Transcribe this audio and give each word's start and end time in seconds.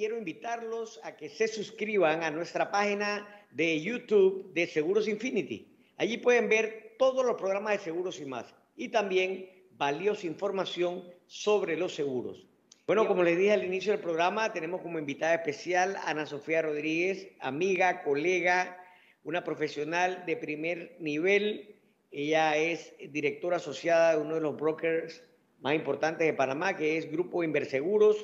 quiero 0.00 0.16
invitarlos 0.16 0.98
a 1.04 1.14
que 1.14 1.28
se 1.28 1.46
suscriban 1.46 2.22
a 2.22 2.30
nuestra 2.30 2.70
página 2.70 3.28
de 3.50 3.82
YouTube 3.82 4.50
de 4.54 4.66
Seguros 4.66 5.06
Infinity. 5.06 5.76
Allí 5.98 6.16
pueden 6.16 6.48
ver 6.48 6.94
todos 6.98 7.22
los 7.22 7.36
programas 7.36 7.74
de 7.74 7.84
seguros 7.84 8.18
y 8.18 8.24
más. 8.24 8.46
Y 8.76 8.88
también 8.88 9.50
valiosa 9.72 10.26
información 10.26 11.04
sobre 11.26 11.76
los 11.76 11.94
seguros. 11.94 12.46
Bueno, 12.86 13.06
como 13.06 13.22
les 13.22 13.36
dije 13.36 13.52
al 13.52 13.62
inicio 13.62 13.92
del 13.92 14.00
programa, 14.00 14.54
tenemos 14.54 14.80
como 14.80 14.98
invitada 14.98 15.34
especial 15.34 15.94
a 15.96 16.08
Ana 16.08 16.24
Sofía 16.24 16.62
Rodríguez, 16.62 17.28
amiga, 17.38 18.02
colega, 18.02 18.82
una 19.22 19.44
profesional 19.44 20.24
de 20.24 20.34
primer 20.38 20.96
nivel. 20.98 21.78
Ella 22.10 22.56
es 22.56 22.94
directora 23.10 23.58
asociada 23.58 24.16
de 24.16 24.22
uno 24.22 24.36
de 24.36 24.40
los 24.40 24.56
brokers 24.56 25.22
más 25.58 25.74
importantes 25.74 26.26
de 26.26 26.32
Panamá, 26.32 26.74
que 26.74 26.96
es 26.96 27.12
Grupo 27.12 27.44
Inverseguros, 27.44 28.16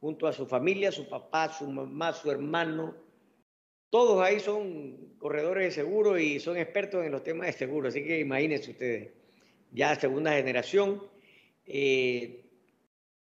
junto 0.00 0.26
a 0.26 0.32
su 0.32 0.46
familia, 0.46 0.92
su 0.92 1.08
papá, 1.08 1.52
su 1.52 1.66
mamá, 1.66 2.12
su 2.12 2.30
hermano. 2.30 2.94
Todos 3.90 4.22
ahí 4.22 4.40
son 4.40 5.16
corredores 5.18 5.64
de 5.64 5.82
seguro 5.82 6.18
y 6.18 6.40
son 6.40 6.56
expertos 6.56 7.04
en 7.04 7.12
los 7.12 7.22
temas 7.22 7.46
de 7.46 7.52
seguro, 7.52 7.88
así 7.88 8.04
que 8.04 8.18
imagínense 8.20 8.70
ustedes, 8.72 9.10
ya 9.72 9.94
segunda 9.94 10.32
generación. 10.32 11.02
Eh, 11.64 12.44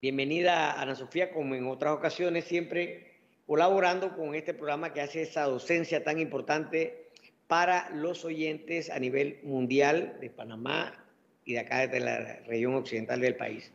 bienvenida 0.00 0.80
Ana 0.80 0.94
Sofía, 0.94 1.32
como 1.32 1.54
en 1.54 1.66
otras 1.66 1.94
ocasiones, 1.94 2.44
siempre 2.44 3.06
colaborando 3.46 4.16
con 4.16 4.34
este 4.34 4.54
programa 4.54 4.92
que 4.92 5.00
hace 5.00 5.22
esa 5.22 5.44
docencia 5.44 6.02
tan 6.02 6.18
importante 6.18 7.06
para 7.46 7.90
los 7.90 8.24
oyentes 8.24 8.90
a 8.90 8.98
nivel 8.98 9.40
mundial 9.44 10.18
de 10.20 10.30
Panamá 10.30 11.04
y 11.44 11.52
de 11.52 11.60
acá 11.60 11.86
desde 11.86 12.00
la 12.00 12.40
región 12.46 12.74
occidental 12.74 13.20
del 13.20 13.36
país. 13.36 13.72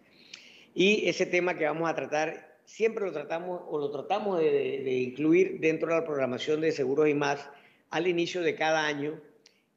Y 0.73 1.07
ese 1.07 1.25
tema 1.25 1.57
que 1.57 1.65
vamos 1.65 1.89
a 1.89 1.95
tratar, 1.95 2.50
siempre 2.71 3.05
lo 3.05 3.11
tratamos 3.11 3.61
o 3.67 3.77
lo 3.77 3.91
tratamos 3.91 4.39
de, 4.39 4.93
incluir 4.93 5.59
dentro 5.59 5.89
de 5.89 5.99
la 5.99 6.05
programación 6.05 6.61
de 6.61 6.71
seguros 6.71 7.09
y 7.09 7.13
más 7.13 7.49
al 7.89 8.07
inicio 8.07 8.41
de 8.41 8.55
cada 8.55 8.85
año, 8.85 9.19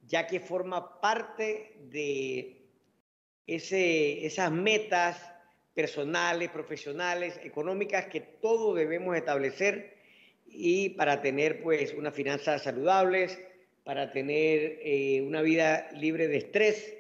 ya 0.07 0.29
que 0.29 0.39
forma 0.39 1.01
parte 1.01 1.77
de 1.91 2.63
esas 3.49 4.53
metas 4.53 5.21
personales, 5.75 6.51
profesionales, 6.51 7.41
económicas 7.43 8.07
que 8.07 8.21
todos 8.21 8.77
debemos 8.77 9.17
establecer 9.17 9.97
y 10.47 10.91
para 10.91 11.21
tener 11.21 11.65
pues 11.65 11.95
unas 11.95 12.15
finanzas 12.15 12.63
saludables, 12.63 13.41
para 13.83 14.13
tener 14.13 14.79
eh, 14.83 15.21
una 15.27 15.43
vida 15.43 15.91
libre 15.95 16.29
de 16.29 16.37
estrés, 16.37 16.97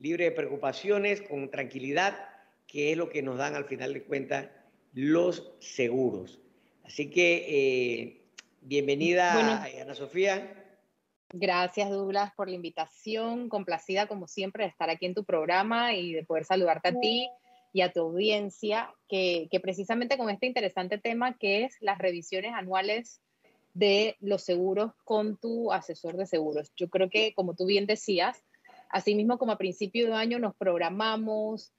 libre 0.00 0.24
de 0.24 0.32
preocupaciones, 0.32 1.22
con 1.22 1.48
tranquilidad, 1.52 2.28
que 2.66 2.90
es 2.90 2.98
lo 2.98 3.08
que 3.08 3.22
nos 3.22 3.38
dan 3.38 3.54
al 3.54 3.66
final 3.66 3.94
de 3.94 4.02
cuentas 4.02 4.48
los 4.96 5.52
seguros. 5.60 6.40
Así 6.82 7.10
que 7.10 7.44
eh, 7.48 8.22
bienvenida 8.62 9.34
Ana 9.82 9.94
Sofía. 9.94 10.64
Gracias, 11.34 11.90
Douglas, 11.90 12.32
por 12.34 12.48
la 12.48 12.54
invitación. 12.54 13.50
Complacida, 13.50 14.06
como 14.06 14.26
siempre, 14.26 14.64
de 14.64 14.70
estar 14.70 14.88
aquí 14.88 15.04
en 15.04 15.14
tu 15.14 15.24
programa 15.24 15.92
y 15.92 16.14
de 16.14 16.24
poder 16.24 16.46
saludarte 16.46 16.88
a 16.88 16.98
ti 16.98 17.28
y 17.74 17.82
a 17.82 17.92
tu 17.92 18.00
audiencia, 18.00 18.90
que, 19.06 19.50
precisamente 19.62 20.16
con 20.16 20.30
este 20.30 20.46
interesante 20.46 20.96
tema 20.96 21.36
que 21.36 21.64
es 21.64 21.76
las 21.80 21.98
revisiones 21.98 22.54
anuales 22.54 23.20
de 23.74 24.16
los 24.20 24.44
seguros 24.44 24.92
con 25.04 25.36
tu 25.36 25.72
asesor 25.72 26.16
de 26.16 26.24
seguros. 26.24 26.72
Yo 26.74 26.88
creo 26.88 27.10
que, 27.10 27.34
como 27.34 27.54
tú 27.54 27.66
bien 27.66 27.84
decías, 27.84 28.42
así 28.88 29.14
mismo 29.14 29.36
como 29.36 29.52
a 29.52 29.58
principio 29.58 30.06
de 30.06 30.14
año 30.14 30.38
nos 30.38 30.54
programamos 30.54 31.74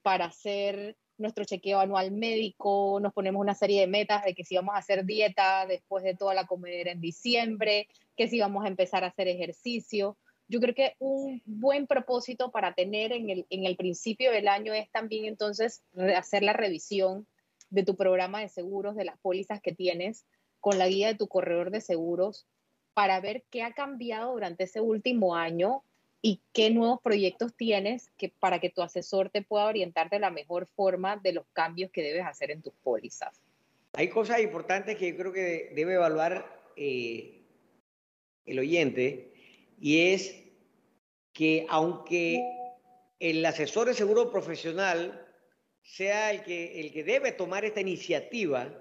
para 0.00 0.24
hacer 0.24 0.96
nuestro 1.22 1.44
chequeo 1.44 1.80
anual 1.80 2.12
médico, 2.12 2.98
nos 3.00 3.12
ponemos 3.12 3.40
una 3.40 3.54
serie 3.54 3.80
de 3.80 3.86
metas 3.86 4.24
de 4.24 4.34
que 4.34 4.44
si 4.44 4.56
vamos 4.56 4.74
a 4.74 4.78
hacer 4.78 5.04
dieta 5.06 5.66
después 5.66 6.04
de 6.04 6.14
toda 6.14 6.34
la 6.34 6.46
comedera 6.46 6.92
en 6.92 7.00
diciembre, 7.00 7.88
que 8.16 8.28
si 8.28 8.40
vamos 8.40 8.64
a 8.64 8.68
empezar 8.68 9.04
a 9.04 9.08
hacer 9.08 9.28
ejercicio. 9.28 10.18
Yo 10.48 10.60
creo 10.60 10.74
que 10.74 10.96
un 10.98 11.40
buen 11.46 11.86
propósito 11.86 12.50
para 12.50 12.74
tener 12.74 13.12
en 13.12 13.30
el, 13.30 13.46
en 13.48 13.64
el 13.64 13.76
principio 13.76 14.30
del 14.30 14.48
año 14.48 14.74
es 14.74 14.90
también 14.90 15.24
entonces 15.24 15.82
hacer 16.14 16.42
la 16.42 16.52
revisión 16.52 17.26
de 17.70 17.84
tu 17.84 17.96
programa 17.96 18.40
de 18.40 18.48
seguros, 18.48 18.94
de 18.96 19.06
las 19.06 19.18
pólizas 19.18 19.62
que 19.62 19.72
tienes, 19.72 20.26
con 20.60 20.78
la 20.78 20.88
guía 20.88 21.08
de 21.08 21.14
tu 21.14 21.26
corredor 21.26 21.70
de 21.70 21.80
seguros, 21.80 22.46
para 22.92 23.20
ver 23.20 23.44
qué 23.50 23.62
ha 23.62 23.72
cambiado 23.72 24.32
durante 24.32 24.64
ese 24.64 24.80
último 24.80 25.34
año 25.34 25.82
y 26.24 26.40
qué 26.52 26.70
nuevos 26.70 27.00
proyectos 27.02 27.52
tienes 27.56 28.08
que, 28.16 28.28
para 28.28 28.60
que 28.60 28.70
tu 28.70 28.80
asesor 28.80 29.28
te 29.28 29.42
pueda 29.42 29.66
orientar 29.66 30.08
de 30.08 30.20
la 30.20 30.30
mejor 30.30 30.66
forma 30.68 31.16
de 31.16 31.32
los 31.32 31.44
cambios 31.52 31.90
que 31.90 32.02
debes 32.02 32.24
hacer 32.24 32.52
en 32.52 32.62
tus 32.62 32.72
pólizas. 32.82 33.42
Hay 33.94 34.08
cosas 34.08 34.40
importantes 34.40 34.96
que 34.96 35.10
yo 35.10 35.16
creo 35.16 35.32
que 35.32 35.72
debe 35.74 35.94
evaluar 35.94 36.70
eh, 36.76 37.42
el 38.46 38.58
oyente 38.60 39.34
y 39.80 40.12
es 40.12 40.36
que 41.32 41.66
aunque 41.68 42.40
el 43.18 43.44
asesor 43.44 43.88
de 43.88 43.94
seguro 43.94 44.30
profesional 44.30 45.26
sea 45.82 46.30
el 46.30 46.44
que, 46.44 46.80
el 46.80 46.92
que 46.92 47.02
debe 47.02 47.32
tomar 47.32 47.64
esta 47.64 47.80
iniciativa 47.80 48.72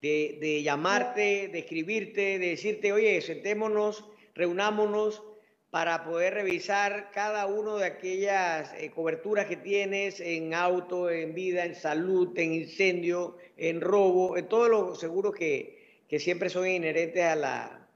de, 0.00 0.38
de 0.40 0.62
llamarte, 0.62 1.48
de 1.48 1.58
escribirte, 1.58 2.38
de 2.38 2.50
decirte, 2.50 2.92
oye, 2.92 3.20
sentémonos, 3.20 4.04
reunámonos, 4.34 5.22
para 5.70 6.04
poder 6.04 6.34
revisar 6.34 7.10
cada 7.12 7.46
una 7.46 7.76
de 7.76 7.84
aquellas 7.84 8.72
eh, 8.74 8.90
coberturas 8.90 9.46
que 9.46 9.56
tienes 9.56 10.18
en 10.18 10.52
auto, 10.52 11.08
en 11.08 11.32
vida, 11.32 11.64
en 11.64 11.76
salud, 11.76 12.36
en 12.36 12.52
incendio, 12.54 13.36
en 13.56 13.80
robo, 13.80 14.36
en 14.36 14.48
todos 14.48 14.68
los 14.68 14.98
seguros 14.98 15.34
que, 15.34 16.02
que 16.08 16.18
siempre 16.18 16.50
son 16.50 16.66
inherentes 16.66 17.22
a 17.22 17.36
la, 17.36 17.88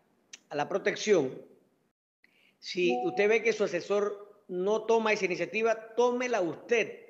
a 0.50 0.56
la 0.56 0.68
protección. 0.68 1.42
Si 2.60 2.96
usted 3.04 3.28
ve 3.28 3.42
que 3.42 3.52
su 3.52 3.64
asesor 3.64 4.44
no 4.46 4.84
toma 4.84 5.12
esa 5.12 5.24
iniciativa, 5.24 5.94
tómela 5.96 6.40
usted, 6.42 7.00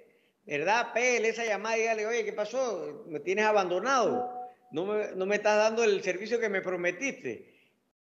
¿verdad? 0.46 0.94
Pele 0.94 1.28
esa 1.28 1.44
llamada 1.44 1.76
y 1.76 1.80
dígale, 1.80 2.06
oye, 2.06 2.24
¿qué 2.24 2.32
pasó? 2.32 3.04
Me 3.06 3.20
tienes 3.20 3.44
abandonado, 3.44 4.32
no 4.72 4.86
me, 4.86 5.08
no 5.14 5.26
me 5.26 5.36
estás 5.36 5.58
dando 5.58 5.84
el 5.84 6.02
servicio 6.02 6.40
que 6.40 6.48
me 6.48 6.62
prometiste. 6.62 7.52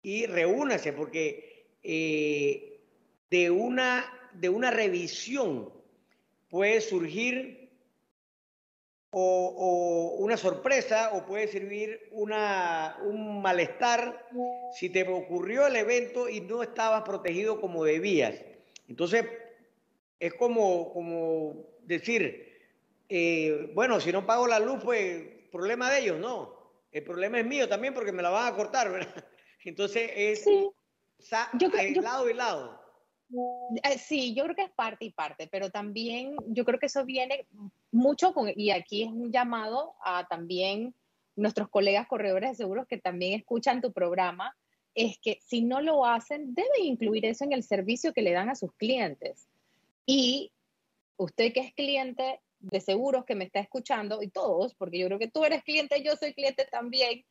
Y 0.02 0.26
reúnase, 0.26 0.92
porque 0.92 1.49
eh, 1.82 2.80
de, 3.30 3.50
una, 3.50 4.04
de 4.34 4.48
una 4.48 4.70
revisión 4.70 5.72
puede 6.48 6.80
surgir 6.80 7.70
o, 9.12 10.16
una 10.18 10.36
sorpresa 10.36 11.10
o 11.14 11.26
puede 11.26 11.48
servir 11.48 12.08
una, 12.12 12.98
un 13.02 13.42
malestar 13.42 14.28
si 14.72 14.88
te 14.90 15.02
ocurrió 15.08 15.66
el 15.66 15.76
evento 15.76 16.28
y 16.28 16.40
no 16.40 16.62
estabas 16.62 17.02
protegido 17.02 17.60
como 17.60 17.84
debías. 17.84 18.42
Entonces, 18.88 19.24
es 20.18 20.34
como, 20.34 20.92
como 20.92 21.66
decir, 21.82 22.50
eh, 23.08 23.70
bueno, 23.74 24.00
si 24.00 24.12
no 24.12 24.26
pago 24.26 24.46
la 24.46 24.60
luz, 24.60 24.80
pues 24.82 25.24
problema 25.50 25.90
de 25.90 26.00
ellos, 26.00 26.18
no. 26.18 26.58
El 26.92 27.04
problema 27.04 27.38
es 27.40 27.46
mío 27.46 27.68
también 27.68 27.94
porque 27.94 28.12
me 28.12 28.22
la 28.22 28.30
van 28.30 28.52
a 28.52 28.56
cortar, 28.56 28.90
¿verdad? 28.90 29.24
Entonces 29.64 30.10
es, 30.14 30.44
yo, 31.58 31.70
creo, 31.70 32.02
lado 32.02 32.28
y 32.28 32.34
lado. 32.34 32.80
Eh, 33.84 33.98
sí, 33.98 34.34
yo 34.34 34.44
creo 34.44 34.56
que 34.56 34.62
es 34.62 34.70
parte 34.70 35.04
y 35.04 35.10
parte, 35.10 35.48
pero 35.50 35.70
también 35.70 36.34
yo 36.48 36.64
creo 36.64 36.78
que 36.78 36.86
eso 36.86 37.04
viene 37.04 37.46
mucho 37.92 38.34
con, 38.34 38.52
y 38.54 38.70
aquí 38.70 39.04
es 39.04 39.08
un 39.08 39.30
llamado 39.30 39.94
a 40.02 40.26
también 40.26 40.94
nuestros 41.36 41.68
colegas 41.68 42.08
corredores 42.08 42.50
de 42.50 42.56
seguros 42.56 42.86
que 42.88 42.98
también 42.98 43.38
escuchan 43.38 43.80
tu 43.80 43.92
programa, 43.92 44.56
es 44.94 45.18
que 45.18 45.38
si 45.46 45.62
no 45.62 45.80
lo 45.80 46.04
hacen, 46.04 46.54
deben 46.54 46.84
incluir 46.84 47.24
eso 47.24 47.44
en 47.44 47.52
el 47.52 47.62
servicio 47.62 48.12
que 48.12 48.22
le 48.22 48.32
dan 48.32 48.50
a 48.50 48.56
sus 48.56 48.72
clientes. 48.74 49.46
Y 50.04 50.52
usted 51.16 51.52
que 51.52 51.60
es 51.60 51.74
cliente 51.74 52.40
de 52.58 52.80
seguros 52.80 53.24
que 53.24 53.34
me 53.36 53.44
está 53.44 53.60
escuchando, 53.60 54.22
y 54.22 54.28
todos, 54.28 54.74
porque 54.74 54.98
yo 54.98 55.06
creo 55.06 55.18
que 55.18 55.30
tú 55.30 55.44
eres 55.44 55.62
cliente, 55.62 56.02
yo 56.02 56.16
soy 56.16 56.34
cliente 56.34 56.66
también, 56.70 57.24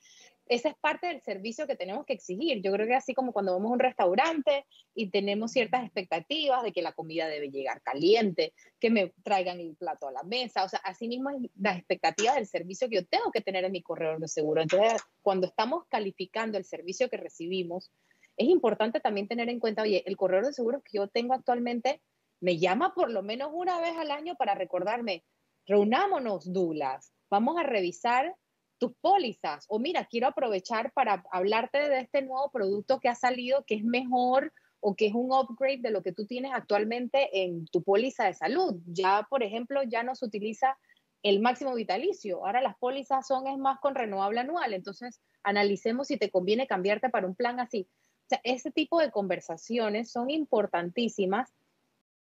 esa 0.50 0.70
es 0.70 0.76
parte 0.82 1.08
del 1.08 1.22
servicio 1.22 1.68
que 1.68 1.76
tenemos 1.76 2.06
que 2.08 2.14
exigir. 2.14 2.62
Yo 2.64 2.72
creo 2.72 2.88
que 2.88 2.96
así 2.96 3.14
como 3.14 3.32
cuando 3.32 3.54
vamos 3.54 3.70
a 3.70 3.74
un 3.74 3.80
restaurante 3.80 4.66
y 4.96 5.12
tenemos 5.12 5.52
ciertas 5.52 5.86
expectativas 5.86 6.64
de 6.64 6.74
que 6.74 6.82
la 6.82 6.92
comida 6.94 7.28
debe 7.28 7.52
llegar 7.52 7.84
caliente, 7.84 8.54
que 8.80 8.90
me 8.90 9.14
traigan 9.24 9.60
el 9.60 9.76
plato 9.76 10.08
a 10.08 10.12
la 10.12 10.24
mesa, 10.24 10.64
o 10.64 10.70
sea, 10.70 10.80
así 10.84 11.08
mismo 11.08 11.30
las 11.56 11.78
expectativas 11.78 12.36
del 12.36 12.48
servicio 12.48 12.90
que 12.90 12.96
yo 12.96 13.06
tengo 13.06 13.32
que 13.32 13.42
tener 13.42 13.64
en 13.64 13.72
mi 13.72 13.84
corredor 13.84 14.20
de 14.20 14.28
seguro. 14.28 14.64
Entonces, 14.64 15.00
cuando 15.22 15.46
estamos 15.46 15.86
calificando 15.88 16.58
el 16.58 16.66
servicio 16.66 17.10
que 17.10 17.18
recibimos, 17.18 17.92
es 18.36 18.48
importante 18.50 19.00
también 19.00 19.28
tener 19.28 19.50
en 19.50 19.60
cuenta, 19.60 19.84
oye, 19.84 20.02
el 20.08 20.18
corredor 20.18 20.48
de 20.48 20.54
seguros 20.54 20.82
que 20.84 20.98
yo 20.98 21.08
tengo 21.08 21.36
actualmente 21.36 22.02
me 22.42 22.58
llama 22.58 22.96
por 22.96 23.12
lo 23.12 23.22
menos 23.22 23.52
una 23.54 23.80
vez 23.80 23.96
al 23.98 24.10
año 24.10 24.34
para 24.36 24.56
recordarme, 24.56 25.24
reunámonos, 25.68 26.52
Douglas, 26.52 27.14
vamos 27.30 27.58
a 27.60 27.64
revisar 27.64 28.36
tus 28.80 28.94
pólizas. 28.96 29.66
O 29.68 29.78
mira, 29.78 30.06
quiero 30.06 30.28
aprovechar 30.28 30.92
para 30.94 31.24
hablarte 31.32 31.90
de 31.90 32.00
este 32.00 32.22
nuevo 32.22 32.50
producto 32.50 33.00
que 33.00 33.10
ha 33.10 33.16
salido, 33.16 33.64
que 33.66 33.76
es 33.76 33.84
mejor 33.84 34.52
o 34.80 34.96
que 34.96 35.08
es 35.08 35.14
un 35.14 35.32
upgrade 35.32 35.82
de 35.82 35.92
lo 35.92 36.02
que 36.02 36.14
tú 36.14 36.26
tienes 36.26 36.52
actualmente 36.54 37.44
en 37.44 37.66
tu 37.66 37.84
póliza 37.84 38.26
de 38.26 38.34
salud. 38.34 38.82
Ya, 38.88 39.28
por 39.30 39.44
ejemplo, 39.44 39.84
ya 39.84 40.04
no 40.04 40.16
se 40.16 40.26
utiliza 40.26 40.78
el 41.22 41.42
máximo 41.42 41.76
vitalicio. 41.76 42.46
Ahora 42.46 42.62
las 42.62 42.78
pólizas 42.78 43.28
son 43.28 43.48
es 43.48 43.58
más 43.58 43.80
con 43.80 43.94
renovable 43.94 44.40
anual, 44.40 44.74
entonces 44.74 45.22
analicemos 45.44 46.08
si 46.08 46.18
te 46.18 46.32
conviene 46.32 46.66
cambiarte 46.66 47.10
para 47.10 47.28
un 47.28 47.36
plan 47.36 47.60
así. 47.60 47.88
O 48.26 48.30
sea, 48.30 48.42
ese 48.44 48.72
tipo 48.72 49.00
de 49.00 49.12
conversaciones 49.12 50.12
son 50.12 50.30
importantísimas 50.30 51.54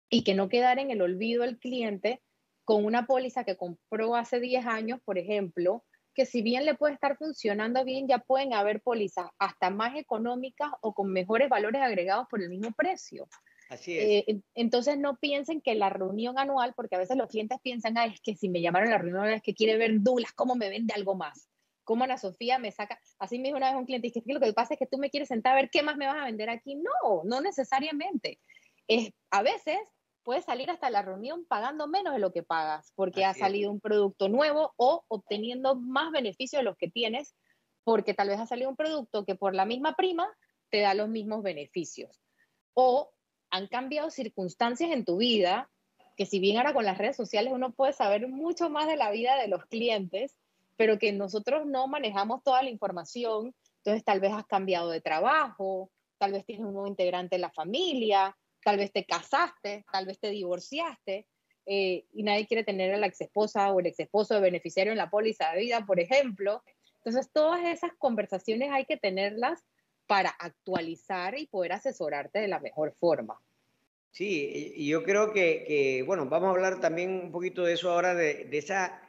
y 0.09 0.23
que 0.23 0.33
no 0.33 0.49
quedar 0.49 0.79
en 0.79 0.91
el 0.91 1.01
olvido 1.01 1.45
el 1.45 1.57
cliente 1.57 2.21
con 2.65 2.83
una 2.83 3.05
póliza 3.05 3.45
que 3.45 3.55
compró 3.55 4.15
hace 4.15 4.39
10 4.39 4.65
años, 4.65 4.99
por 5.05 5.17
ejemplo, 5.17 5.85
que 6.13 6.25
si 6.25 6.41
bien 6.41 6.65
le 6.65 6.75
puede 6.75 6.93
estar 6.93 7.17
funcionando 7.17 7.83
bien, 7.83 8.07
ya 8.07 8.19
pueden 8.19 8.53
haber 8.53 8.81
pólizas 8.81 9.27
hasta 9.39 9.69
más 9.69 9.95
económicas 9.95 10.69
o 10.81 10.93
con 10.93 11.11
mejores 11.11 11.49
valores 11.49 11.81
agregados 11.81 12.27
por 12.29 12.41
el 12.41 12.49
mismo 12.49 12.71
precio. 12.71 13.27
Así 13.69 13.97
es. 13.97 14.27
Eh, 14.27 14.41
entonces 14.53 14.97
no 14.97 15.17
piensen 15.17 15.61
que 15.61 15.75
la 15.75 15.89
reunión 15.89 16.37
anual, 16.37 16.73
porque 16.75 16.95
a 16.95 16.99
veces 16.99 17.15
los 17.15 17.27
clientes 17.27 17.57
piensan, 17.63 17.97
ah, 17.97 18.05
es 18.05 18.19
que 18.21 18.35
si 18.35 18.49
me 18.49 18.61
llamaron 18.61 18.89
a 18.89 18.91
la 18.93 18.97
reunión 18.97 19.29
es 19.29 19.41
que 19.41 19.53
quiere 19.53 19.77
ver 19.77 20.01
Douglas, 20.01 20.33
¿cómo 20.33 20.55
me 20.55 20.69
vende 20.69 20.93
algo 20.93 21.15
más? 21.15 21.47
¿Cómo 21.83 22.03
Ana 22.03 22.17
Sofía 22.17 22.59
me 22.59 22.71
saca? 22.71 22.99
Así 23.17 23.39
me 23.39 23.47
dijo 23.47 23.57
una 23.57 23.71
vez 23.71 23.79
un 23.79 23.85
cliente, 23.85 24.11
que 24.11 24.21
lo 24.25 24.39
que 24.39 24.53
pasa 24.53 24.73
es 24.73 24.79
que 24.79 24.87
tú 24.87 24.97
me 24.97 25.09
quieres 25.09 25.29
sentar 25.29 25.53
a 25.53 25.55
ver 25.55 25.69
qué 25.69 25.83
más 25.83 25.97
me 25.97 26.05
vas 26.05 26.17
a 26.17 26.25
vender 26.25 26.49
aquí. 26.49 26.75
No, 26.75 27.23
no 27.23 27.41
necesariamente. 27.41 28.39
Es, 28.87 29.11
a 29.29 29.41
veces 29.41 29.77
puedes 30.23 30.45
salir 30.45 30.69
hasta 30.69 30.89
la 30.89 31.01
reunión 31.01 31.45
pagando 31.45 31.87
menos 31.87 32.13
de 32.13 32.19
lo 32.19 32.31
que 32.31 32.43
pagas, 32.43 32.91
porque 32.95 33.25
ha 33.25 33.33
salido 33.33 33.71
un 33.71 33.79
producto 33.79 34.29
nuevo 34.29 34.73
o 34.77 35.03
obteniendo 35.07 35.75
más 35.75 36.11
beneficios 36.11 36.59
de 36.59 36.63
los 36.63 36.77
que 36.77 36.89
tienes, 36.89 37.35
porque 37.83 38.13
tal 38.13 38.29
vez 38.29 38.39
ha 38.39 38.45
salido 38.45 38.69
un 38.69 38.75
producto 38.75 39.25
que 39.25 39.35
por 39.35 39.55
la 39.55 39.65
misma 39.65 39.95
prima 39.95 40.27
te 40.69 40.81
da 40.81 40.93
los 40.93 41.09
mismos 41.09 41.43
beneficios. 41.43 42.21
O 42.73 43.11
han 43.49 43.67
cambiado 43.67 44.09
circunstancias 44.09 44.91
en 44.91 45.05
tu 45.05 45.17
vida, 45.17 45.69
que 46.15 46.25
si 46.25 46.39
bien 46.39 46.57
ahora 46.57 46.73
con 46.73 46.85
las 46.85 46.97
redes 46.97 47.15
sociales 47.15 47.51
uno 47.53 47.73
puede 47.73 47.93
saber 47.93 48.27
mucho 48.27 48.69
más 48.69 48.87
de 48.87 48.95
la 48.95 49.11
vida 49.11 49.35
de 49.37 49.47
los 49.47 49.65
clientes, 49.65 50.37
pero 50.77 50.97
que 50.97 51.11
nosotros 51.11 51.65
no 51.65 51.87
manejamos 51.87 52.43
toda 52.43 52.63
la 52.63 52.69
información, 52.69 53.53
entonces 53.77 54.03
tal 54.03 54.19
vez 54.19 54.31
has 54.33 54.45
cambiado 54.45 54.89
de 54.89 55.01
trabajo, 55.01 55.91
tal 56.17 56.31
vez 56.31 56.45
tienes 56.45 56.65
un 56.65 56.73
nuevo 56.73 56.87
integrante 56.87 57.35
en 57.35 57.41
la 57.41 57.51
familia, 57.51 58.37
tal 58.63 58.77
vez 58.77 58.91
te 58.91 59.05
casaste, 59.05 59.85
tal 59.91 60.05
vez 60.05 60.19
te 60.19 60.29
divorciaste, 60.29 61.27
eh, 61.65 62.05
y 62.13 62.23
nadie 62.23 62.47
quiere 62.47 62.63
tener 62.63 62.93
a 62.93 62.97
la 62.97 63.07
ex 63.07 63.21
esposa 63.21 63.71
o 63.71 63.79
el 63.79 63.85
ex 63.85 63.99
esposo 63.99 64.33
de 64.33 64.41
beneficiario 64.41 64.91
en 64.91 64.97
la 64.97 65.09
póliza 65.09 65.51
de 65.51 65.61
vida, 65.61 65.85
por 65.85 65.99
ejemplo. 65.99 66.63
Entonces, 66.97 67.31
todas 67.31 67.63
esas 67.65 67.91
conversaciones 67.97 68.71
hay 68.71 68.85
que 68.85 68.97
tenerlas 68.97 69.63
para 70.07 70.29
actualizar 70.29 71.37
y 71.37 71.47
poder 71.47 71.73
asesorarte 71.73 72.39
de 72.39 72.47
la 72.47 72.59
mejor 72.59 72.93
forma. 72.99 73.39
Sí, 74.11 74.75
yo 74.85 75.03
creo 75.03 75.31
que, 75.31 76.03
bueno, 76.05 76.25
vamos 76.25 76.47
a 76.47 76.51
hablar 76.51 76.81
también 76.81 77.11
un 77.11 77.31
poquito 77.31 77.63
de 77.63 77.73
eso 77.73 77.91
ahora, 77.91 78.13
de, 78.13 78.49
esa, 78.51 79.01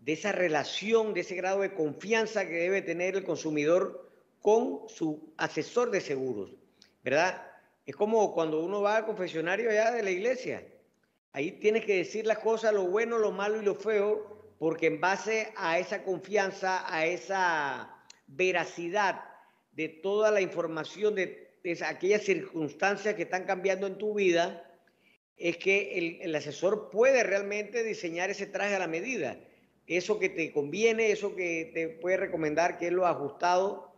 de 0.00 0.14
esa 0.14 0.32
relación, 0.32 1.12
de 1.12 1.20
ese 1.20 1.34
grado 1.34 1.60
de 1.60 1.74
confianza 1.74 2.46
que 2.46 2.54
debe 2.54 2.80
tener 2.80 3.16
el 3.16 3.24
consumidor 3.24 4.10
con 4.40 4.88
su 4.88 5.34
asesor 5.36 5.90
de 5.90 6.00
seguros, 6.00 6.54
¿verdad? 7.04 7.55
Es 7.86 7.94
como 7.94 8.34
cuando 8.34 8.64
uno 8.64 8.82
va 8.82 8.96
al 8.96 9.06
confesionario 9.06 9.70
allá 9.70 9.92
de 9.92 10.02
la 10.02 10.10
iglesia. 10.10 10.66
Ahí 11.32 11.52
tienes 11.52 11.84
que 11.84 11.98
decir 11.98 12.26
las 12.26 12.38
cosas, 12.38 12.74
lo 12.74 12.88
bueno, 12.88 13.18
lo 13.18 13.30
malo 13.30 13.62
y 13.62 13.64
lo 13.64 13.76
feo, 13.76 14.54
porque 14.58 14.86
en 14.86 15.00
base 15.00 15.52
a 15.56 15.78
esa 15.78 16.02
confianza, 16.02 16.92
a 16.92 17.06
esa 17.06 17.94
veracidad 18.26 19.22
de 19.72 19.88
toda 19.88 20.32
la 20.32 20.40
información 20.40 21.14
de, 21.14 21.46
aquellas 21.84 22.22
circunstancias 22.22 23.14
que 23.14 23.22
están 23.22 23.44
cambiando 23.44 23.86
en 23.86 23.98
tu 23.98 24.14
vida, 24.14 24.62
es 25.36 25.56
que 25.58 26.18
el, 26.22 26.34
asesor 26.34 26.90
puede 26.90 27.22
realmente 27.22 27.84
diseñar 27.84 28.30
ese 28.30 28.46
traje 28.46 28.74
a 28.74 28.78
la 28.80 28.86
medida. 28.88 29.38
Eso 29.86 30.18
que 30.18 30.28
te 30.28 30.52
conviene, 30.52 31.12
eso 31.12 31.36
que 31.36 31.70
te 31.72 31.88
puede 31.88 32.16
recomendar, 32.16 32.78
que 32.78 32.86
es 32.86 32.92
lo 32.92 33.06
ajustado 33.06 33.95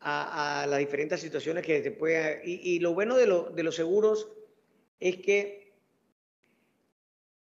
a, 0.00 0.66
las 0.68 0.78
diferentes 0.78 1.20
situaciones 1.20 1.64
que 1.64 1.82
se 1.82 1.90
puede... 1.90 2.42
Y, 2.44 2.78
lo 2.80 2.94
bueno 2.94 3.16
de, 3.16 3.26
de 3.54 3.62
los 3.62 3.74
seguros 3.74 4.28
es 5.00 5.16
que, 5.16 5.72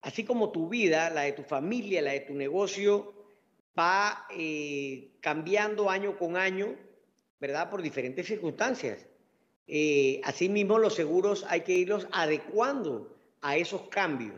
así 0.02 0.25
como 0.25 0.50
tu 0.50 0.69
vida, 0.69 1.11
la 1.11 1.23
de 1.23 1.32
tu 1.32 1.43
familia, 1.43 2.02
la 2.02 2.12
de 2.12 2.20
tu 2.20 2.35
negocio, 2.35 3.14
va 3.79 4.26
eh, 4.31 5.12
cambiando 5.20 5.91
año 5.91 6.19
con 6.19 6.37
año, 6.37 6.76
¿verdad? 7.41 7.70
Por 7.70 7.82
diferentes 7.82 8.26
circunstancias. 8.26 9.06
Eh, 9.67 10.20
asimismo, 10.25 10.79
los 10.79 10.94
seguros 10.94 11.47
hay 11.49 11.62
que 11.62 11.73
irlos 11.73 12.06
adecuando 12.12 13.17
a 13.41 13.56
esos 13.56 13.88
cambios. 13.88 14.37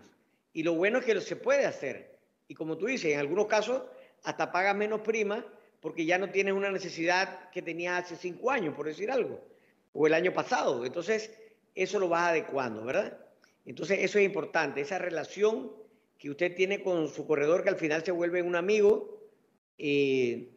Y 0.52 0.62
lo 0.62 0.74
bueno 0.74 0.98
es 0.98 1.04
que 1.04 1.20
se 1.20 1.36
puede 1.36 1.64
hacer. 1.64 2.18
Y 2.48 2.54
como 2.54 2.76
tú 2.76 2.86
dices, 2.86 3.12
en 3.12 3.18
algunos 3.18 3.46
casos 3.46 3.82
hasta 4.24 4.52
pagas 4.52 4.76
menos 4.76 5.00
prima 5.00 5.44
porque 5.82 6.06
ya 6.06 6.16
no 6.16 6.30
tienes 6.30 6.54
una 6.54 6.70
necesidad 6.70 7.50
que 7.50 7.60
tenías 7.60 8.04
hace 8.04 8.16
cinco 8.16 8.52
años, 8.52 8.74
por 8.74 8.86
decir 8.86 9.10
algo, 9.10 9.44
o 9.92 10.06
el 10.06 10.14
año 10.14 10.32
pasado. 10.32 10.86
Entonces, 10.86 11.36
eso 11.74 11.98
lo 11.98 12.08
vas 12.08 12.30
adecuando, 12.30 12.84
¿verdad? 12.84 13.18
Entonces, 13.66 13.98
eso 14.00 14.20
es 14.20 14.24
importante, 14.24 14.80
esa 14.80 14.98
relación 14.98 15.72
que 16.18 16.30
usted 16.30 16.54
tiene 16.54 16.84
con 16.84 17.08
su 17.08 17.26
corredor, 17.26 17.64
que 17.64 17.70
al 17.70 17.76
final 17.76 18.04
se 18.04 18.12
vuelve 18.12 18.42
un 18.42 18.54
amigo, 18.54 19.28
eh, 19.76 20.50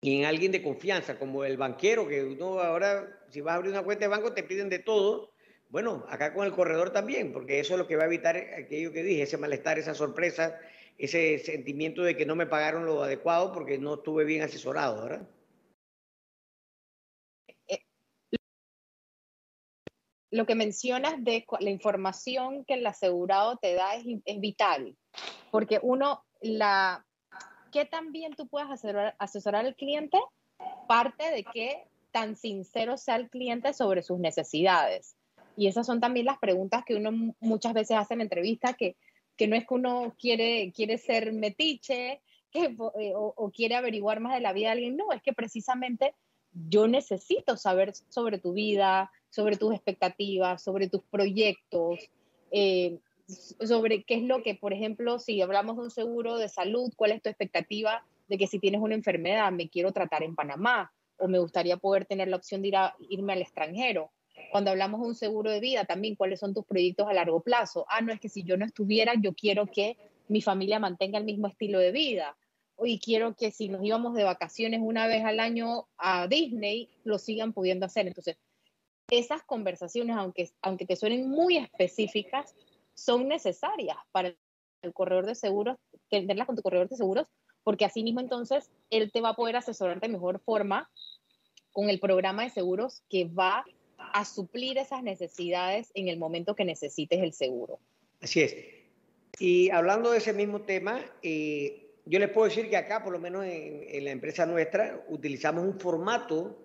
y 0.00 0.18
en 0.18 0.24
alguien 0.24 0.50
de 0.50 0.62
confianza, 0.62 1.16
como 1.16 1.44
el 1.44 1.56
banquero, 1.56 2.08
que 2.08 2.24
uno 2.24 2.58
ahora, 2.58 3.22
si 3.28 3.40
vas 3.40 3.52
a 3.52 3.56
abrir 3.56 3.70
una 3.70 3.84
cuenta 3.84 4.06
de 4.06 4.08
banco, 4.08 4.32
te 4.32 4.42
piden 4.42 4.68
de 4.68 4.80
todo. 4.80 5.30
Bueno, 5.68 6.04
acá 6.08 6.34
con 6.34 6.44
el 6.44 6.52
corredor 6.52 6.90
también, 6.90 7.32
porque 7.32 7.60
eso 7.60 7.74
es 7.74 7.78
lo 7.78 7.86
que 7.86 7.94
va 7.94 8.02
a 8.02 8.06
evitar 8.06 8.36
aquello 8.36 8.92
que 8.92 9.04
dije, 9.04 9.22
ese 9.22 9.36
malestar, 9.36 9.78
esa 9.78 9.94
sorpresa, 9.94 10.58
ese 10.98 11.38
sentimiento 11.38 12.02
de 12.02 12.16
que 12.16 12.26
no 12.26 12.36
me 12.36 12.46
pagaron 12.46 12.86
lo 12.86 13.02
adecuado 13.02 13.52
porque 13.52 13.78
no 13.78 13.94
estuve 13.94 14.24
bien 14.24 14.42
asesorado, 14.42 15.02
¿verdad? 15.02 15.28
Eh, 17.68 17.84
lo 20.30 20.46
que 20.46 20.54
mencionas 20.54 21.22
de 21.24 21.44
la 21.60 21.70
información 21.70 22.64
que 22.64 22.74
el 22.74 22.86
asegurado 22.86 23.56
te 23.56 23.74
da 23.74 23.94
es, 23.96 24.40
vital, 24.40 24.96
porque 25.50 25.80
uno, 25.82 26.24
la, 26.40 27.06
qué 27.72 27.84
tan 27.84 28.12
bien 28.12 28.34
tú 28.34 28.46
puedes 28.48 28.70
asesorar, 28.70 29.16
asesorar 29.18 29.66
al 29.66 29.74
cliente 29.74 30.18
parte 30.86 31.30
de 31.30 31.44
que 31.44 31.84
tan 32.10 32.36
sincero 32.36 32.96
sea 32.96 33.16
el 33.16 33.30
cliente 33.30 33.72
sobre 33.72 34.02
sus 34.02 34.18
necesidades. 34.18 35.16
Y 35.56 35.66
esas 35.66 35.86
son 35.86 36.00
también 36.00 36.26
las 36.26 36.38
preguntas 36.38 36.84
que 36.84 36.96
uno 36.96 37.34
muchas 37.40 37.74
veces 37.74 37.96
hace 37.96 38.14
en 38.14 38.22
entrevistas, 38.22 38.76
que, 38.76 38.96
que 39.40 39.48
no 39.48 39.56
es 39.56 39.66
que 39.66 39.72
uno 39.72 40.14
quiere, 40.18 40.70
quiere 40.76 40.98
ser 40.98 41.32
metiche 41.32 42.20
que, 42.50 42.76
eh, 42.98 43.12
o, 43.16 43.50
quiere 43.50 43.74
averiguar 43.74 44.20
más 44.20 44.34
de 44.34 44.40
la 44.40 44.52
vida 44.52 44.66
de 44.66 44.72
alguien, 44.72 44.98
no, 44.98 45.12
es 45.12 45.22
que 45.22 45.32
precisamente 45.32 46.14
yo 46.52 46.86
necesito 46.86 47.56
saber 47.56 47.94
sobre 48.10 48.36
tu 48.36 48.52
vida, 48.52 49.10
sobre 49.30 49.56
tus 49.56 49.72
expectativas, 49.72 50.62
sobre 50.62 50.90
tus 50.90 51.02
proyectos, 51.04 52.10
eh, 52.50 52.98
sobre 53.26 54.02
qué 54.02 54.16
es 54.16 54.22
lo 54.24 54.42
que, 54.42 54.56
por 54.56 54.74
ejemplo, 54.74 55.18
si 55.18 55.40
hablamos 55.40 55.78
de 55.78 55.84
un 55.84 55.90
seguro 55.90 56.36
de 56.36 56.50
salud, 56.50 56.92
cuál 56.94 57.12
es 57.12 57.22
tu 57.22 57.30
expectativa 57.30 58.04
de 58.28 58.36
que 58.36 58.46
si 58.46 58.58
tienes 58.58 58.82
una 58.82 58.94
enfermedad, 58.94 59.50
me 59.52 59.70
quiero 59.70 59.92
tratar 59.92 60.22
en 60.22 60.34
Panamá 60.34 60.92
o 61.16 61.28
me 61.28 61.38
gustaría 61.38 61.78
poder 61.78 62.04
tener 62.04 62.28
la 62.28 62.36
opción 62.36 62.60
de 62.60 62.68
ir 62.68 62.76
a, 62.76 62.94
irme 63.08 63.32
al 63.32 63.40
extranjero. 63.40 64.10
Cuando 64.50 64.70
hablamos 64.70 65.00
de 65.00 65.06
un 65.06 65.14
seguro 65.14 65.50
de 65.50 65.60
vida, 65.60 65.84
también 65.84 66.16
cuáles 66.16 66.40
son 66.40 66.54
tus 66.54 66.64
proyectos 66.64 67.08
a 67.08 67.12
largo 67.12 67.40
plazo. 67.40 67.86
Ah, 67.88 68.00
no 68.00 68.12
es 68.12 68.20
que 68.20 68.28
si 68.28 68.42
yo 68.42 68.56
no 68.56 68.64
estuviera, 68.64 69.14
yo 69.20 69.34
quiero 69.34 69.66
que 69.66 69.96
mi 70.28 70.42
familia 70.42 70.78
mantenga 70.78 71.18
el 71.18 71.24
mismo 71.24 71.46
estilo 71.46 71.78
de 71.78 71.92
vida. 71.92 72.36
Y 72.82 72.98
quiero 72.98 73.34
que 73.34 73.50
si 73.50 73.68
nos 73.68 73.84
íbamos 73.84 74.14
de 74.14 74.24
vacaciones 74.24 74.80
una 74.82 75.06
vez 75.06 75.24
al 75.24 75.38
año 75.38 75.88
a 75.98 76.26
Disney, 76.26 76.88
lo 77.04 77.18
sigan 77.18 77.52
pudiendo 77.52 77.86
hacer. 77.86 78.06
Entonces, 78.06 78.38
esas 79.10 79.42
conversaciones, 79.42 80.16
aunque, 80.16 80.50
aunque 80.62 80.86
te 80.86 80.96
suenen 80.96 81.28
muy 81.28 81.56
específicas, 81.56 82.54
son 82.94 83.28
necesarias 83.28 83.96
para 84.12 84.34
el 84.82 84.92
corredor 84.92 85.26
de 85.26 85.34
seguros, 85.34 85.76
tenerlas 86.08 86.46
con 86.46 86.56
tu 86.56 86.62
corredor 86.62 86.88
de 86.88 86.96
seguros, 86.96 87.26
porque 87.62 87.84
así 87.84 88.02
mismo 88.02 88.20
entonces 88.20 88.70
él 88.88 89.10
te 89.12 89.20
va 89.20 89.30
a 89.30 89.36
poder 89.36 89.56
asesorar 89.56 90.00
de 90.00 90.08
mejor 90.08 90.40
forma 90.40 90.90
con 91.72 91.90
el 91.90 92.00
programa 92.00 92.44
de 92.44 92.50
seguros 92.50 93.02
que 93.08 93.26
va 93.26 93.64
a 94.12 94.24
suplir 94.24 94.78
esas 94.78 95.02
necesidades 95.02 95.90
en 95.94 96.08
el 96.08 96.18
momento 96.18 96.54
que 96.54 96.64
necesites 96.64 97.20
el 97.20 97.32
seguro. 97.32 97.78
Así 98.20 98.40
es. 98.40 98.56
Y 99.38 99.70
hablando 99.70 100.10
de 100.10 100.18
ese 100.18 100.32
mismo 100.32 100.62
tema, 100.62 101.00
eh, 101.22 101.90
yo 102.04 102.18
les 102.18 102.30
puedo 102.30 102.48
decir 102.48 102.68
que 102.68 102.76
acá, 102.76 103.02
por 103.02 103.12
lo 103.12 103.18
menos 103.18 103.44
en, 103.44 103.84
en, 103.88 104.04
la 104.04 104.10
empresa 104.10 104.44
nuestra, 104.46 105.04
utilizamos 105.08 105.64
un 105.64 105.78
formato 105.78 106.58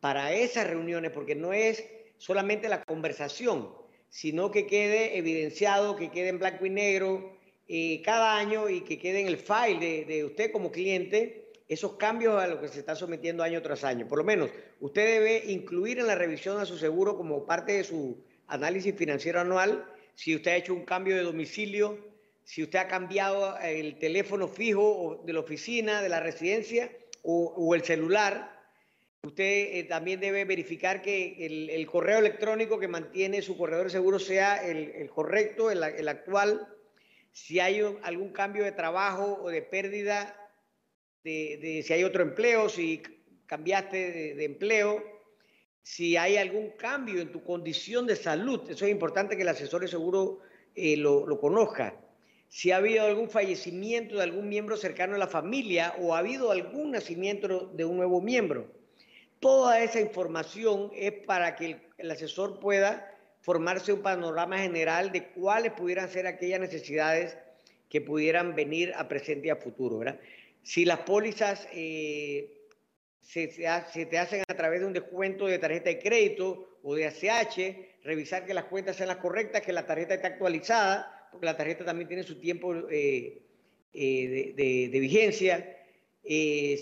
para 0.00 0.32
esas 0.34 0.66
reuniones, 0.66 1.10
porque 1.10 1.34
no 1.34 1.52
es 1.52 1.84
solamente 2.18 2.68
la 2.68 2.84
conversación, 2.84 3.70
sino 4.08 4.50
que 4.50 4.66
quede 4.66 5.16
evidenciado, 5.18 5.96
que 5.96 6.10
quede 6.10 6.28
en 6.28 6.38
blanco 6.38 6.66
y 6.66 6.70
negro 6.70 7.40
eh, 7.68 8.02
cada 8.02 8.36
año 8.36 8.68
y 8.68 8.80
que 8.80 8.98
quede 8.98 9.20
en 9.20 9.28
el 9.28 9.36
file 9.36 10.04
de, 10.04 10.24
usted 10.24 10.50
como 10.50 10.72
cliente 10.72 11.49
esos 11.70 11.94
cambios 11.94 12.42
a 12.42 12.46
los 12.48 12.58
que 12.58 12.68
se 12.68 12.80
está 12.80 12.94
sometiendo 12.94 13.42
año 13.42 13.62
tras 13.62 13.84
año. 13.84 14.06
Por 14.06 14.18
lo 14.18 14.24
menos, 14.24 14.50
usted 14.80 15.06
debe 15.06 15.50
incluir 15.52 16.00
en 16.00 16.08
la 16.08 16.16
revisión 16.16 16.60
a 16.60 16.66
su 16.66 16.76
seguro 16.76 17.16
como 17.16 17.46
parte 17.46 17.72
de 17.72 17.84
su 17.84 18.22
análisis 18.48 18.94
financiero 18.94 19.40
anual 19.40 19.86
si 20.20 20.36
usted 20.36 20.50
ha 20.50 20.56
hecho 20.56 20.74
un 20.74 20.84
cambio 20.84 21.16
de 21.16 21.22
domicilio, 21.22 21.98
si 22.44 22.62
usted 22.62 22.78
ha 22.78 22.88
cambiado 22.88 23.56
el 23.60 23.98
teléfono 23.98 24.48
fijo 24.48 25.22
de 25.24 25.32
la 25.32 25.40
oficina, 25.40 26.02
de 26.02 26.10
la 26.10 26.20
residencia 26.20 26.90
o, 27.22 27.74
el 27.74 27.82
celular. 27.84 28.58
Usted 29.22 29.78
eh, 29.78 29.86
también 29.88 30.20
debe 30.20 30.44
verificar 30.44 31.00
que 31.00 31.46
el, 31.74 31.86
correo 31.86 32.18
electrónico 32.18 32.78
que 32.78 32.88
mantiene 32.88 33.40
su 33.40 33.56
corredor 33.56 33.84
de 33.84 33.90
seguro 33.90 34.18
sea 34.18 34.56
el, 34.62 35.08
correcto, 35.08 35.70
el, 35.70 36.08
actual. 36.08 36.68
Si 37.32 37.60
hay 37.60 37.80
algún 38.02 38.30
cambio 38.32 38.64
de 38.64 38.72
trabajo 38.72 39.38
o 39.42 39.48
de 39.48 39.62
pérdida, 39.62 40.39
de, 41.24 41.82
si 41.86 41.92
hay 41.92 42.04
otro 42.04 42.22
empleo, 42.22 42.68
si 42.68 43.02
cambiaste 43.46 44.34
de, 44.34 44.44
empleo, 44.44 45.02
si 45.82 46.16
hay 46.16 46.36
algún 46.36 46.70
cambio 46.70 47.20
en 47.20 47.32
tu 47.32 47.42
condición 47.42 48.06
de 48.06 48.16
salud. 48.16 48.70
Eso 48.70 48.84
es 48.84 48.90
importante 48.90 49.36
que 49.36 49.42
el 49.42 49.48
asesor 49.48 49.82
de 49.82 49.88
seguro 49.88 50.40
eh, 50.74 50.96
lo, 50.96 51.26
lo 51.26 51.40
conozca 51.40 51.96
si 52.50 52.72
ha 52.72 52.78
habido 52.78 53.06
algún 53.06 53.30
fallecimiento 53.30 54.16
de 54.16 54.24
algún 54.24 54.48
miembro 54.48 54.76
cercano 54.76 55.12
de 55.12 55.20
la 55.20 55.28
familia 55.28 55.94
o 56.00 56.14
ha 56.14 56.18
habido 56.18 56.50
algún 56.50 56.90
nacimiento 56.90 57.70
de 57.74 57.84
un 57.84 57.96
nuevo 57.96 58.20
miembro. 58.20 58.66
Toda 59.38 59.80
esa 59.80 60.00
información 60.00 60.90
es 60.92 61.12
para 61.12 61.54
que 61.54 61.76
el, 61.96 62.10
asesor 62.10 62.58
pueda 62.58 63.08
formarse 63.40 63.92
un 63.92 64.02
panorama 64.02 64.58
general 64.58 65.12
de 65.12 65.28
cuáles 65.28 65.72
pudieran 65.72 66.08
ser 66.08 66.26
aquellas 66.26 66.58
necesidades 66.58 67.38
que 67.88 68.00
pudieran 68.00 68.56
venir 68.56 68.92
a 68.96 69.06
presente 69.06 69.46
y 69.46 69.50
a 69.50 69.56
futuro. 69.56 70.00
Si 70.62 70.84
las 70.84 71.00
pólizas 71.00 71.66
eh, 71.72 72.66
se, 73.20 73.48
te 73.48 74.18
hacen 74.18 74.42
a 74.46 74.54
través 74.54 74.80
de 74.80 74.86
un 74.86 74.92
descuento 74.92 75.46
de 75.46 75.58
tarjeta 75.58 75.90
de 75.90 75.98
crédito 75.98 76.78
o 76.82 76.94
de 76.94 77.06
ACH, 77.06 78.04
revisar 78.04 78.46
que 78.46 78.54
las 78.54 78.64
cuentas 78.64 78.96
sean 78.96 79.08
las 79.08 79.18
correctas, 79.18 79.62
que 79.62 79.72
la 79.72 79.86
tarjeta 79.86 80.14
esté 80.14 80.26
actualizada 80.26 81.16
porque 81.30 81.46
la 81.46 81.56
tarjeta 81.56 81.84
también 81.84 82.08
tiene 82.08 82.22
su 82.22 82.40
tiempo 82.40 82.74
eh, 82.90 83.42
eh, 83.92 84.54
de, 84.56 85.00
vigencia. 85.00 85.76
Si, 86.22 86.76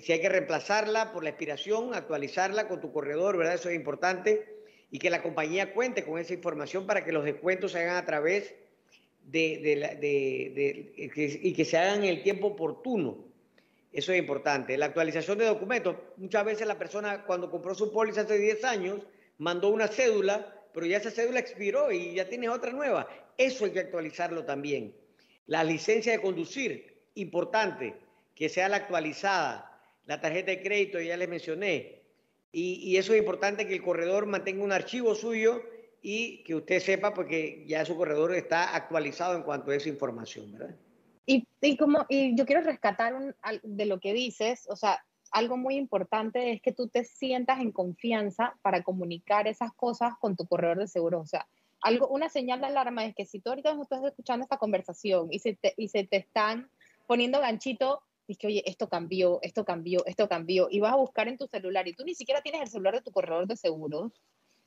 si, 0.00 0.12
hay 0.12 0.20
que 0.20 0.28
reemplazarla 0.28 1.12
por 1.12 1.24
la 1.24 1.30
expiración, 1.30 1.94
actualizarla 1.94 2.68
con 2.68 2.80
tu 2.80 2.92
corredor, 2.92 3.36
¿verdad? 3.36 3.54
Eso 3.54 3.70
es 3.70 3.76
importante. 3.76 4.46
Y 4.90 4.98
que 4.98 5.10
la 5.10 5.22
compañía 5.22 5.72
cuente 5.72 6.04
con 6.04 6.20
esa 6.20 6.34
información 6.34 6.86
para 6.86 7.04
que 7.04 7.12
los 7.12 7.24
descuentos 7.24 7.72
se 7.72 7.80
hagan 7.80 7.96
a 7.96 8.04
través 8.04 8.54
de, 9.24 10.92
y 10.96 11.52
que 11.52 11.64
se 11.64 11.78
hagan 11.78 12.04
en 12.04 12.10
el 12.10 12.22
tiempo 12.22 12.48
oportuno. 12.48 13.23
Eso 13.94 14.12
es 14.12 14.18
importante. 14.18 14.76
La 14.76 14.86
actualización 14.86 15.38
de 15.38 15.46
documentos. 15.46 15.94
Muchas 16.16 16.44
veces 16.44 16.66
la 16.66 16.76
persona 16.76 17.24
cuando 17.24 17.48
compró 17.48 17.76
su 17.76 17.92
póliza 17.92 18.22
hace 18.22 18.36
10 18.36 18.64
años 18.64 18.98
mandó 19.38 19.68
una 19.68 19.86
cédula, 19.86 20.52
pero 20.72 20.84
ya 20.84 20.96
esa 20.96 21.12
cédula 21.12 21.38
expiró 21.38 21.92
y 21.92 22.12
ya 22.12 22.28
tienes 22.28 22.50
otra 22.50 22.72
nueva. 22.72 23.06
Eso 23.38 23.64
hay 23.64 23.70
que 23.70 23.78
actualizarlo 23.78 24.44
también. 24.44 24.96
La 25.46 25.62
licencia 25.62 26.10
de 26.10 26.20
conducir, 26.20 27.02
importante, 27.14 27.94
que 28.34 28.48
sea 28.48 28.68
la 28.68 28.78
actualizada. 28.78 29.80
La 30.06 30.20
tarjeta 30.20 30.50
de 30.50 30.60
crédito, 30.60 31.00
ya 31.00 31.16
les 31.16 31.28
mencioné. 31.28 32.02
Y, 32.50 32.96
eso 32.96 33.12
es 33.14 33.20
importante 33.20 33.66
que 33.66 33.74
el 33.74 33.82
corredor 33.82 34.26
mantenga 34.26 34.64
un 34.64 34.72
archivo 34.72 35.14
suyo 35.14 35.62
y 36.02 36.42
que 36.42 36.56
usted 36.56 36.80
sepa 36.80 37.14
porque 37.14 37.64
ya 37.66 37.84
su 37.84 37.96
corredor 37.96 38.34
está 38.34 38.74
actualizado 38.74 39.36
en 39.36 39.42
cuanto 39.42 39.70
a 39.70 39.76
esa 39.76 39.88
información, 39.88 40.52
¿verdad? 40.52 40.76
Y, 41.26 41.76
como, 41.78 42.04
y 42.08 42.36
yo 42.36 42.44
quiero 42.44 42.60
rescatar 42.62 43.34
de 43.62 43.86
lo 43.86 43.98
que 43.98 44.12
dices, 44.12 44.66
o 44.68 44.76
sea, 44.76 45.02
algo 45.30 45.56
muy 45.56 45.76
importante 45.76 46.52
es 46.52 46.60
que 46.60 46.72
tú 46.72 46.88
te 46.88 47.04
sientas 47.04 47.60
en 47.60 47.72
confianza 47.72 48.54
para 48.62 48.82
comunicar 48.82 49.48
esas 49.48 49.72
cosas 49.72 50.14
con 50.20 50.36
tu 50.36 50.46
corredor 50.46 50.78
de 50.78 50.86
seguro. 50.86 51.20
O 51.20 51.26
sea, 51.26 51.48
algo, 51.80 52.08
una 52.08 52.28
señal 52.28 52.60
de 52.60 52.66
alarma 52.66 53.04
es 53.04 53.14
que 53.14 53.24
si 53.24 53.40
tú 53.40 53.50
ahorita 53.50 53.76
estás 53.80 54.04
escuchando 54.04 54.44
esta 54.44 54.58
conversación 54.58 55.28
y 55.30 55.38
se 55.38 55.54
te, 55.54 55.74
y 55.76 55.88
se 55.88 56.04
te 56.04 56.18
están 56.18 56.70
poniendo 57.06 57.40
ganchito, 57.40 58.02
dices 58.26 58.40
que, 58.40 58.46
oye, 58.46 58.62
esto 58.66 58.88
cambió, 58.88 59.38
esto 59.42 59.64
cambió, 59.64 60.04
esto 60.06 60.28
cambió, 60.28 60.68
y 60.70 60.80
vas 60.80 60.92
a 60.92 60.96
buscar 60.96 61.28
en 61.28 61.36
tu 61.36 61.46
celular 61.46 61.86
y 61.88 61.94
tú 61.94 62.04
ni 62.04 62.14
siquiera 62.14 62.40
tienes 62.40 62.62
el 62.62 62.68
celular 62.68 62.94
de 62.94 63.02
tu 63.02 63.10
corredor 63.10 63.46
de 63.46 63.56
seguros, 63.56 64.12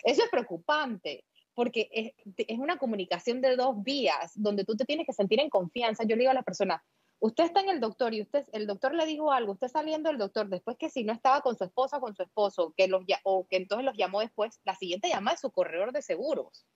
eso 0.04 0.24
es 0.24 0.30
preocupante, 0.30 1.24
porque 1.58 1.90
es, 1.92 2.14
es 2.38 2.60
una 2.60 2.78
comunicación 2.78 3.42
de 3.42 3.56
dos 3.56 3.82
vías, 3.82 4.32
donde 4.36 4.64
tú 4.64 4.78
te 4.78 4.86
tienes 4.86 5.08
que 5.08 5.14
sentir 5.14 5.40
en 5.40 5.50
confianza. 5.50 6.04
Yo 6.04 6.16
le 6.16 6.20
digo 6.20 6.30
a 6.30 6.36
la 6.36 6.44
persona, 6.44 6.86
usted 7.18 7.46
está 7.46 7.62
en 7.62 7.70
el 7.70 7.80
doctor 7.80 8.14
y 8.14 8.22
usted, 8.22 8.46
el 8.52 8.68
doctor 8.68 8.94
le 8.94 9.08
dijo 9.08 9.32
algo, 9.32 9.54
usted 9.54 9.68
saliendo 9.68 10.10
del 10.10 10.20
doctor, 10.20 10.50
después 10.50 10.78
que 10.78 10.92
si 10.92 11.04
no 11.04 11.14
estaba 11.14 11.42
con 11.42 11.58
su 11.58 11.64
esposa 11.64 11.98
o 11.98 12.00
con 12.00 12.16
su 12.16 12.22
esposo, 12.22 12.76
que 12.78 12.88
los, 12.88 13.04
o 13.24 13.48
que 13.48 13.58
entonces 13.58 13.86
los 13.86 13.98
llamó 13.98 14.20
después, 14.20 14.60
la 14.66 14.76
siguiente 14.76 15.10
llamada 15.10 15.34
es 15.34 15.42
su 15.42 15.50
corredor 15.50 15.94
de 15.94 16.04
seguros. 16.04 16.68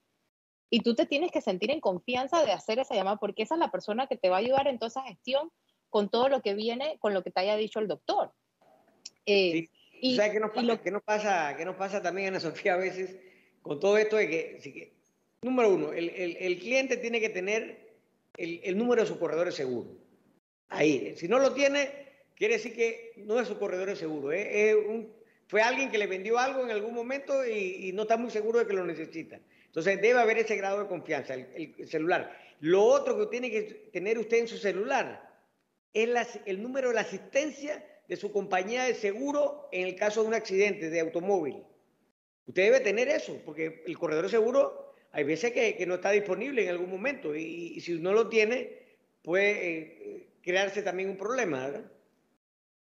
Y 0.72 0.80
tú 0.80 0.96
te 0.96 1.06
tienes 1.06 1.32
que 1.32 1.42
sentir 1.42 1.70
en 1.70 1.80
confianza 1.80 2.44
de 2.44 2.52
hacer 2.52 2.80
esa 2.80 2.96
llamada 2.96 3.18
porque 3.18 3.44
esa 3.44 3.54
es 3.54 3.60
la 3.60 3.70
persona 3.70 4.08
que 4.08 4.18
te 4.18 4.30
va 4.30 4.38
a 4.38 4.40
ayudar 4.40 4.68
en 4.68 4.80
toda 4.80 4.88
esa 4.88 5.04
gestión 5.04 5.52
con 5.92 6.10
todo 6.10 6.28
lo 6.28 6.42
que 6.42 6.56
viene, 6.56 6.98
con 6.98 7.14
lo 7.14 7.22
que 7.22 7.30
te 7.30 7.42
haya 7.42 7.56
dicho 7.56 7.78
el 7.78 7.88
doctor. 7.88 8.34
Eh, 9.28 9.68
y, 9.92 10.16
¿Sabes 10.16 10.32
qué 10.32 10.40
nos, 10.40 10.50
pasa, 10.50 10.82
qué 10.82 10.90
nos 10.90 11.04
pasa, 11.04 11.56
qué 11.56 11.66
nos 11.66 11.76
pasa 11.76 12.02
también, 12.02 12.30
Ana 12.30 12.40
Sofía, 12.40 12.74
a 12.74 12.78
veces 12.78 13.31
con 13.62 13.80
todo 13.80 13.98
esto 13.98 14.18
de 14.18 14.30
que, 14.30 14.94
número 15.42 15.70
uno, 15.70 15.94
el, 15.94 16.10
el, 16.10 16.60
cliente 16.60 16.98
tiene 16.98 17.20
que 17.20 17.30
tener 17.30 17.94
el, 18.38 18.62
el, 18.64 18.78
número 18.78 19.02
de 19.02 19.08
su 19.08 19.20
corredor 19.20 19.48
de 19.48 19.52
seguro. 19.52 19.90
Ahí, 20.70 21.14
si 21.18 21.28
no 21.28 21.40
lo 21.40 21.54
tiene, 21.54 21.92
quiere 22.36 22.56
decir 22.56 22.76
que 22.76 23.14
no 23.18 23.40
es 23.40 23.48
su 23.48 23.58
corredor 23.58 23.90
de 23.90 23.96
seguro. 23.96 24.32
¿eh? 24.32 25.08
Fue 25.48 25.62
alguien 25.62 25.92
que 25.92 25.98
le 25.98 26.08
vendió 26.08 26.40
algo 26.40 26.64
en 26.64 26.72
algún 26.72 26.94
momento 26.94 27.46
y, 27.46 27.90
y 27.90 27.92
no 27.94 28.04
está 28.04 28.18
muy 28.18 28.32
seguro 28.32 28.60
de 28.60 28.68
que 28.68 28.74
lo 28.74 28.86
necesita. 28.86 29.40
Entonces 29.72 30.02
debe 30.02 30.20
haber 30.20 30.38
ese 30.38 30.58
grado 30.58 30.82
de 30.82 30.90
confianza, 30.90 31.34
el, 31.34 31.88
celular. 31.88 32.38
Lo 32.60 32.84
otro 32.84 33.18
que 33.18 33.28
tiene 33.28 33.50
que 33.50 33.90
tener 33.94 34.20
usted 34.20 34.40
en 34.40 34.50
su 34.50 34.58
celular 34.58 35.32
es 35.94 36.40
el 36.46 36.62
número 36.62 36.90
de 36.90 36.96
la 36.96 37.02
asistencia 37.02 37.82
de 38.06 38.18
su 38.18 38.34
compañía 38.34 38.84
de 38.84 38.96
seguro 38.96 39.70
en 39.72 39.88
el 39.88 39.96
caso 39.96 40.24
de 40.24 40.28
un 40.28 40.34
accidente 40.34 40.90
de 40.90 41.00
automóvil. 41.00 41.64
Usted 42.48 42.64
debe 42.64 42.80
tener 42.80 43.08
eso, 43.08 43.40
porque 43.46 43.84
el 43.86 43.98
corredor 43.98 44.30
seguro 44.30 44.94
hay 45.12 45.24
veces 45.24 45.52
que, 45.52 45.86
no 45.86 45.96
está 45.96 46.12
disponible 46.12 46.64
en 46.64 46.70
algún 46.70 46.90
momento 46.90 47.36
y, 47.36 47.80
si 47.82 48.00
no 48.00 48.14
lo 48.14 48.30
tiene 48.30 48.80
puede 49.22 49.80
eh, 49.80 50.28
crearse 50.42 50.82
también 50.82 51.10
un 51.10 51.18
problema, 51.18 51.68
¿verdad? 51.68 51.92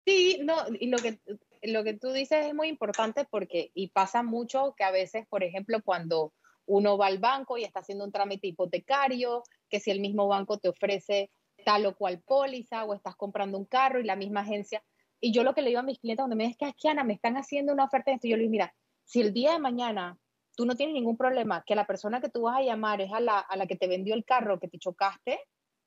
Sí, 0.05 0.39
no, 0.43 0.55
y 0.79 0.87
lo 0.87 0.97
que, 0.97 1.19
lo 1.63 1.83
que 1.83 1.93
tú 1.93 2.11
dices 2.11 2.45
es 2.45 2.53
muy 2.53 2.67
importante 2.67 3.25
porque, 3.29 3.71
y 3.73 3.89
pasa 3.89 4.23
mucho 4.23 4.73
que 4.77 4.83
a 4.83 4.91
veces, 4.91 5.25
por 5.27 5.43
ejemplo, 5.43 5.81
cuando 5.83 6.33
uno 6.65 6.97
va 6.97 7.07
al 7.07 7.17
banco 7.17 7.57
y 7.57 7.63
está 7.63 7.79
haciendo 7.79 8.05
un 8.05 8.11
trámite 8.11 8.47
hipotecario, 8.47 9.43
que 9.69 9.79
si 9.79 9.91
el 9.91 9.99
mismo 9.99 10.27
banco 10.27 10.57
te 10.57 10.69
ofrece 10.69 11.29
tal 11.65 11.85
o 11.85 11.95
cual 11.95 12.21
póliza 12.21 12.85
o 12.85 12.93
estás 12.93 13.15
comprando 13.15 13.57
un 13.57 13.65
carro 13.65 13.99
y 13.99 14.03
la 14.03 14.15
misma 14.15 14.41
agencia. 14.41 14.83
Y 15.19 15.31
yo 15.31 15.43
lo 15.43 15.53
que 15.53 15.61
le 15.61 15.69
digo 15.69 15.79
a 15.79 15.83
mis 15.83 15.99
clientes 15.99 16.21
cuando 16.21 16.35
me 16.35 16.47
dicen 16.47 16.73
que 16.79 16.89
Ana, 16.89 17.03
me 17.03 17.13
están 17.13 17.37
haciendo 17.37 17.73
una 17.73 17.85
oferta 17.85 18.11
de 18.11 18.15
esto, 18.15 18.27
yo 18.27 18.37
les 18.37 18.43
digo, 18.43 18.51
mira, 18.51 18.73
si 19.07 19.21
el 19.21 19.33
día 19.33 19.53
de 19.53 19.59
mañana 19.59 20.19
tú 20.55 20.65
no 20.65 20.75
tienes 20.75 20.93
ningún 20.93 21.17
problema, 21.17 21.63
que 21.65 21.75
la 21.75 21.87
persona 21.87 22.19
que 22.19 22.29
tú 22.29 22.41
vas 22.43 22.57
a 22.57 22.61
llamar 22.61 22.99
es 22.99 23.11
a 23.13 23.21
la, 23.21 23.39
a 23.39 23.55
la 23.55 23.65
que 23.65 23.77
te 23.77 23.87
vendió 23.87 24.13
el 24.13 24.25
carro, 24.25 24.59
que 24.59 24.67
te 24.67 24.79
chocaste, 24.79 25.39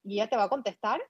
y 0.02 0.14
ella 0.14 0.28
te 0.28 0.36
va 0.36 0.44
a 0.44 0.48
contestar, 0.48 1.02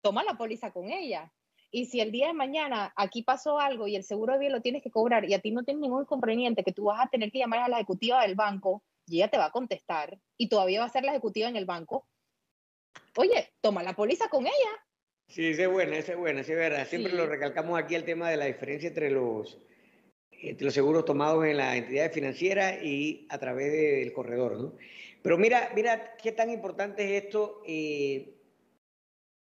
toma 0.00 0.22
la 0.22 0.34
póliza 0.34 0.70
con 0.70 0.90
ella. 0.90 1.32
Y 1.72 1.86
si 1.86 2.00
el 2.00 2.12
día 2.12 2.28
de 2.28 2.34
mañana 2.34 2.92
aquí 2.96 3.22
pasó 3.22 3.58
algo 3.58 3.88
y 3.88 3.96
el 3.96 4.04
seguro 4.04 4.34
de 4.34 4.38
vida 4.38 4.50
lo 4.50 4.60
tienes 4.60 4.82
que 4.82 4.90
cobrar 4.90 5.28
y 5.28 5.34
a 5.34 5.40
ti 5.40 5.50
no 5.50 5.64
tienes 5.64 5.80
ningún 5.80 6.02
inconveniente 6.02 6.62
que 6.62 6.72
tú 6.72 6.84
vas 6.84 7.00
a 7.00 7.08
tener 7.08 7.32
que 7.32 7.38
llamar 7.38 7.60
a 7.60 7.68
la 7.68 7.76
ejecutiva 7.78 8.22
del 8.22 8.34
banco 8.34 8.84
y 9.06 9.16
ella 9.16 9.28
te 9.28 9.38
va 9.38 9.46
a 9.46 9.50
contestar 9.50 10.18
y 10.36 10.48
todavía 10.48 10.80
va 10.80 10.86
a 10.86 10.90
ser 10.90 11.04
la 11.04 11.12
ejecutiva 11.12 11.48
en 11.48 11.56
el 11.56 11.64
banco, 11.64 12.06
oye, 13.16 13.52
toma 13.60 13.82
la 13.82 13.94
póliza 13.96 14.28
con 14.28 14.46
ella. 14.46 14.86
Sí, 15.26 15.46
esa 15.48 15.62
es 15.62 15.70
buena, 15.70 15.96
esa 15.96 16.12
es 16.12 16.18
buena, 16.18 16.42
es 16.42 16.48
verdad. 16.48 16.86
Siempre 16.86 17.12
lo 17.14 17.26
recalcamos 17.26 17.80
aquí 17.80 17.94
el 17.94 18.04
tema 18.04 18.28
de 18.28 18.36
la 18.36 18.44
diferencia 18.44 18.88
entre 18.88 19.10
los, 19.10 19.58
los 20.58 20.74
seguros 20.74 21.04
tomados 21.04 21.44
en 21.46 21.56
la 21.56 21.76
entidad 21.76 22.12
financiera 22.12 22.82
y 22.82 23.26
a 23.28 23.38
través 23.38 23.72
del 23.72 24.12
corredor, 24.12 24.58
¿no? 24.58 24.72
Pero 25.22 25.38
mira, 25.38 25.70
mira 25.74 26.16
qué 26.16 26.32
tan 26.32 26.50
importante 26.50 27.04
es 27.04 27.24
esto. 27.24 27.62
Eh, 27.66 28.34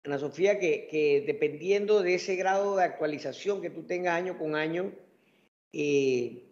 Ana 0.04 0.18
Sofía, 0.18 0.58
que, 0.58 1.22
dependiendo 1.26 2.02
de 2.02 2.14
ese 2.14 2.34
grado 2.34 2.76
de 2.76 2.84
actualización 2.84 3.62
que 3.62 3.70
tú 3.70 3.84
tengas 3.84 4.14
año 4.14 4.36
con 4.36 4.56
año, 4.56 4.92
eh, 5.72 6.42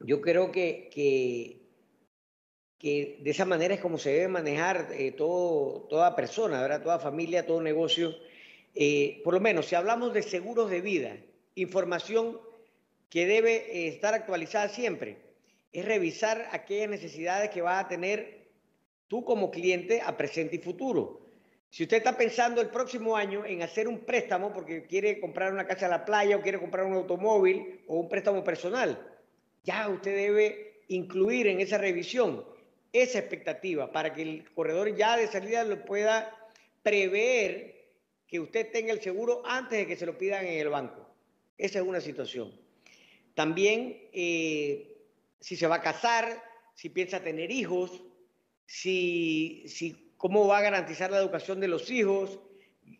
yo 0.00 0.20
creo 0.20 0.50
que, 0.50 0.90
que, 0.92 1.56
de 3.20 3.30
esa 3.30 3.44
manera 3.44 3.74
es 3.74 3.80
como 3.80 3.98
se 3.98 4.10
debe 4.10 4.28
manejar 4.28 4.88
eh, 4.92 5.12
todo, 5.12 5.86
toda 5.88 6.16
persona, 6.16 6.60
¿verdad? 6.60 6.82
toda 6.82 6.98
familia, 6.98 7.46
todo 7.46 7.62
negocio. 7.62 8.14
Eh, 8.74 9.20
por 9.24 9.34
lo 9.34 9.40
menos, 9.40 9.66
si 9.66 9.74
hablamos 9.74 10.12
de 10.12 10.22
seguros 10.22 10.70
de 10.70 10.80
vida, 10.80 11.16
información 11.54 12.40
que 13.08 13.26
debe 13.26 13.88
estar 13.88 14.14
actualizada 14.14 14.68
siempre, 14.68 15.18
es 15.72 15.84
revisar 15.84 16.48
aquellas 16.52 16.90
necesidades 16.90 17.50
que 17.50 17.62
vas 17.62 17.84
a 17.84 17.88
tener 17.88 18.48
tú 19.06 19.24
como 19.24 19.50
cliente 19.50 20.00
a 20.02 20.16
presente 20.16 20.56
y 20.56 20.60
futuro. 20.60 21.20
Si 21.70 21.82
usted 21.82 21.98
está 21.98 22.16
pensando 22.16 22.60
el 22.60 22.68
próximo 22.68 23.16
año 23.16 23.44
en 23.44 23.62
hacer 23.62 23.88
un 23.88 24.00
préstamo 24.00 24.52
porque 24.52 24.86
quiere 24.86 25.20
comprar 25.20 25.52
una 25.52 25.66
casa 25.66 25.86
a 25.86 25.90
la 25.90 26.04
playa 26.04 26.36
o 26.36 26.40
quiere 26.40 26.58
comprar 26.58 26.86
un 26.86 26.94
automóvil 26.94 27.82
o 27.86 28.00
un 28.00 28.08
préstamo 28.08 28.42
personal, 28.42 28.98
ya 29.64 29.88
usted 29.88 30.14
debe 30.14 30.80
incluir 30.88 31.46
en 31.46 31.60
esa 31.60 31.76
revisión 31.76 32.44
esa 32.92 33.18
expectativa 33.18 33.92
para 33.92 34.14
que 34.14 34.22
el 34.22 34.50
corredor 34.54 34.96
ya 34.96 35.18
de 35.18 35.26
salida 35.26 35.62
lo 35.64 35.84
pueda 35.84 36.34
prever 36.82 37.90
que 38.26 38.40
usted 38.40 38.70
tenga 38.72 38.92
el 38.92 39.00
seguro 39.00 39.42
antes 39.44 39.78
de 39.78 39.86
que 39.86 39.96
se 39.96 40.06
lo 40.06 40.16
pidan 40.16 40.46
en 40.46 40.58
el 40.58 40.68
banco. 40.68 41.06
Esa 41.58 41.80
es 41.80 41.84
una 41.84 42.00
situación. 42.00 42.67
También, 43.38 44.08
eh, 44.12 44.96
si 45.38 45.54
se 45.54 45.68
va 45.68 45.76
a 45.76 45.80
casar, 45.80 46.42
si 46.74 46.88
piensa 46.88 47.22
tener 47.22 47.52
hijos, 47.52 48.02
si, 48.66 49.62
si, 49.68 50.12
cómo 50.16 50.48
va 50.48 50.58
a 50.58 50.62
garantizar 50.62 51.12
la 51.12 51.18
educación 51.18 51.60
de 51.60 51.68
los 51.68 51.88
hijos, 51.88 52.40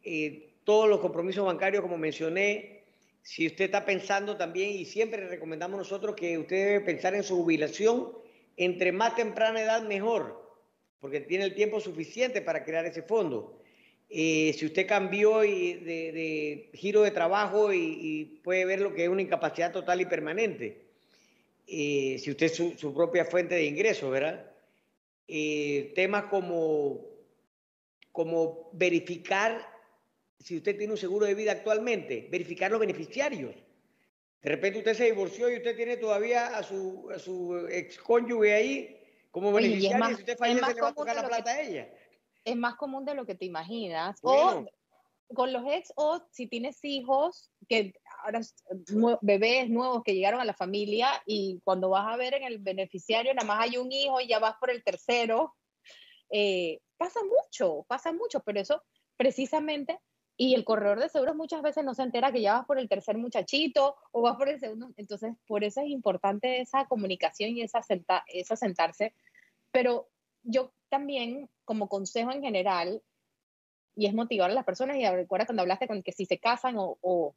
eh, 0.05 0.55
todos 0.63 0.89
los 0.89 1.01
compromisos 1.01 1.45
bancarios, 1.45 1.83
como 1.83 1.99
mencioné. 1.99 2.85
Si 3.21 3.49
usted 3.49 3.65
está 3.65 3.85
pensando 3.85 4.37
también, 4.37 4.71
y 4.71 4.85
siempre 4.85 5.27
recomendamos 5.27 5.77
nosotros 5.77 6.15
que 6.15 6.39
usted 6.39 6.67
debe 6.67 6.81
pensar 6.83 7.17
en 7.17 7.25
su 7.25 7.35
jubilación, 7.35 8.13
entre 8.57 8.93
más 8.93 9.17
temprana 9.17 9.61
edad 9.61 9.83
mejor, 9.83 10.57
porque 11.01 11.19
tiene 11.19 11.47
el 11.47 11.57
tiempo 11.57 11.81
suficiente 11.81 12.43
para 12.43 12.63
crear 12.63 12.87
ese 12.87 13.03
fondo. 13.03 13.61
Eh, 14.11 14.55
si 14.59 14.65
usted 14.65 14.87
cambió 14.87 15.41
de, 15.41 16.71
giro 16.73 17.03
de 17.03 17.11
trabajo 17.11 17.73
y, 17.73 18.41
puede 18.43 18.65
ver 18.65 18.81
lo 18.81 18.95
que 18.95 19.05
es 19.05 19.09
una 19.09 19.23
incapacidad 19.23 19.73
total 19.73 20.01
y 20.01 20.07
permanente, 20.07 20.87
eh, 21.67 22.19
si 22.19 22.31
usted 22.31 22.47
es 22.47 22.55
su, 22.57 22.95
propia 22.95 23.27
fuente 23.27 23.55
de 23.55 23.67
ingresos, 23.67 24.11
¿verdad? 24.11 24.51
Eh, 25.27 25.93
temas 25.95 26.25
como, 26.25 27.05
como 28.11 28.71
verificar 28.73 29.69
si 30.39 30.57
usted 30.57 30.79
tiene 30.79 30.93
un 30.93 30.99
seguro 30.99 31.27
de 31.27 31.35
vida 31.35 31.53
actualmente, 31.53 32.29
verificar 32.31 32.71
los 32.71 32.81
beneficiarios. 32.81 33.55
De 34.41 34.51
repente 34.51 34.79
usted 34.79 34.95
se 34.95 35.05
divorció 35.07 35.51
y 35.51 35.57
usted 35.57 35.77
tiene 35.77 35.97
todavía 35.97 36.57
a 36.57 36.63
su, 36.63 37.11
a 37.13 37.19
su 37.19 37.67
ex 37.69 37.99
cónyuge 37.99 38.55
ahí 38.55 39.01
como 39.31 39.53
beneficiario 39.53 40.07
y, 40.07 40.15
si 40.15 40.21
usted 40.21 40.39
fallece 40.39 40.75
le 40.75 40.81
va 40.81 40.89
a 40.89 40.95
tocar 40.95 41.17
la 41.17 41.27
plata 41.27 41.51
a 41.51 41.61
ella 41.61 41.89
es 42.49 42.57
más 42.57 42.77
común 42.77 43.05
de 43.05 43.15
lo 43.15 43.27
que 43.27 43.35
te 43.35 43.45
imaginas. 43.45 44.19
O 44.23 44.65
con 45.35 45.53
los 45.53 45.63
ex, 45.67 45.93
o 45.97 46.23
si 46.31 46.47
tienes 46.47 46.83
hijos, 46.85 47.51
que 47.69 47.93
ahora 48.25 48.41
bebés 49.21 49.69
nuevos 49.69 50.03
que 50.03 50.15
llegaron 50.15 50.41
a 50.41 50.45
la 50.45 50.55
familia 50.55 51.11
y 51.27 51.61
cuando 51.65 51.91
vas 51.91 52.07
a 52.13 52.17
ver 52.17 52.35
en 52.35 52.45
el 52.45 52.59
beneficiario 52.59 53.35
nada 53.35 53.47
más 53.47 53.61
hay 53.61 53.77
un 53.77 53.93
hijo 53.93 54.21
y 54.21 54.29
ya 54.29 54.39
vas 54.39 54.55
por 54.59 54.71
el 54.71 54.83
tercero. 54.83 55.55
Eh, 56.31 56.81
pasa 56.97 57.21
mucho, 57.23 57.85
pasa 57.89 58.13
mucho, 58.13 58.41
pero 58.41 58.61
eso 58.61 58.83
precisamente, 59.17 59.99
y 60.37 60.55
el 60.55 60.65
corredor 60.65 61.01
de 61.01 61.09
seguros 61.09 61.37
muchas 61.37 61.63
veces 61.63 61.85
no 61.85 61.95
se 61.95 62.03
entera 62.03 62.33
que 62.33 62.41
ya 62.41 62.55
vas 62.55 62.67
por 62.67 62.79
el 62.79 62.89
tercer 62.89 63.19
muchachito 63.19 63.97
o 64.13 64.23
vas 64.23 64.37
por 64.37 64.49
el 64.49 64.61
segundo, 64.61 64.91
entonces 64.97 65.35
por 65.47 65.65
eso 65.65 65.81
es 65.81 65.89
importante 65.89 66.61
esa 66.61 66.87
comunicación 66.87 67.51
y 67.51 67.63
esa, 67.63 67.81
esa 68.29 68.57
sentarse, 68.57 69.15
pero 69.73 70.09
yo 70.49 70.73
también, 70.89 71.51
como 71.65 71.89
consejo 71.89 72.33
en 72.33 72.43
general, 72.43 73.03
y 73.95 74.07
es 74.07 74.15
motivar 74.15 74.51
a 74.51 74.55
las 74.55 74.65
personas, 74.65 74.97
y 74.97 75.07
recuerda 75.07 75.47
cuando 75.47 75.63
hablaste 75.63 75.87
con 75.87 76.03
que 76.03 76.13
si 76.13 76.25
se 76.25 76.39
casan 76.39 76.77
o, 76.79 77.35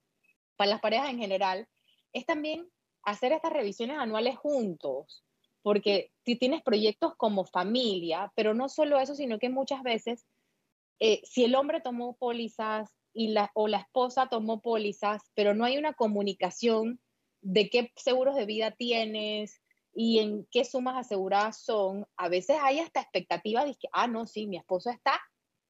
para 0.56 0.72
las 0.72 0.82
parejas 0.82 1.10
en 1.10 1.20
general, 1.20 1.68
es 2.14 2.26
también 2.26 2.70
hacer 3.04 3.32
estas 3.34 3.52
revisiones 3.52 3.98
anuales 3.98 4.38
juntos, 4.38 5.26
porque 5.62 6.12
si 6.24 6.36
tienes 6.36 6.62
proyectos 6.64 7.16
como 7.16 7.46
familia, 7.46 8.32
pero 8.36 8.54
no 8.54 8.70
solo 8.70 9.00
eso, 9.00 9.16
sino 9.16 9.40
que 9.40 9.50
muchas 9.50 9.84
veces, 9.84 10.26
eh, 11.00 11.22
si 11.24 11.44
el 11.44 11.56
hombre 11.56 11.82
tomó 11.82 12.16
pólizas 12.16 12.90
y 13.14 13.30
la, 13.30 13.52
o 13.54 13.68
la 13.68 13.80
esposa 13.80 14.30
tomó 14.30 14.62
pólizas, 14.62 15.22
pero 15.34 15.54
no 15.54 15.66
hay 15.66 15.78
una 15.78 15.94
comunicación 15.94 17.02
de 17.42 17.70
qué 17.70 17.92
seguros 17.96 18.36
de 18.36 18.46
vida 18.46 18.72
tienes, 18.72 19.61
y 19.94 20.20
en 20.20 20.48
qué 20.52 20.64
sumas 20.66 20.96
aseguradas 20.98 21.64
son, 21.64 22.06
a 22.18 22.30
veces 22.30 22.58
hay 22.62 22.80
hasta 22.80 23.02
expectativas 23.02 23.66
de 23.66 23.76
que, 23.76 23.88
ah, 23.92 24.08
no, 24.08 24.26
sí, 24.26 24.48
mi 24.48 24.58
esposo 24.58 24.90
está, 24.90 25.20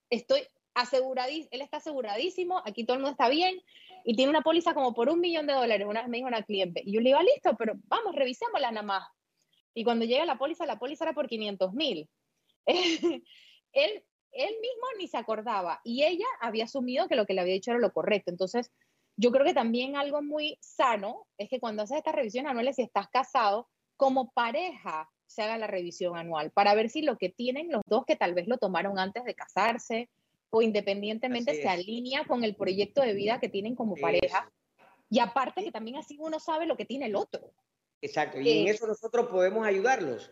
estoy 0.10 0.42
aseguradísimo, 0.74 1.50
él 1.52 1.62
está 1.62 1.78
aseguradísimo, 1.78 2.62
aquí 2.66 2.86
todo 2.86 2.96
el 2.96 3.02
mundo 3.02 3.12
está 3.12 3.30
bien, 3.30 3.62
y 4.06 4.16
tiene 4.16 4.30
una 4.30 4.42
póliza 4.42 4.74
como 4.74 4.94
por 4.94 5.10
un 5.10 5.20
millón 5.20 5.48
de 5.48 5.54
dólares, 5.54 5.88
una 5.88 6.02
vez 6.02 6.10
me 6.10 6.18
dijo 6.18 6.28
una 6.28 6.44
cliente, 6.44 6.82
y 6.86 6.94
yo 6.94 7.02
le 7.02 7.10
iba, 7.10 7.24
listo, 7.24 7.56
pero 7.58 7.74
vamos, 7.88 8.16
revisémosla 8.16 8.72
nada 8.72 8.86
más. 8.86 9.08
Y 9.74 9.84
cuando 9.84 10.06
llega 10.06 10.26
la 10.26 10.38
póliza, 10.38 10.66
la 10.66 10.80
póliza 10.80 11.06
era 11.06 11.14
por 11.14 11.28
500 11.28 11.74
mil. 11.74 12.10
él, 12.66 13.24
él 13.74 14.56
mismo 14.62 14.86
ni 14.98 15.08
se 15.08 15.18
acordaba, 15.18 15.82
y 15.84 16.04
ella 16.04 16.26
había 16.40 16.66
asumido 16.66 17.08
que 17.08 17.16
lo 17.16 17.26
que 17.26 17.34
le 17.34 17.42
había 17.42 17.54
dicho 17.54 17.72
era 17.72 17.80
lo 17.80 17.92
correcto. 17.92 18.30
Entonces, 18.30 18.72
yo 19.18 19.32
creo 19.32 19.46
que 19.46 19.54
también 19.54 19.96
algo 19.96 20.22
muy 20.22 20.58
sano 20.62 21.28
es 21.38 21.50
que 21.50 21.60
cuando 21.60 21.84
haces 21.84 21.98
estas 21.98 22.16
revisiones 22.16 22.50
anuales, 22.50 22.76
si 22.76 22.82
estás 22.84 23.08
casado, 23.10 23.70
como 24.02 24.32
pareja 24.32 25.12
se 25.28 25.44
haga 25.44 25.60
la 25.60 25.68
revisión 25.68 26.18
anual 26.18 26.50
para 26.50 26.74
ver 26.74 26.90
si 26.90 27.04
lo 27.04 27.20
que 27.20 27.30
tienen 27.30 27.72
los 27.72 27.84
dos 27.86 28.04
que 28.04 28.16
tal 28.16 28.34
vez 28.34 28.48
lo 28.48 28.58
tomaron 28.58 28.98
antes 28.98 29.24
de 29.26 29.36
casarse 29.36 30.10
o 30.50 30.64
independientemente 30.64 31.54
se 31.54 31.70
alinea 31.70 32.26
con 32.26 32.44
el 32.44 32.56
proyecto 32.56 33.02
de 33.02 33.14
vida 33.14 33.40
que 33.40 33.48
tienen 33.48 33.76
como 33.76 33.96
pareja. 33.96 34.52
Y 35.08 35.20
aparte 35.20 35.64
que 35.64 35.72
también 35.72 35.98
así 35.98 36.18
uno 36.20 36.40
sabe 36.40 36.66
lo 36.66 36.78
que 36.78 36.86
tiene 36.86 37.06
el 37.06 37.16
otro. 37.16 37.52
Exacto, 38.02 38.42
y 38.42 38.50
en 38.50 38.70
eso 38.70 38.88
nosotros 38.88 39.28
podemos 39.28 39.68
ayudarlos, 39.68 40.32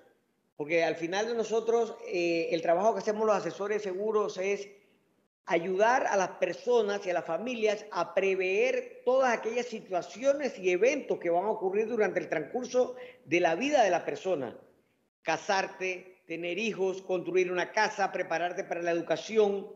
porque 0.58 0.84
al 0.84 0.96
final 0.96 1.28
de 1.28 1.36
nosotros 1.36 1.96
eh, 2.08 2.48
el 2.50 2.64
trabajo 2.64 2.94
que 2.94 3.02
hacemos 3.02 3.28
los 3.28 3.36
asesores 3.36 3.84
seguros 3.84 4.40
es 4.40 4.68
ayudar 5.50 6.06
a 6.06 6.16
las 6.16 6.30
personas 6.38 7.04
y 7.06 7.10
a 7.10 7.14
las 7.14 7.26
familias 7.26 7.84
a 7.92 8.14
prever 8.14 9.02
todas 9.04 9.36
aquellas 9.36 9.66
situaciones 9.66 10.60
y 10.60 10.70
eventos 10.70 11.18
que 11.18 11.32
van 11.32 11.46
a 11.46 11.50
ocurrir 11.50 11.88
durante 11.88 12.20
el 12.20 12.30
transcurso 12.30 12.96
de 13.26 13.40
la 13.40 13.56
vida 13.56 13.84
de 13.84 13.90
la 13.90 14.06
persona. 14.06 14.56
Casarte, 15.24 16.22
tener 16.28 16.60
hijos, 16.60 17.02
construir 17.02 17.52
una 17.52 17.72
casa, 17.72 18.12
prepararte 18.12 18.64
para 18.64 18.84
la 18.84 18.92
educación, 18.92 19.68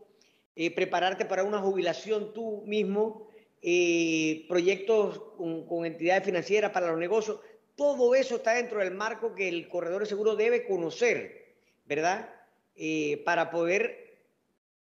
eh, 0.54 0.72
prepararte 0.72 1.24
para 1.24 1.42
una 1.42 1.58
jubilación 1.58 2.32
tú 2.32 2.62
mismo, 2.66 3.26
eh, 3.60 4.46
proyectos 4.48 5.20
con, 5.36 5.84
entidades 5.84 6.22
financieras 6.22 6.70
para 6.70 6.86
los 6.86 6.98
negocios. 6.98 7.40
Todo 7.74 8.14
eso 8.14 8.36
está 8.36 8.54
dentro 8.54 8.78
del 8.78 8.94
marco 8.94 9.34
que 9.34 9.48
el 9.48 9.66
corredor 9.66 10.02
de 10.02 10.06
seguro 10.06 10.36
debe 10.36 10.66
conocer, 10.66 11.56
¿verdad? 11.84 12.28
Eh, 12.76 13.22
para 13.24 13.50
poder 13.50 14.03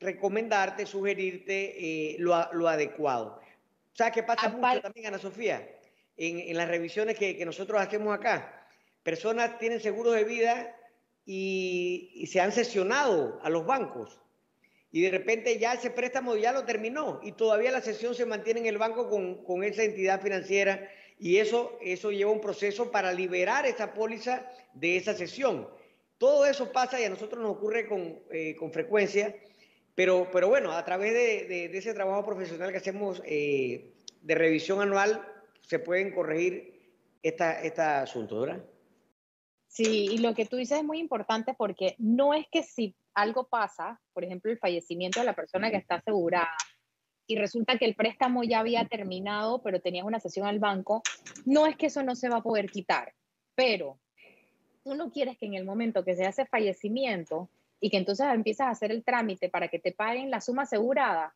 recomendarte, 0.03 0.87
sugerirte 0.87 2.13
eh, 2.13 2.17
lo, 2.19 2.53
lo, 2.53 2.69
adecuado. 2.69 3.41
¿Sabes 3.95 4.15
qué 4.15 4.23
pasa 4.23 4.49
mucho 4.49 4.81
también, 4.81 5.07
Ana 5.07 5.19
Sofía? 5.19 5.69
En, 6.17 6.57
las 6.57 6.69
revisiones 6.69 7.19
que, 7.19 7.45
nosotros 7.45 7.81
hacemos 7.81 8.15
acá. 8.15 8.67
Personas 9.03 9.59
tienen 9.59 9.81
seguros 9.81 10.15
de 10.15 10.25
vida 10.25 10.77
y, 11.27 12.25
se 12.31 12.41
han 12.41 12.53
sesionado 12.53 13.41
a 13.43 13.51
los 13.51 13.67
bancos. 13.67 14.21
Y 14.91 15.03
de 15.03 15.11
repente 15.11 15.59
ya 15.59 15.75
ese 15.75 15.91
préstamo 15.91 16.37
ya 16.37 16.53
lo 16.53 16.65
terminó 16.65 17.21
y 17.23 17.33
todavía 17.33 17.71
la 17.71 17.81
sesión 17.81 18.15
se 18.15 18.27
mantiene 18.27 18.61
en 18.61 18.67
el 18.67 18.79
banco 18.79 19.09
con, 19.09 19.65
esa 19.65 19.83
entidad 19.83 20.21
financiera 20.21 20.89
y 21.19 21.39
eso, 21.39 21.79
eso 21.81 22.11
lleva 22.11 22.31
un 22.31 22.41
proceso 22.41 22.91
para 22.91 23.13
liberar 23.13 23.65
esa 23.65 23.95
póliza 23.95 24.47
de 24.75 24.97
esa 24.97 25.15
sesión. 25.15 25.69
Todo 26.19 26.47
eso 26.47 26.73
pasa 26.73 27.01
y 27.01 27.05
a 27.05 27.11
nosotros 27.11 27.43
nos 27.43 27.57
ocurre 27.57 27.87
con, 27.87 28.21
eh, 28.31 28.55
con 28.57 28.71
frecuencia 28.71 29.35
pero, 29.95 30.29
pero 30.33 30.49
bueno, 30.49 30.73
a 30.73 30.85
través 30.85 31.13
de, 31.13 31.77
ese 31.77 31.95
trabajo 31.95 32.25
profesional 32.25 32.71
que 32.71 32.79
hacemos 32.79 33.23
eh, 33.25 33.93
de 34.21 34.35
revisión 34.35 34.81
anual, 34.81 35.27
se 35.61 35.79
pueden 35.79 36.13
corregir 36.13 36.95
esta, 37.23 37.63
este 37.63 37.83
asunto, 37.83 38.41
¿verdad? 38.41 38.65
Sí, 39.69 40.09
y 40.11 40.19
lo 40.19 40.35
que 40.35 40.45
tú 40.45 40.57
dices 40.57 40.79
es 40.79 40.85
muy 40.85 40.99
importante 40.99 41.55
porque 41.55 41.95
no 41.99 42.35
es 42.35 42.47
que 42.51 42.63
si 42.63 42.95
algo 43.15 43.49
pasa, 43.49 44.01
por 44.13 44.25
ejemplo, 44.25 44.51
el 44.51 44.59
fallecimiento 44.59 45.21
de 45.21 45.27
la 45.27 45.35
persona 45.35 45.71
que 45.71 45.79
está 45.79 45.97
asegurada, 45.97 46.57
y 47.27 47.37
resulta 47.37 47.79
que 47.79 47.85
el 47.85 47.95
préstamo 47.95 48.43
ya 48.43 48.61
había 48.61 48.87
terminado, 48.87 49.63
pero 49.63 49.81
tenías 49.81 50.05
una 50.05 50.21
sesión 50.21 50.47
al 50.47 50.59
banco, 50.59 51.03
no 51.47 51.67
es 51.67 51.77
que 51.77 51.87
eso 51.87 52.03
no 52.03 52.15
se 52.15 52.29
va 52.29 52.39
a 52.39 52.43
poder 52.43 52.71
quitar, 52.71 53.15
pero 53.55 53.99
tú 54.85 54.95
no 54.95 55.11
quieres 55.11 55.39
que 55.39 55.47
en 55.47 55.55
el 55.55 55.65
momento 55.65 56.05
que 56.05 56.17
se 56.17 56.27
hace 56.27 56.45
fallecimiento, 56.45 57.49
y 57.83 57.91
que 57.91 57.97
entonces 57.97 58.27
empiezas 58.33 58.69
a 58.69 58.71
hacer 58.71 58.93
el 58.93 59.03
trámite 59.03 59.49
para 59.49 59.67
que 59.67 59.81
te 59.81 59.91
paguen 59.91 60.31
la 60.31 60.41
suma 60.41 60.63
asegurada. 60.63 61.35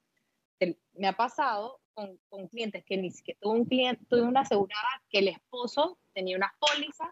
Me 0.94 1.08
ha 1.08 1.12
pasado 1.12 1.80
con, 1.92 2.48
clientes 2.48 2.84
que 2.84 2.96
ni 2.96 3.10
siquiera 3.10 3.40
tuve 3.42 3.58
un 3.58 3.64
cliente, 3.64 4.04
tuve 4.08 4.22
una 4.22 4.42
asegurada 4.42 5.02
que 5.10 5.18
el 5.18 5.28
esposo 5.28 5.98
tenía 6.14 6.36
unas 6.36 6.52
pólizas, 6.60 7.08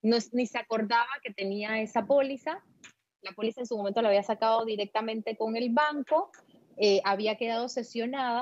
no, 0.00 0.16
ni 0.32 0.46
se 0.46 0.58
acordaba 0.58 1.10
que 1.22 1.34
tenía 1.34 1.82
esa 1.82 2.06
póliza. 2.06 2.64
La 3.20 3.32
póliza 3.32 3.60
en 3.60 3.66
su 3.66 3.76
momento 3.76 4.00
la 4.00 4.08
había 4.08 4.22
sacado 4.22 4.64
directamente 4.64 5.36
con 5.36 5.54
el 5.54 5.68
banco, 5.68 6.32
eh, 6.78 7.02
había 7.04 7.36
quedado 7.36 7.68
sesionada, 7.68 8.40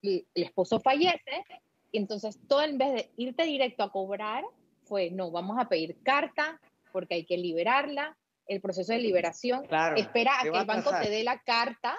y 0.00 0.26
el 0.34 0.44
esposo 0.44 0.80
fallece, 0.80 1.44
y 1.92 1.98
entonces 1.98 2.38
todo 2.48 2.62
en 2.62 2.78
vez 2.78 2.94
de 2.94 3.12
irte 3.18 3.44
directo 3.44 3.82
a 3.82 3.92
cobrar, 3.92 4.42
fue, 4.84 5.10
no, 5.10 5.30
vamos 5.30 5.58
a 5.60 5.68
pedir 5.68 6.02
carta 6.02 6.58
porque 6.92 7.16
hay 7.16 7.26
que 7.26 7.36
liberarla, 7.36 8.16
el 8.50 8.60
proceso 8.60 8.92
de 8.92 8.98
liberación, 8.98 9.62
espera 9.96 10.40
a 10.40 10.42
que 10.42 10.48
el 10.48 10.66
banco 10.66 10.90
te 11.00 11.08
dé 11.08 11.22
la 11.22 11.40
carta, 11.40 11.96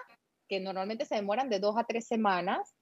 que 0.50 0.60
normalmente 0.60 1.06
se 1.06 1.16
demoran 1.16 1.50
de 1.50 1.60
dos 1.60 1.78
a 1.78 1.86
tres 1.86 2.06
semanas. 2.06 2.76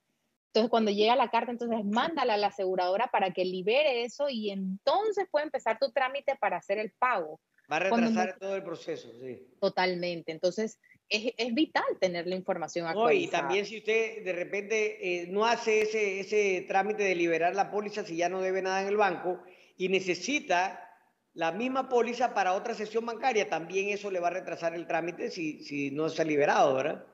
Entonces, 0.48 0.72
cuando 0.72 0.90
llega 0.90 1.16
la 1.16 1.30
carta, 1.30 1.52
entonces 1.52 1.86
mándala 1.86 2.34
a 2.34 2.38
la 2.38 2.48
aseguradora 2.48 3.10
para 3.12 3.32
que 3.32 3.46
libere 3.46 4.04
eso 4.04 4.28
y 4.28 4.50
entonces 4.50 5.28
puede 5.30 5.46
empezar 5.46 5.78
tu 5.78 5.92
trámite 5.92 6.36
para 6.36 6.58
hacer 6.58 6.80
el 6.80 6.92
pago. 6.94 7.40
Va 7.72 7.76
a 7.76 7.80
retrasar 7.82 8.40
todo 8.40 8.56
el 8.56 8.64
proceso, 8.64 9.12
sí. 9.22 9.48
Totalmente. 9.62 10.32
Entonces, 10.32 10.80
es, 11.08 11.32
es 11.38 11.54
vital 11.54 11.86
tener 12.00 12.26
la 12.26 12.36
información 12.36 12.88
actualizada. 12.88 13.24
y 13.24 13.28
también 13.28 13.66
si 13.68 13.78
usted 13.78 14.24
de 14.24 14.34
repente 14.34 15.22
eh, 15.22 15.28
no 15.28 15.46
hace 15.46 15.82
ese, 15.82 16.22
ese 16.22 16.66
trámite 16.68 17.04
de 17.04 17.14
liberar 17.14 17.54
la 17.54 17.70
póliza 17.70 18.04
si 18.04 18.16
ya 18.16 18.30
no 18.30 18.42
debe 18.42 18.64
nada 18.64 18.82
en 18.82 18.88
el 18.88 18.98
banco 18.98 19.44
y 19.78 19.90
necesita 19.90 20.89
la 21.34 21.52
misma 21.52 21.90
póliza 21.90 22.34
para 22.34 22.54
otra 22.54 22.74
sesión 22.74 23.06
bancaria, 23.06 23.50
también 23.50 23.90
eso 23.90 24.12
le 24.12 24.20
va 24.20 24.28
a 24.28 24.32
retrasar 24.32 24.74
el 24.76 24.88
trámite 24.88 25.30
si, 25.30 25.64
si 25.64 25.92
no 25.92 26.10
se 26.10 26.22
ha 26.22 26.26
liberado, 26.26 26.76
¿verdad? 26.76 27.06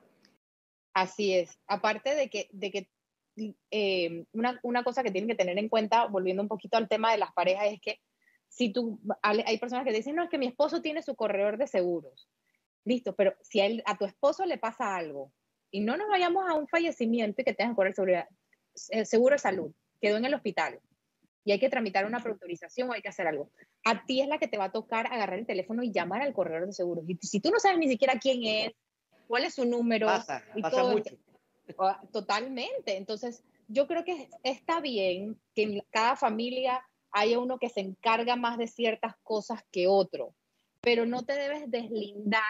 Así 0.94 1.34
es. 1.34 1.60
Aparte 1.68 2.16
de 2.16 2.30
que, 2.30 2.48
de 2.52 2.72
que 2.72 2.90
eh, 3.72 4.26
una, 4.32 4.60
una, 4.64 4.84
cosa 4.84 5.04
que 5.04 5.12
tienen 5.12 5.28
que 5.28 5.36
tener 5.36 5.58
en 5.58 5.70
cuenta, 5.70 6.06
volviendo 6.06 6.42
un 6.42 6.48
poquito 6.48 6.78
al 6.78 6.88
tema 6.88 7.12
de 7.12 7.18
las 7.18 7.34
parejas, 7.34 7.68
es 7.68 7.82
que 7.82 8.00
si 8.48 8.72
tú, 8.72 9.02
hay 9.22 9.58
personas 9.58 9.84
que 9.84 9.92
dicen, 9.92 10.16
no, 10.16 10.24
es 10.24 10.30
que 10.30 10.38
mi 10.38 10.48
esposo 10.48 10.82
tiene 10.82 11.02
su 11.02 11.16
corredor 11.16 11.58
de 11.58 11.68
seguros. 11.68 12.30
Listo, 12.86 13.14
pero 13.14 13.36
si 13.42 13.60
a, 13.60 13.98
tu 13.98 14.06
esposo 14.06 14.46
le 14.46 14.58
pasa 14.58 14.96
algo 14.96 15.34
y 15.72 15.82
no 15.82 15.98
nos 15.98 16.08
vayamos 16.08 16.50
a 16.50 16.54
un 16.54 16.68
fallecimiento 16.68 17.42
y 17.42 17.46
que 17.46 17.54
tengas 17.54 17.74
que 17.74 17.76
correr 17.76 17.96
sobre 17.96 18.26
el 18.92 19.06
seguro 19.06 19.36
de 19.36 19.40
salud, 19.40 19.74
quedó 20.00 20.16
en 20.18 20.26
el 20.26 20.34
hospital 20.34 20.80
y 21.46 21.52
hay 21.52 21.60
que 21.60 21.70
tramitar 21.70 22.06
una 22.06 22.20
preautorización 22.22 22.90
o 22.90 22.94
hay 22.94 23.04
que 23.04 23.10
hacer 23.10 23.28
algo. 23.28 23.52
A 23.86 24.04
ti 24.06 24.20
es 24.20 24.28
la 24.28 24.40
que 24.40 24.48
te 24.48 24.58
va 24.58 24.66
a 24.66 24.72
tocar 24.72 25.06
agarrar 25.06 25.38
el 25.38 25.46
teléfono 25.46 25.84
y 25.84 25.92
llamar 25.92 26.24
al 26.24 26.34
corredor 26.34 26.66
de 26.66 26.74
seguros. 26.74 27.06
Y 27.08 27.16
si 27.22 27.40
tú 27.40 27.52
no 27.52 27.60
sabes 27.60 27.78
ni 27.78 27.88
siquiera 27.88 28.20
quién 28.20 28.44
es, 28.44 28.74
cuál 29.28 29.46
es 29.46 29.54
su 29.54 29.64
número. 29.64 30.08
Pasa, 30.08 30.44
pasa 30.60 30.84
mucho. 30.84 31.16
Ah, 31.80 32.02
totalmente. 32.12 32.98
Entonces, 32.98 33.44
yo 33.68 33.88
creo 33.88 34.04
que 34.04 34.30
está 34.44 34.82
bien 34.82 35.40
que 35.54 35.64
en 35.64 35.84
cada 35.92 36.16
familia 36.16 36.84
haya 37.12 37.40
uno 37.40 37.60
que 37.60 37.70
se 37.70 37.80
encarga 37.80 38.36
más 38.36 38.58
de 38.58 38.68
ciertas 38.68 39.16
cosas 39.22 39.64
que 39.72 39.88
otro, 39.88 40.36
pero 40.82 41.06
no 41.06 41.24
te 41.26 41.34
debes 41.34 41.70
deslindar 41.70 42.42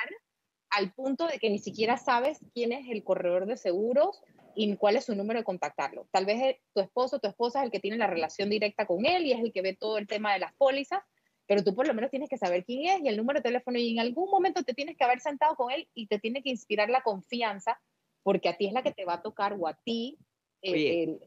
al 0.70 0.94
punto 0.94 1.28
de 1.28 1.38
que 1.38 1.50
ni 1.50 1.60
siquiera 1.60 1.98
sabes 1.98 2.40
quién 2.54 2.72
es 2.72 2.90
el 2.90 3.04
corredor 3.04 3.46
de 3.46 3.58
seguros 3.58 4.22
y 4.56 4.76
cuál 4.78 4.96
es 4.96 5.06
su 5.06 5.16
número 5.16 5.40
de 5.40 5.44
contactarlo. 5.44 6.08
Tal 6.12 6.26
vez 6.26 6.58
tu 6.74 6.82
esposo 6.82 7.20
tu 7.20 7.28
esposa 7.28 7.60
es 7.60 7.66
el 7.66 7.72
que 7.72 7.80
tiene 7.80 7.98
la 7.98 8.08
relación 8.08 8.50
directa 8.50 8.86
con 8.86 9.06
él 9.06 9.26
y 9.26 9.32
es 9.32 9.40
el 9.40 9.52
que 9.52 9.62
ve 9.62 9.76
todo 9.76 9.98
el 9.98 10.08
tema 10.08 10.34
de 10.34 10.40
las 10.40 10.54
pólizas, 10.54 11.02
pero 11.48 11.64
tú 11.64 11.76
por 11.76 11.88
lo 11.88 11.94
menos 11.94 12.10
tienes 12.10 12.30
que 12.30 12.38
saber 12.38 12.66
quién 12.66 12.86
es 12.86 13.02
y 13.02 13.08
el 13.08 13.18
número 13.18 13.40
de 13.40 13.44
teléfono 13.44 13.78
y 13.78 13.92
en 13.92 14.00
algún 14.00 14.30
momento 14.30 14.64
te 14.64 14.74
tienes 14.74 14.98
que 14.98 15.04
haber 15.04 15.20
sentado 15.20 15.56
con 15.56 15.72
él 15.72 15.88
y 15.94 16.08
te 16.08 16.20
tiene 16.20 16.42
que 16.42 16.50
inspirar 16.50 16.90
la 16.90 17.02
confianza 17.02 17.80
porque 18.24 18.50
a 18.50 18.58
ti 18.58 18.68
es 18.68 18.74
la 18.74 18.82
que 18.82 18.92
te 18.92 19.06
va 19.06 19.16
a 19.16 19.22
tocar 19.22 19.56
o 19.60 19.68
a 19.68 19.76
ti 19.76 20.18
eh, 20.62 21.20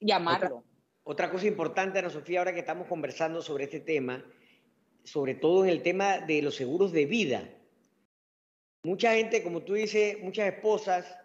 llamarlo. 0.00 0.64
Otra, 1.02 1.30
cosa 1.30 1.46
importante, 1.46 1.98
Ana 1.98 2.10
Sofía, 2.10 2.40
ahora 2.40 2.52
que 2.52 2.60
estamos 2.60 2.86
conversando 2.86 3.40
sobre 3.40 3.64
este 3.64 3.80
tema, 3.80 4.24
sobre 5.04 5.34
todo 5.34 5.64
en 5.64 5.70
el 5.70 5.82
tema 5.82 6.18
de 6.18 6.42
los 6.42 6.54
seguros 6.54 6.92
de 6.92 7.06
vida. 7.06 7.48
Mucha 8.84 9.14
gente, 9.14 9.42
como 9.42 9.62
tú 9.62 9.72
dices, 9.72 10.18
muchas 10.22 10.52
esposas 10.52 11.18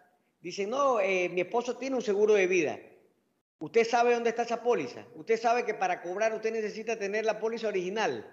dicen, 0.44 0.68
no, 0.68 1.00
eh, 1.00 1.30
mi 1.30 1.40
esposo 1.40 1.78
tiene 1.78 1.96
un 1.96 2.02
seguro 2.02 2.34
de 2.34 2.46
vida. 2.46 2.78
Usted 3.58 3.84
sabe 3.86 4.12
dónde 4.12 4.28
está 4.28 4.42
esa 4.42 4.62
póliza. 4.62 5.06
Usted 5.14 5.40
sabe 5.40 5.64
que 5.64 5.72
para 5.72 6.02
cobrar 6.02 6.34
usted 6.34 6.52
necesita 6.52 6.98
tener 6.98 7.24
la 7.24 7.40
póliza 7.40 7.68
original. 7.68 8.30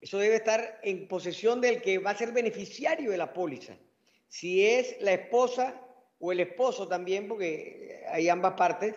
Eso 0.00 0.16
debe 0.18 0.36
estar 0.36 0.80
en 0.82 1.06
posesión 1.06 1.60
del 1.60 1.82
que 1.82 1.98
va 1.98 2.12
a 2.12 2.16
ser 2.16 2.32
beneficiario 2.32 3.10
de 3.10 3.18
la 3.18 3.34
póliza. 3.34 3.76
Si 4.28 4.64
es 4.66 4.96
la 5.00 5.12
esposa, 5.12 5.78
o 6.18 6.32
el 6.32 6.40
esposo 6.40 6.88
también, 6.88 7.28
porque 7.28 8.02
hay 8.10 8.30
ambas 8.30 8.54
partes, 8.54 8.94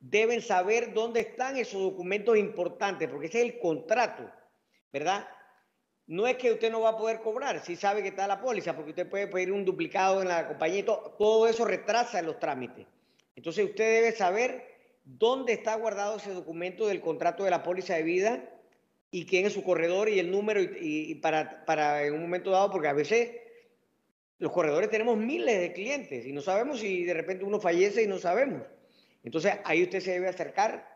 deben 0.00 0.42
saber 0.42 0.94
dónde 0.94 1.20
están 1.20 1.56
esos 1.56 1.82
documentos 1.82 2.38
importantes, 2.38 3.08
porque 3.10 3.26
ese 3.26 3.40
es 3.40 3.44
el 3.52 3.58
contrato, 3.58 4.30
¿verdad? 4.92 5.26
No 6.06 6.26
es 6.26 6.36
que 6.36 6.52
usted 6.52 6.70
no 6.70 6.82
va 6.82 6.90
a 6.90 6.96
poder 6.96 7.20
cobrar, 7.20 7.64
si 7.64 7.74
sabe 7.74 8.02
que 8.02 8.08
está 8.08 8.28
la 8.28 8.40
póliza, 8.40 8.76
porque 8.76 8.90
usted 8.90 9.08
puede 9.08 9.26
pedir 9.26 9.50
un 9.50 9.64
duplicado 9.64 10.22
en 10.22 10.28
la 10.28 10.46
compañía 10.46 10.78
y 10.78 10.82
todo, 10.84 11.48
eso 11.48 11.64
retrasa 11.64 12.22
los 12.22 12.38
trámites. 12.38 12.86
Entonces 13.34 13.64
usted 13.64 14.02
debe 14.02 14.12
saber 14.12 14.64
dónde 15.04 15.52
está 15.52 15.74
guardado 15.74 16.16
ese 16.16 16.32
documento 16.32 16.86
del 16.86 17.00
contrato 17.00 17.42
de 17.42 17.50
la 17.50 17.64
póliza 17.64 17.94
de 17.96 18.04
vida 18.04 18.44
y 19.10 19.26
quién 19.26 19.46
es 19.46 19.52
su 19.52 19.64
corredor 19.64 20.08
y 20.08 20.20
el 20.20 20.30
número 20.30 20.60
y, 20.62 21.16
para, 21.16 21.64
para 21.64 22.04
en 22.04 22.14
un 22.14 22.22
momento 22.22 22.50
dado, 22.50 22.70
porque 22.70 22.88
a 22.88 22.92
veces 22.92 23.30
los 24.38 24.52
corredores 24.52 24.90
tenemos 24.90 25.16
miles 25.16 25.58
de 25.58 25.72
clientes 25.72 26.24
y 26.24 26.32
no 26.32 26.40
sabemos 26.40 26.80
si 26.80 27.04
de 27.04 27.14
repente 27.14 27.44
uno 27.44 27.58
fallece 27.58 28.04
y 28.04 28.06
no 28.06 28.18
sabemos. 28.18 28.62
Entonces 29.24 29.54
ahí 29.64 29.82
usted 29.82 30.00
se 30.00 30.12
debe 30.12 30.28
acercar 30.28 30.88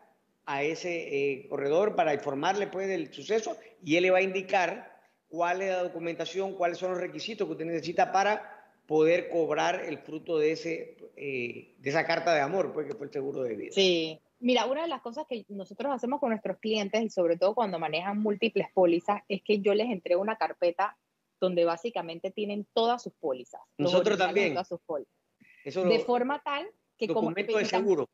a 0.45 0.63
ese 0.63 0.89
eh, 0.91 1.47
corredor 1.49 1.95
para 1.95 2.13
informarle 2.13 2.67
pues 2.67 2.87
del 2.87 3.13
suceso 3.13 3.57
y 3.83 3.97
él 3.97 4.03
le 4.03 4.11
va 4.11 4.19
a 4.19 4.23
indicar 4.23 4.90
cuál 5.31 5.61
es 5.61 5.69
la 5.69 5.83
documentación, 5.83 6.53
cuáles 6.53 6.77
son 6.77 6.91
los 6.91 6.99
requisitos 6.99 7.47
que 7.47 7.53
usted 7.53 7.65
necesita 7.65 8.11
para 8.11 8.61
poder 8.85 9.29
cobrar 9.29 9.85
el 9.85 9.97
fruto 9.97 10.37
de, 10.37 10.51
ese, 10.51 10.97
eh, 11.15 11.75
de 11.79 11.89
esa 11.89 12.05
carta 12.05 12.35
de 12.35 12.41
amor, 12.41 12.73
pues 12.73 12.87
que 12.87 12.93
fue 12.93 13.07
el 13.07 13.13
seguro 13.13 13.41
de 13.41 13.55
vida. 13.55 13.71
Sí, 13.71 14.19
mira, 14.39 14.65
una 14.65 14.81
de 14.81 14.89
las 14.89 15.01
cosas 15.01 15.25
que 15.29 15.45
nosotros 15.47 15.93
hacemos 15.93 16.19
con 16.19 16.31
nuestros 16.31 16.57
clientes 16.57 17.01
y 17.01 17.09
sobre 17.09 17.37
todo 17.37 17.55
cuando 17.55 17.79
manejan 17.79 18.19
múltiples 18.19 18.67
pólizas 18.73 19.21
es 19.29 19.41
que 19.41 19.61
yo 19.61 19.73
les 19.73 19.89
entrego 19.89 20.21
una 20.21 20.35
carpeta 20.35 20.97
donde 21.39 21.63
básicamente 21.63 22.29
tienen 22.31 22.67
todas 22.73 23.01
sus 23.01 23.13
pólizas. 23.13 23.61
Nosotros 23.77 24.17
también. 24.17 24.53
de 24.53 25.99
forma 25.99 26.41
tal 26.43 26.67
que 26.97 27.07
documento 27.07 27.57
de 27.57 27.65
seguro. 27.65 28.09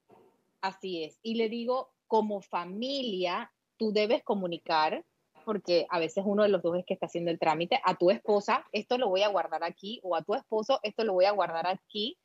Así 0.61 1.03
es. 1.03 1.17
Y 1.23 1.35
le 1.35 1.49
digo, 1.49 1.91
como 2.05 2.41
familia, 2.41 3.51
tú 3.77 3.91
debes 3.91 4.23
comunicar, 4.23 5.03
porque 5.47 5.87
a 5.89 5.97
veces 5.97 6.25
uno 6.27 6.43
de 6.43 6.49
los 6.49 6.61
dos 6.61 6.77
es 6.77 6.85
que 6.85 6.93
está 6.93 7.05
haciendo 7.05 7.31
el 7.31 7.39
trámite, 7.39 7.79
a 7.85 7.95
tu 7.95 8.11
esposa, 8.11 8.65
esto 8.73 8.97
lo 8.97 9.07
voy 9.07 9.21
a 9.21 9.29
guardar 9.29 9.63
aquí, 9.63 10.01
o 10.03 10.13
a 10.17 10.21
tu 10.21 10.35
esposo, 10.35 10.81
esto 10.83 11.05
lo 11.05 11.13
voy 11.13 11.23
a 11.23 11.31
guardar 11.31 11.67
aquí. 11.67 12.17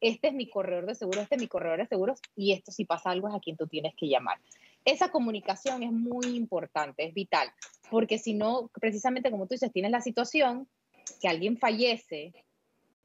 Este 0.00 0.28
es 0.28 0.32
mi 0.32 0.48
corredor 0.48 0.86
de 0.86 0.94
seguros, 0.94 1.24
este 1.24 1.34
es 1.34 1.40
mi 1.40 1.48
corredor 1.48 1.80
de 1.80 1.88
seguros, 1.88 2.20
y 2.36 2.52
esto 2.52 2.70
si 2.70 2.84
pasa 2.84 3.10
algo 3.10 3.26
es 3.26 3.34
a 3.34 3.40
quien 3.40 3.56
tú 3.56 3.66
tienes 3.66 3.96
que 3.96 4.06
llamar. 4.06 4.38
Esa 4.84 5.10
comunicación 5.10 5.82
es 5.82 5.90
muy 5.90 6.36
importante, 6.36 7.04
es 7.04 7.14
vital, 7.14 7.50
porque 7.90 8.16
si 8.16 8.32
no, 8.32 8.70
precisamente 8.80 9.32
como 9.32 9.48
tú 9.48 9.54
dices, 9.54 9.72
tienes 9.72 9.90
la 9.90 10.00
situación 10.00 10.68
que 11.20 11.26
alguien 11.26 11.58
fallece, 11.58 12.32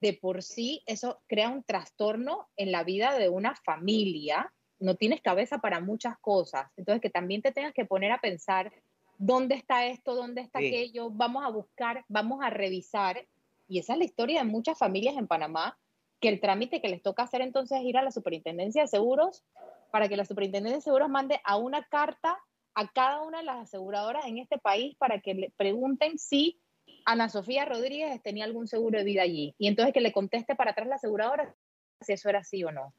de 0.02 0.14
por 0.14 0.44
sí 0.44 0.84
eso 0.86 1.20
crea 1.26 1.50
un 1.50 1.64
trastorno 1.64 2.48
en 2.58 2.72
la 2.72 2.84
vida 2.84 3.18
de 3.18 3.30
una 3.30 3.56
familia, 3.56 4.54
no 4.80 4.94
tienes 4.94 5.20
cabeza 5.20 5.58
para 5.58 5.80
muchas 5.80 6.20
cosas, 6.20 6.70
entonces 6.78 7.02
que 7.02 7.10
también 7.10 7.42
te 7.42 7.52
tengas 7.52 7.74
que 7.74 7.86
poner 7.86 8.12
a 8.12 8.22
pensar 8.22 8.72
dónde 9.18 9.56
está 9.56 9.86
esto, 9.86 10.16
dónde 10.16 10.42
está 10.42 10.60
aquello, 10.60 11.10
vamos 11.10 11.44
a 11.46 11.50
buscar, 11.50 12.06
vamos 12.08 12.44
a 12.44 12.50
revisar, 12.50 13.28
y 13.68 13.80
esa 13.80 13.94
es 13.94 14.00
la 14.00 14.06
historia 14.06 14.40
de 14.40 14.50
muchas 14.50 14.78
familias 14.78 15.16
en 15.18 15.28
Panamá, 15.28 15.78
que 16.20 16.30
el 16.30 16.40
trámite 16.40 16.82
que 16.82 16.90
les 16.90 17.02
toca 17.02 17.24
hacer 17.24 17.42
entonces 17.42 17.80
es 17.80 17.86
ir 17.86 17.98
a 17.98 18.02
la 18.02 18.12
superintendencia 18.12 18.84
de 18.84 18.88
seguros 18.88 19.44
para 19.92 20.08
que 20.08 20.18
la 20.18 20.26
superintendencia 20.26 20.78
de 20.78 20.82
seguros 20.82 21.10
mande 21.10 21.42
a 21.44 21.58
una 21.58 21.84
carta 21.84 22.40
a 22.76 22.88
cada 22.92 23.22
una 23.22 23.40
de 23.40 23.44
las 23.44 23.58
aseguradoras 23.58 24.26
en 24.26 24.38
este 24.38 24.58
país 24.58 24.96
para 24.98 25.20
que 25.20 25.34
le 25.34 25.54
pregunten 25.58 26.18
si 26.18 26.60
Ana 27.06 27.30
Sofía 27.30 27.66
Rodríguez 27.66 28.22
tenía 28.24 28.46
algún 28.46 28.68
seguro 28.68 28.98
de 28.98 29.04
vida 29.04 29.22
allí. 29.22 29.54
Y 29.58 29.68
entonces 29.68 29.94
que 29.94 30.02
le 30.02 30.12
conteste 30.12 30.56
para 30.56 30.72
atrás 30.72 30.88
la 30.88 30.96
aseguradora 30.96 31.56
si 32.02 32.14
eso 32.14 32.30
era 32.30 32.40
así 32.40 32.64
o 32.64 32.72
no. 32.72 32.94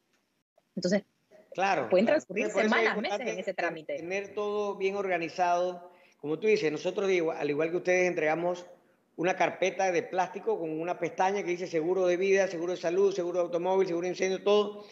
Entonces, 0.75 1.03
claro, 1.53 1.89
pueden 1.89 2.05
transcurrir 2.05 2.49
semanas, 2.49 2.97
meses 2.97 3.19
en 3.21 3.39
ese 3.39 3.53
trámite. 3.53 3.97
Tener 3.97 4.33
todo 4.33 4.75
bien 4.75 4.95
organizado. 4.95 5.91
Como 6.25 6.39
tú 6.39 6.47
dices, 6.47 6.71
nosotros, 6.71 7.07
al 7.37 7.49
igual 7.51 7.69
que 7.69 7.77
ustedes, 7.77 8.07
entregamos 8.07 8.65
una 9.15 9.35
carpeta 9.35 9.91
de 9.91 10.01
plástico 10.01 10.57
con 10.57 10.71
una 10.71 10.97
pestaña 10.97 11.43
que 11.43 11.51
dice 11.51 11.67
seguro 11.67 12.07
de 12.07 12.17
vida, 12.17 12.47
seguro 12.47 12.71
de 12.71 12.79
salud, 12.79 13.13
seguro 13.13 13.37
de 13.37 13.45
automóvil, 13.45 13.87
seguro 13.87 14.05
de 14.05 14.13
incendio, 14.13 14.41
todo 14.41 14.87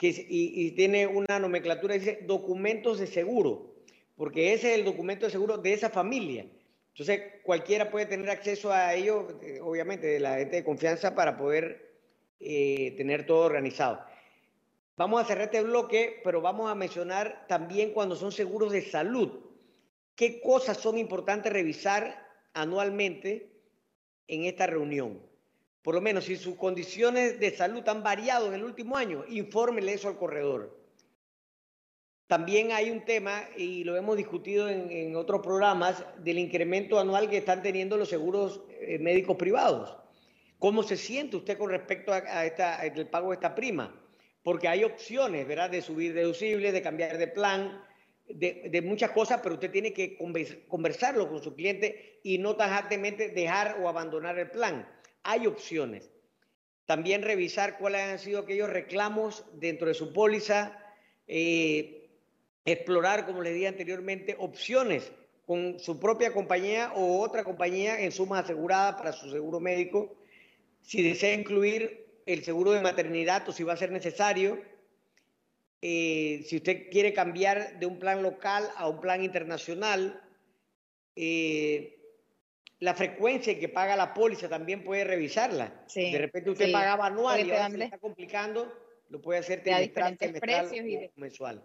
y, 0.00 0.70
tiene 0.76 1.08
una 1.08 1.40
nomenclatura 1.40 1.94
dice 1.94 2.20
documentos 2.22 3.00
de 3.00 3.08
seguro, 3.08 3.74
porque 4.16 4.52
ese 4.52 4.74
es 4.74 4.78
el 4.78 4.84
documento 4.84 5.26
de 5.26 5.32
seguro 5.32 5.58
de 5.58 5.72
esa 5.72 5.90
familia. 5.90 6.46
Entonces, 6.92 7.20
cualquiera 7.42 7.90
puede 7.90 8.06
tener 8.06 8.30
acceso 8.30 8.72
a 8.72 8.94
ello, 8.94 9.40
eh, 9.42 9.58
obviamente, 9.60 10.06
de 10.06 10.20
la 10.20 10.36
gente 10.36 10.54
de 10.54 10.64
confianza 10.64 11.16
para 11.16 11.36
poder 11.36 11.96
eh, 12.38 12.94
tener 12.96 13.26
todo 13.26 13.40
organizado. 13.40 14.04
Vamos 14.96 15.20
a 15.20 15.24
cerrar 15.24 15.46
este 15.46 15.64
bloque, 15.64 16.20
pero 16.22 16.40
vamos 16.40 16.70
a 16.70 16.76
mencionar 16.76 17.44
también 17.48 17.90
cuando 17.90 18.14
son 18.14 18.30
seguros 18.30 18.70
de 18.70 18.82
salud. 18.82 19.45
¿Qué 20.16 20.40
cosas 20.40 20.78
son 20.78 20.98
importantes 20.98 21.52
revisar 21.52 22.26
anualmente 22.52 23.52
en 24.26 24.44
esta 24.44 24.66
reunión? 24.66 25.22
por 25.86 25.94
lo 25.94 26.00
menos 26.00 26.24
si 26.24 26.34
sus 26.34 26.56
condiciones 26.56 27.38
de 27.38 27.52
salud 27.52 27.88
han 27.88 28.02
variado 28.02 28.48
en 28.48 28.54
el 28.54 28.64
último 28.64 28.96
año, 28.96 29.24
infórmele 29.28 29.92
eso 29.92 30.08
al 30.08 30.18
corredor. 30.18 30.76
También 32.26 32.72
hay 32.72 32.90
un 32.90 33.04
tema, 33.04 33.44
y 33.56 33.84
lo 33.84 33.94
hemos 33.94 34.16
discutido 34.16 34.68
en, 34.68 35.14
otros 35.14 35.42
programas, 35.42 36.04
del 36.24 36.40
incremento 36.40 36.98
anual 36.98 37.30
que 37.30 37.36
están 37.36 37.62
teniendo 37.62 37.96
los 37.96 38.08
seguros 38.08 38.62
eh, 38.80 38.98
médicos 38.98 39.36
privados. 39.36 39.96
¿Cómo 40.58 40.82
se 40.82 40.96
siente 40.96 41.36
usted 41.36 41.56
con 41.56 41.70
respecto 41.70 42.12
a, 42.12 42.44
el 42.84 43.08
pago 43.08 43.28
de 43.30 43.34
esta 43.34 43.54
prima? 43.54 43.94
Porque 44.42 44.66
hay 44.66 44.82
opciones, 44.82 45.46
¿verdad?, 45.46 45.70
de 45.70 45.82
subir 45.82 46.14
deducibles, 46.14 46.72
de 46.72 46.82
cambiar 46.82 47.16
de 47.16 47.28
plan, 47.28 47.80
de, 48.28 48.82
muchas 48.84 49.10
cosas, 49.10 49.40
pero 49.42 49.54
usted 49.54 49.70
tiene 49.70 49.92
que 49.92 50.16
conversarlo 50.68 51.28
con 51.28 51.42
su 51.42 51.54
cliente 51.54 52.20
y 52.22 52.38
no 52.38 52.56
tajantemente 52.56 53.28
dejar 53.28 53.78
o 53.80 53.88
abandonar 53.88 54.38
el 54.38 54.50
plan. 54.50 54.88
Hay 55.22 55.46
opciones. 55.46 56.10
También 56.86 57.22
revisar 57.22 57.78
cuáles 57.78 58.02
han 58.02 58.18
sido 58.18 58.40
aquellos 58.40 58.70
reclamos 58.70 59.44
dentro 59.54 59.88
de 59.88 59.94
su 59.94 60.12
póliza. 60.12 60.78
Eh, 61.26 62.08
explorar, 62.64 63.26
como 63.26 63.42
les 63.42 63.54
dije 63.54 63.68
anteriormente, 63.68 64.36
opciones 64.38 65.12
con 65.46 65.78
su 65.78 66.00
propia 66.00 66.32
compañía 66.32 66.92
o 66.94 67.20
otra 67.20 67.44
compañía 67.44 68.00
en 68.00 68.10
suma 68.10 68.40
asegurada 68.40 68.96
para 68.96 69.12
su 69.12 69.30
seguro 69.30 69.60
médico. 69.60 70.16
Si 70.82 71.02
desea 71.02 71.34
incluir 71.34 72.06
el 72.26 72.42
seguro 72.44 72.72
de 72.72 72.82
maternidad 72.82 73.48
o 73.48 73.52
si 73.52 73.62
va 73.62 73.74
a 73.74 73.76
ser 73.76 73.92
necesario 73.92 74.60
eh, 75.88 76.42
si 76.42 76.56
usted 76.56 76.90
quiere 76.90 77.12
cambiar 77.12 77.78
de 77.78 77.86
un 77.86 78.00
plan 78.00 78.20
local 78.20 78.68
a 78.76 78.88
un 78.88 79.00
plan 79.00 79.22
internacional, 79.22 80.20
eh, 81.14 81.96
la 82.80 82.92
frecuencia 82.92 83.56
que 83.56 83.68
paga 83.68 83.94
la 83.94 84.12
póliza 84.12 84.48
también 84.48 84.82
puede 84.82 85.04
revisarla. 85.04 85.84
de 85.94 86.18
repente 86.18 86.50
usted 86.50 86.72
pagaba 86.72 87.06
anual 87.06 87.46
y 87.46 87.52
ahora 87.52 87.70
se 87.70 87.84
está 87.84 87.98
complicando, 87.98 88.76
lo 89.10 89.20
puede 89.20 89.38
hacer 89.38 89.62
trimestral, 89.62 90.74
y 90.74 91.08
mensual. 91.14 91.62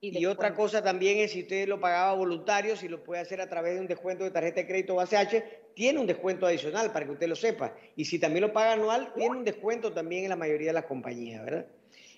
Y, 0.00 0.24
otra 0.24 0.54
cosa 0.54 0.82
también 0.82 1.18
es 1.18 1.32
si 1.32 1.42
usted 1.42 1.68
lo 1.68 1.78
pagaba 1.78 2.14
voluntario, 2.14 2.74
si 2.74 2.88
lo 2.88 3.04
puede 3.04 3.20
hacer 3.20 3.42
a 3.42 3.50
través 3.50 3.74
de 3.74 3.80
un 3.80 3.86
descuento 3.86 4.24
de 4.24 4.30
tarjeta 4.30 4.62
de 4.62 4.66
crédito 4.66 4.94
o 4.94 5.00
ACH, 5.00 5.74
tiene 5.74 5.98
un 5.98 6.06
descuento 6.06 6.46
adicional 6.46 6.90
para 6.90 7.04
que 7.04 7.12
usted 7.12 7.28
lo 7.28 7.36
sepa. 7.36 7.76
Y 7.96 8.06
si 8.06 8.18
también 8.18 8.46
lo 8.46 8.52
paga 8.54 8.72
anual, 8.72 9.12
tiene 9.14 9.36
un 9.36 9.44
descuento 9.44 9.92
también 9.92 10.24
en 10.24 10.30
la 10.30 10.36
mayoría 10.36 10.68
de 10.68 10.72
las 10.72 10.86
compañías, 10.86 11.44
¿verdad? 11.44 11.66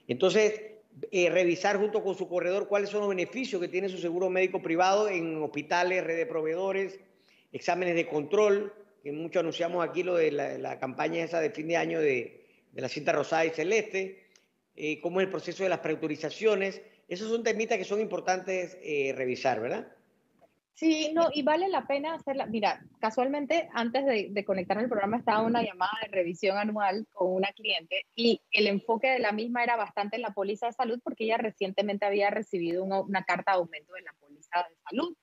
Entonces, 0.06 0.73
eh, 1.10 1.28
revisar 1.30 1.76
junto 1.76 2.02
con 2.02 2.14
su 2.14 2.28
corredor 2.28 2.68
cuáles 2.68 2.90
son 2.90 3.00
los 3.00 3.08
beneficios 3.08 3.60
que 3.60 3.68
tiene 3.68 3.88
su 3.88 3.98
seguro 3.98 4.30
médico 4.30 4.62
privado 4.62 5.08
en 5.08 5.42
hospitales, 5.42 6.04
red 6.04 6.16
de 6.16 6.26
proveedores, 6.26 7.00
exámenes 7.52 7.94
de 7.94 8.06
control, 8.06 8.72
que 9.02 9.12
mucho 9.12 9.40
anunciamos 9.40 9.86
aquí 9.86 10.02
lo 10.02 10.14
de 10.14 10.30
la, 10.30 10.78
campaña 10.78 11.24
esa 11.24 11.40
de 11.40 11.50
fin 11.50 11.68
de 11.68 11.76
año 11.76 12.00
de, 12.00 12.46
la 12.74 12.88
cinta 12.88 13.12
rosada 13.12 13.44
y 13.44 13.50
celeste, 13.50 14.24
eh, 14.76 15.00
cómo 15.00 15.20
es 15.20 15.26
el 15.26 15.30
proceso 15.30 15.62
de 15.62 15.68
las 15.68 15.80
preautorizaciones. 15.80 16.80
Esos 17.08 17.28
son 17.28 17.42
temitas 17.42 17.78
que 17.78 17.84
son 17.84 18.00
importantes 18.00 18.78
eh, 18.82 19.12
revisar, 19.16 19.60
¿verdad? 19.60 19.88
Sí, 20.74 21.12
no, 21.14 21.28
y 21.32 21.42
vale 21.42 21.68
la 21.68 21.86
pena 21.86 22.14
hacerla. 22.14 22.46
Mira, 22.46 22.84
casualmente 22.98 23.68
antes 23.74 24.04
de, 24.04 24.28
de 24.30 24.44
conectarme 24.44 24.82
al 24.82 24.88
programa 24.88 25.18
estaba 25.18 25.42
una 25.42 25.62
llamada 25.62 25.92
de 26.02 26.08
revisión 26.08 26.58
anual 26.58 27.06
con 27.12 27.32
una 27.32 27.52
cliente 27.52 28.06
y 28.16 28.40
el 28.50 28.66
enfoque 28.66 29.08
de 29.08 29.20
la 29.20 29.30
misma 29.30 29.62
era 29.62 29.76
bastante 29.76 30.16
en 30.16 30.22
la 30.22 30.34
póliza 30.34 30.66
de 30.66 30.72
salud 30.72 30.98
porque 31.04 31.24
ella 31.24 31.38
recientemente 31.38 32.06
había 32.06 32.28
recibido 32.30 32.82
una, 32.82 33.22
carta 33.22 33.52
de 33.52 33.58
aumento 33.58 33.92
de 33.92 34.02
la 34.02 34.12
póliza 34.14 34.66
de 34.68 34.76
salud. 34.90 35.16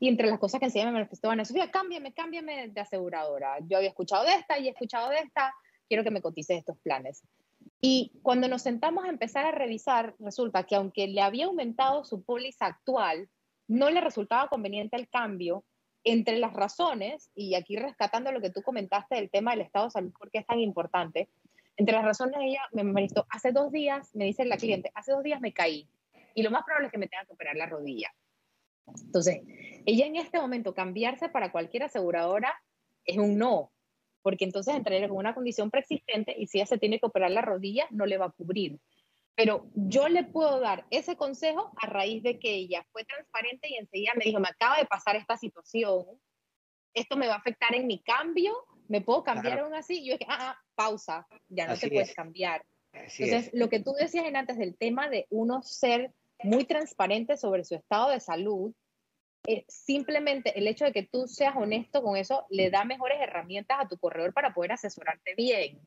Y 0.00 0.08
entre 0.08 0.28
las 0.28 0.38
cosas 0.38 0.60
que 0.60 0.66
hacía 0.66 0.86
me 0.86 0.92
manifestó, 0.92 1.30
Ana 1.30 1.44
Sofía, 1.44 1.70
cámbiame, 1.70 2.14
cámbiame 2.14 2.68
de 2.68 2.80
aseguradora. 2.80 3.58
Yo 3.68 3.76
había 3.76 3.90
escuchado 3.90 4.24
de 4.24 4.32
esta 4.32 4.58
y 4.58 4.68
he 4.68 4.70
escuchado 4.70 5.10
de 5.10 5.18
esta, 5.18 5.54
quiero 5.88 6.04
que 6.04 6.10
me 6.10 6.22
cotices 6.22 6.56
estos 6.56 6.78
planes. 6.78 7.22
Y 7.82 8.12
cuando 8.22 8.48
nos 8.48 8.62
sentamos 8.62 9.04
a 9.04 9.08
empezar 9.08 9.44
a 9.44 9.52
revisar, 9.52 10.14
resulta 10.18 10.64
que 10.64 10.76
aunque 10.76 11.06
le 11.06 11.20
había 11.20 11.46
aumentado 11.46 12.04
su 12.04 12.22
póliza 12.22 12.66
actual, 12.66 13.28
no 13.68 13.90
le 13.90 14.00
resultaba 14.00 14.48
conveniente 14.48 14.96
el 14.96 15.08
cambio 15.08 15.64
entre 16.04 16.38
las 16.38 16.52
razones, 16.52 17.30
y 17.34 17.54
aquí 17.54 17.76
rescatando 17.76 18.30
lo 18.30 18.40
que 18.40 18.50
tú 18.50 18.62
comentaste 18.62 19.16
del 19.16 19.28
tema 19.28 19.50
del 19.50 19.62
estado 19.62 19.86
de 19.86 19.90
salud, 19.90 20.12
porque 20.16 20.38
es 20.38 20.46
tan 20.46 20.60
importante, 20.60 21.28
entre 21.76 21.94
las 21.94 22.04
razones 22.04 22.36
ella 22.40 22.62
me 22.72 22.84
manifestó, 22.84 23.26
hace 23.28 23.52
dos 23.52 23.70
días, 23.72 24.14
me 24.14 24.24
dice 24.24 24.44
la 24.44 24.56
cliente, 24.56 24.90
hace 24.94 25.12
dos 25.12 25.22
días 25.22 25.40
me 25.40 25.52
caí 25.52 25.88
y 26.34 26.42
lo 26.42 26.50
más 26.50 26.64
probable 26.64 26.86
es 26.86 26.92
que 26.92 26.98
me 26.98 27.08
tenga 27.08 27.24
que 27.24 27.32
operar 27.32 27.56
la 27.56 27.66
rodilla. 27.66 28.14
Entonces, 28.86 29.40
ella 29.84 30.06
en 30.06 30.16
este 30.16 30.38
momento 30.38 30.74
cambiarse 30.74 31.28
para 31.28 31.50
cualquier 31.50 31.84
aseguradora 31.84 32.54
es 33.04 33.18
un 33.18 33.36
no, 33.36 33.72
porque 34.22 34.44
entonces 34.44 34.74
entraría 34.74 35.08
con 35.08 35.16
una 35.18 35.34
condición 35.34 35.70
preexistente 35.70 36.34
y 36.36 36.46
si 36.46 36.58
ella 36.58 36.66
se 36.66 36.78
tiene 36.78 37.00
que 37.00 37.06
operar 37.06 37.30
la 37.30 37.42
rodilla, 37.42 37.86
no 37.90 38.06
le 38.06 38.18
va 38.18 38.26
a 38.26 38.30
cubrir. 38.30 38.78
Pero 39.36 39.70
yo 39.74 40.08
le 40.08 40.24
puedo 40.24 40.60
dar 40.60 40.86
ese 40.90 41.16
consejo 41.16 41.70
a 41.76 41.86
raíz 41.86 42.22
de 42.22 42.38
que 42.38 42.54
ella 42.54 42.86
fue 42.90 43.04
transparente 43.04 43.68
y 43.68 43.76
enseguida 43.76 44.12
me 44.16 44.24
dijo, 44.24 44.40
me 44.40 44.48
acaba 44.48 44.78
de 44.78 44.86
pasar 44.86 45.14
esta 45.14 45.36
situación, 45.36 46.04
esto 46.94 47.16
me 47.16 47.28
va 47.28 47.34
a 47.34 47.38
afectar 47.38 47.74
en 47.74 47.86
mi 47.86 48.02
cambio, 48.02 48.54
me 48.88 49.02
puedo 49.02 49.22
cambiar 49.22 49.60
aún 49.60 49.74
así. 49.74 49.98
Y 49.98 50.08
yo 50.08 50.12
dije, 50.14 50.26
ah, 50.30 50.52
ah, 50.52 50.58
pausa, 50.74 51.26
ya 51.48 51.66
no 51.66 51.76
te 51.76 51.88
puedes 51.90 52.14
cambiar. 52.14 52.64
Entonces, 52.92 53.50
lo 53.52 53.68
que 53.68 53.80
tú 53.80 53.92
decías 53.92 54.24
en 54.24 54.36
antes 54.36 54.56
del 54.56 54.74
tema 54.74 55.10
de 55.10 55.26
uno 55.28 55.62
ser 55.62 56.12
muy 56.42 56.64
transparente 56.64 57.36
sobre 57.36 57.64
su 57.64 57.74
estado 57.74 58.10
de 58.10 58.20
salud, 58.20 58.72
eh, 59.46 59.64
simplemente 59.68 60.58
el 60.58 60.66
hecho 60.66 60.86
de 60.86 60.92
que 60.92 61.04
tú 61.04 61.28
seas 61.28 61.54
honesto 61.56 62.02
con 62.02 62.16
eso 62.16 62.46
le 62.50 62.70
da 62.70 62.84
mejores 62.84 63.18
herramientas 63.20 63.78
a 63.80 63.86
tu 63.86 63.98
corredor 63.98 64.32
para 64.32 64.54
poder 64.54 64.72
asesorarte 64.72 65.34
bien. 65.36 65.80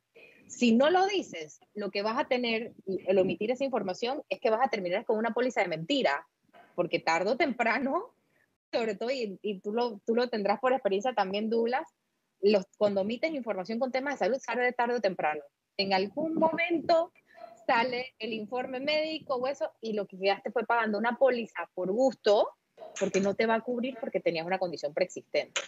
Si 0.50 0.72
no 0.72 0.90
lo 0.90 1.06
dices, 1.06 1.60
lo 1.74 1.92
que 1.92 2.02
vas 2.02 2.18
a 2.18 2.26
tener, 2.26 2.72
el 3.06 3.18
omitir 3.18 3.52
esa 3.52 3.62
información, 3.62 4.24
es 4.28 4.40
que 4.40 4.50
vas 4.50 4.66
a 4.66 4.68
terminar 4.68 5.04
con 5.04 5.16
una 5.16 5.32
póliza 5.32 5.60
de 5.62 5.68
mentira, 5.68 6.26
porque 6.74 6.98
tarde 6.98 7.30
o 7.30 7.36
temprano, 7.36 8.12
sobre 8.72 8.96
todo, 8.96 9.10
y, 9.12 9.60
tú, 9.62 9.72
lo, 9.72 10.28
tendrás 10.28 10.58
por 10.58 10.72
experiencia 10.72 11.12
también, 11.12 11.50
Douglas, 11.50 11.88
los, 12.42 12.66
cuando 12.76 13.02
omites 13.02 13.32
información 13.32 13.78
con 13.78 13.92
temas 13.92 14.14
de 14.14 14.26
salud, 14.26 14.38
sale 14.40 14.64
de 14.64 14.72
tarde 14.72 14.96
o 14.96 15.00
temprano. 15.00 15.40
En 15.76 15.94
algún 15.94 16.34
momento 16.34 17.12
sale 17.64 18.14
el 18.18 18.32
informe 18.32 18.80
médico 18.80 19.36
o 19.36 19.46
eso, 19.46 19.70
y 19.80 19.92
lo 19.92 20.06
que 20.08 20.18
quedaste 20.18 20.50
fue 20.50 20.66
pagando 20.66 20.98
una 20.98 21.16
póliza 21.16 21.70
por 21.74 21.92
gusto, 21.92 22.48
porque 22.98 23.20
no 23.20 23.36
te 23.36 23.46
va 23.46 23.54
a 23.54 23.60
cubrir 23.60 23.96
porque 24.00 24.18
tenías 24.18 24.44
una 24.44 24.58
condición 24.58 24.92
preexistente 24.92 25.60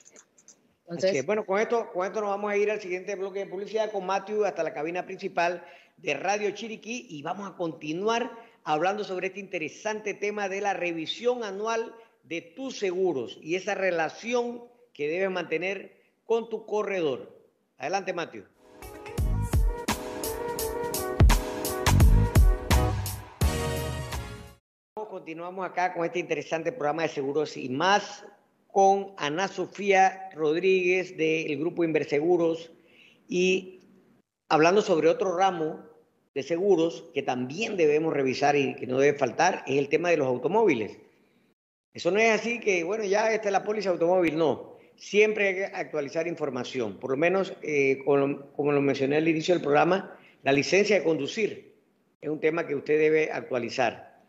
bueno, 1.24 1.44
con 1.44 1.60
esto, 1.60 1.90
con 1.92 2.06
esto 2.06 2.20
nos 2.20 2.30
vamos 2.30 2.50
a 2.50 2.56
ir 2.56 2.70
al 2.70 2.80
siguiente 2.80 3.14
bloque 3.14 3.40
de 3.40 3.46
publicidad 3.46 3.90
con 3.90 4.06
Matthew 4.06 4.44
hasta 4.44 4.62
la 4.62 4.74
cabina 4.74 5.04
principal 5.04 5.64
de 5.96 6.14
Radio 6.14 6.50
Chiriquí 6.50 7.06
y 7.08 7.22
vamos 7.22 7.50
a 7.50 7.56
continuar 7.56 8.30
hablando 8.64 9.04
sobre 9.04 9.28
este 9.28 9.40
interesante 9.40 10.14
tema 10.14 10.48
de 10.48 10.60
la 10.60 10.74
revisión 10.74 11.44
anual 11.44 11.94
de 12.24 12.40
tus 12.40 12.78
seguros 12.78 13.38
y 13.40 13.56
esa 13.56 13.74
relación 13.74 14.64
que 14.92 15.08
debes 15.08 15.30
mantener 15.30 15.96
con 16.24 16.48
tu 16.48 16.66
corredor. 16.66 17.40
Adelante, 17.78 18.12
Matthew. 18.12 18.44
Continuamos 24.94 25.66
acá 25.66 25.92
con 25.92 26.04
este 26.04 26.18
interesante 26.18 26.72
programa 26.72 27.02
de 27.02 27.08
seguros 27.08 27.56
y 27.56 27.68
más 27.68 28.24
con 28.72 29.12
Ana 29.18 29.48
Sofía 29.48 30.30
Rodríguez 30.34 31.16
del 31.16 31.58
Grupo 31.58 31.84
Inverseguros 31.84 32.72
y 33.28 33.80
hablando 34.48 34.80
sobre 34.80 35.08
otro 35.08 35.36
ramo 35.36 35.84
de 36.34 36.42
seguros 36.42 37.04
que 37.12 37.22
también 37.22 37.76
debemos 37.76 38.14
revisar 38.14 38.56
y 38.56 38.74
que 38.74 38.86
no 38.86 38.98
debe 38.98 39.18
faltar, 39.18 39.62
es 39.66 39.76
el 39.76 39.90
tema 39.90 40.08
de 40.08 40.16
los 40.16 40.26
automóviles. 40.26 40.98
Eso 41.92 42.10
no 42.10 42.18
es 42.18 42.30
así 42.30 42.58
que, 42.60 42.82
bueno, 42.82 43.04
ya 43.04 43.32
está 43.34 43.50
la 43.50 43.62
póliza 43.62 43.90
automóvil, 43.90 44.38
no. 44.38 44.78
Siempre 44.96 45.48
hay 45.48 45.54
que 45.54 45.64
actualizar 45.64 46.26
información. 46.26 46.98
Por 46.98 47.10
lo 47.10 47.18
menos, 47.18 47.52
eh, 47.62 47.98
como, 48.06 48.72
lo 48.72 48.80
mencioné 48.80 49.16
al 49.16 49.28
inicio 49.28 49.54
del 49.54 49.62
programa, 49.62 50.18
la 50.42 50.52
licencia 50.52 50.96
de 50.96 51.04
conducir 51.04 51.74
es 52.22 52.30
un 52.30 52.40
tema 52.40 52.66
que 52.66 52.74
usted 52.74 52.98
debe 52.98 53.30
actualizar. 53.30 54.22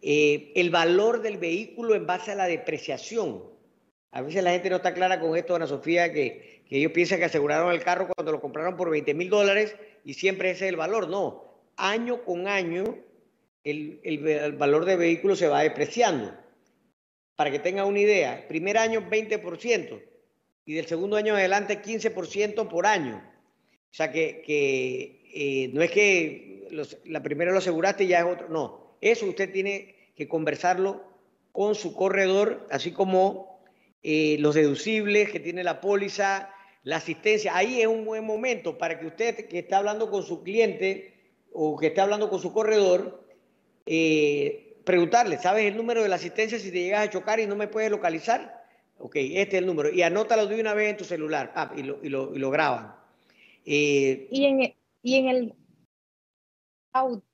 Eh, 0.00 0.52
el 0.54 0.70
valor 0.70 1.20
del 1.20 1.36
vehículo 1.36 1.94
en 1.94 2.06
base 2.06 2.32
a 2.32 2.36
la 2.36 2.46
depreciación 2.46 3.52
a 4.12 4.20
veces 4.20 4.44
la 4.44 4.50
gente 4.50 4.68
no 4.68 4.76
está 4.76 4.92
clara 4.92 5.18
con 5.18 5.36
esto, 5.36 5.54
Ana 5.54 5.66
Sofía, 5.66 6.12
que, 6.12 6.62
ellos 6.68 6.92
piensan 6.92 7.18
que 7.18 7.26
aseguraron 7.26 7.70
el 7.70 7.82
carro 7.82 8.08
cuando 8.08 8.32
lo 8.32 8.40
compraron 8.40 8.76
por 8.76 8.88
20 8.88 9.12
mil 9.12 9.28
dólares 9.28 9.76
y 10.04 10.14
siempre 10.14 10.50
ese 10.50 10.66
es 10.66 10.70
el 10.70 10.76
valor. 10.76 11.08
No, 11.08 11.44
año 11.76 12.24
con 12.24 12.48
año 12.48 12.96
el, 13.62 14.56
valor 14.58 14.86
del 14.86 14.98
vehículo 14.98 15.36
se 15.36 15.48
va 15.48 15.62
depreciando. 15.62 16.32
Para 17.36 17.50
que 17.50 17.58
tenga 17.58 17.84
una 17.84 18.00
idea, 18.00 18.46
primer 18.48 18.78
año 18.78 19.02
20% 19.10 20.02
y 20.64 20.74
del 20.74 20.86
segundo 20.86 21.16
año 21.16 21.34
adelante 21.34 21.82
15% 21.82 22.68
por 22.68 22.86
año. 22.86 23.22
O 23.90 23.94
sea 23.94 24.10
que, 24.10 24.42
eh, 25.34 25.70
no 25.74 25.82
es 25.82 25.90
que 25.90 26.68
la 27.04 27.22
primera 27.22 27.52
lo 27.52 27.58
aseguraste 27.58 28.04
y 28.04 28.08
ya 28.08 28.20
es 28.20 28.24
otro, 28.24 28.48
no. 28.48 28.96
Eso 29.02 29.26
usted 29.26 29.52
tiene 29.52 29.94
que 30.14 30.26
conversarlo 30.26 31.02
con 31.50 31.74
su 31.74 31.94
corredor, 31.94 32.66
así 32.70 32.92
como 32.92 33.51
eh, 34.02 34.36
los 34.40 34.54
deducibles 34.54 35.30
que 35.30 35.40
tiene 35.40 35.62
la 35.62 35.80
póliza, 35.80 36.50
la 36.82 36.96
asistencia. 36.96 37.56
Ahí 37.56 37.80
es 37.80 37.86
un 37.86 38.04
buen 38.04 38.24
momento 38.24 38.78
para 38.78 38.98
que 38.98 39.06
usted 39.06 39.48
que 39.48 39.60
está 39.60 39.78
hablando 39.78 40.10
con 40.10 40.22
su 40.22 40.42
cliente 40.42 41.14
o 41.52 41.76
que 41.76 41.88
está 41.88 42.02
hablando 42.02 42.28
con 42.30 42.40
su 42.40 42.52
corredor, 42.52 43.24
eh, 43.86 44.78
preguntarle, 44.84 45.38
¿sabes 45.38 45.66
el 45.66 45.76
número 45.76 46.02
de 46.02 46.08
la 46.08 46.16
asistencia 46.16 46.58
si 46.58 46.70
te 46.70 46.82
llegas 46.82 47.06
a 47.06 47.10
chocar 47.10 47.40
y 47.40 47.46
no 47.46 47.56
me 47.56 47.68
puedes 47.68 47.90
localizar? 47.90 48.64
Ok, 48.98 49.16
este 49.16 49.56
es 49.56 49.62
el 49.62 49.66
número. 49.66 49.90
Y 49.90 50.02
anótalo 50.02 50.46
de 50.46 50.60
una 50.60 50.74
vez 50.74 50.90
en 50.90 50.96
tu 50.96 51.04
celular 51.04 51.52
y, 51.76 51.82
lo, 51.82 51.98
y, 52.02 52.08
lo, 52.08 52.34
y, 52.34 52.38
lo, 52.38 52.50
graban. 52.50 52.94
Eh, 53.64 54.28
y, 54.30 54.44
en, 54.44 54.74
y 55.02 55.16
en 55.16 55.28
el 55.28 55.54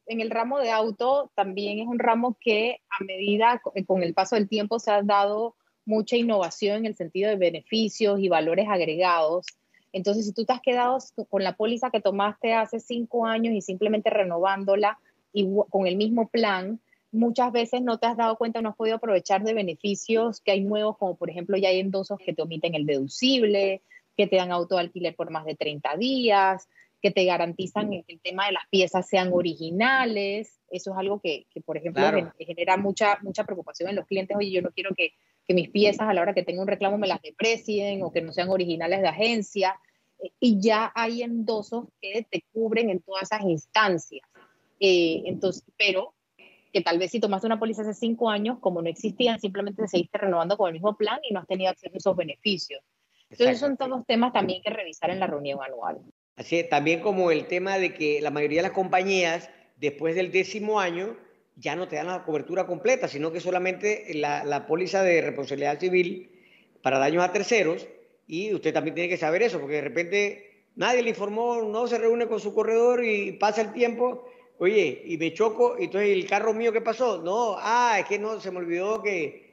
en 0.06 0.20
el 0.20 0.30
ramo 0.30 0.58
de 0.60 0.70
auto 0.70 1.30
también 1.34 1.80
es 1.80 1.86
un 1.86 1.98
ramo 1.98 2.36
que 2.40 2.80
a 2.90 3.04
medida, 3.04 3.60
con 3.86 4.02
el 4.02 4.14
paso 4.14 4.36
del 4.36 4.48
tiempo, 4.48 4.78
se 4.78 4.90
ha 4.90 5.02
dado 5.02 5.56
mucha 5.88 6.16
innovación 6.16 6.76
en 6.76 6.86
el 6.86 6.96
sentido 6.96 7.30
de 7.30 7.36
beneficios 7.36 8.20
y 8.20 8.28
valores 8.28 8.68
agregados. 8.68 9.46
Entonces, 9.90 10.26
si 10.26 10.34
tú 10.34 10.44
te 10.44 10.52
has 10.52 10.60
quedado 10.60 10.98
con 11.30 11.42
la 11.42 11.56
póliza 11.56 11.90
que 11.90 12.02
tomaste 12.02 12.52
hace 12.52 12.78
cinco 12.78 13.24
años 13.24 13.54
y 13.54 13.62
simplemente 13.62 14.10
renovándola 14.10 14.98
y 15.32 15.48
con 15.70 15.86
el 15.86 15.96
mismo 15.96 16.28
plan, 16.28 16.78
muchas 17.10 17.52
veces 17.52 17.80
no 17.80 17.98
te 17.98 18.06
has 18.06 18.18
dado 18.18 18.36
cuenta, 18.36 18.60
no 18.60 18.68
has 18.68 18.76
podido 18.76 18.96
aprovechar 18.96 19.42
de 19.42 19.54
beneficios 19.54 20.42
que 20.42 20.50
hay 20.50 20.60
nuevos, 20.60 20.98
como 20.98 21.16
por 21.16 21.30
ejemplo 21.30 21.56
ya 21.56 21.70
hay 21.70 21.80
endosos 21.80 22.18
que 22.18 22.34
te 22.34 22.42
omiten 22.42 22.74
el 22.74 22.84
deducible, 22.84 23.80
que 24.14 24.26
te 24.26 24.36
dan 24.36 24.52
auto 24.52 24.76
alquiler 24.76 25.16
por 25.16 25.30
más 25.30 25.46
de 25.46 25.54
30 25.54 25.96
días, 25.96 26.68
que 27.00 27.10
te 27.10 27.24
garantizan 27.24 27.88
que 27.90 28.04
el 28.08 28.20
tema 28.20 28.44
de 28.46 28.52
las 28.52 28.64
piezas 28.68 29.08
sean 29.08 29.32
originales. 29.32 30.58
Eso 30.70 30.92
es 30.92 30.98
algo 30.98 31.18
que, 31.20 31.46
por 31.64 31.78
ejemplo, 31.78 32.02
genera 32.38 32.76
mucha, 32.76 33.18
mucha 33.22 33.44
preocupación 33.44 33.88
en 33.88 33.96
los 33.96 34.06
clientes. 34.06 34.36
Oye, 34.36 34.50
yo 34.50 34.60
no 34.60 34.70
quiero 34.70 34.94
que, 34.94 35.14
que, 35.48 35.54
mis 35.54 35.70
piezas 35.70 36.08
a 36.08 36.14
la 36.14 36.22
hora 36.22 36.34
que 36.34 36.44
tenga 36.44 36.62
un 36.62 36.68
reclamo 36.68 36.98
me 36.98 37.08
las 37.08 37.22
deprecien 37.22 38.02
o 38.02 38.12
que 38.12 38.20
no 38.20 38.32
sean 38.32 38.50
originales 38.50 39.00
de 39.00 39.08
agencia. 39.08 39.80
Y 40.38 40.60
ya 40.60 40.92
hay 40.94 41.22
endosos 41.22 41.86
que 42.00 42.26
te 42.28 42.44
cubren 42.52 42.90
en 42.90 43.00
todas 43.00 43.24
esas 43.24 43.42
instancias. 43.42 44.28
Eh, 44.78 45.22
entonces, 45.26 45.64
pero 45.76 46.14
que 46.72 46.82
tal 46.82 46.98
vez 46.98 47.10
si 47.10 47.20
tomaste 47.20 47.46
una 47.46 47.58
póliza 47.58 47.82
hace 47.82 47.94
cinco 47.94 48.28
años, 48.28 48.58
como 48.60 48.82
no 48.82 48.88
existían, 48.88 49.40
simplemente 49.40 49.82
te 49.82 49.88
seguiste 49.88 50.18
renovando 50.18 50.56
con 50.56 50.68
el 50.68 50.74
mismo 50.74 50.96
plan 50.96 51.18
y 51.28 51.32
no 51.32 51.40
has 51.40 51.46
tenido 51.46 51.70
acceso 51.70 51.94
a 51.94 51.98
esos 51.98 52.16
beneficios. 52.16 52.82
Entonces 53.30 53.58
son 53.58 53.76
todos 53.76 54.06
temas 54.06 54.32
también 54.32 54.62
que 54.62 54.70
revisar 54.70 55.10
en 55.10 55.20
la 55.20 55.26
reunión 55.26 55.60
anual. 55.62 55.98
Así 56.36 56.62
también 56.64 57.00
como 57.00 57.30
el 57.30 57.46
tema 57.46 57.78
de 57.78 57.94
que 57.94 58.20
la 58.20 58.30
mayoría 58.30 58.58
de 58.58 58.68
las 58.68 58.72
compañías, 58.72 59.50
después 59.76 60.14
del 60.14 60.30
décimo 60.30 60.80
año, 60.80 61.16
ya 61.58 61.76
no 61.76 61.88
te 61.88 61.96
dan 61.96 62.06
la 62.06 62.24
cobertura 62.24 62.66
completa, 62.66 63.08
sino 63.08 63.32
que 63.32 63.40
solamente 63.40 64.06
la, 64.14 64.44
la 64.44 64.66
póliza 64.66 65.02
de 65.02 65.20
responsabilidad 65.20 65.78
civil 65.78 66.30
para 66.82 66.98
daños 66.98 67.24
a 67.24 67.32
terceros, 67.32 67.86
y 68.26 68.52
usted 68.54 68.72
también 68.72 68.94
tiene 68.94 69.08
que 69.08 69.16
saber 69.16 69.42
eso, 69.42 69.60
porque 69.60 69.76
de 69.76 69.80
repente 69.80 70.62
nadie 70.76 71.02
le 71.02 71.10
informó, 71.10 71.62
no 71.62 71.86
se 71.86 71.98
reúne 71.98 72.26
con 72.26 72.40
su 72.40 72.54
corredor 72.54 73.04
y 73.04 73.32
pasa 73.32 73.62
el 73.62 73.72
tiempo, 73.72 74.28
oye, 74.58 75.02
y 75.04 75.16
me 75.18 75.32
choco, 75.32 75.76
y 75.78 75.84
entonces 75.84 76.10
el 76.10 76.26
carro 76.26 76.54
mío, 76.54 76.72
¿qué 76.72 76.80
pasó? 76.80 77.22
No, 77.22 77.56
ah, 77.58 77.96
es 78.00 78.06
que 78.06 78.18
no, 78.18 78.40
se 78.40 78.50
me 78.50 78.58
olvidó 78.58 79.02
que, 79.02 79.48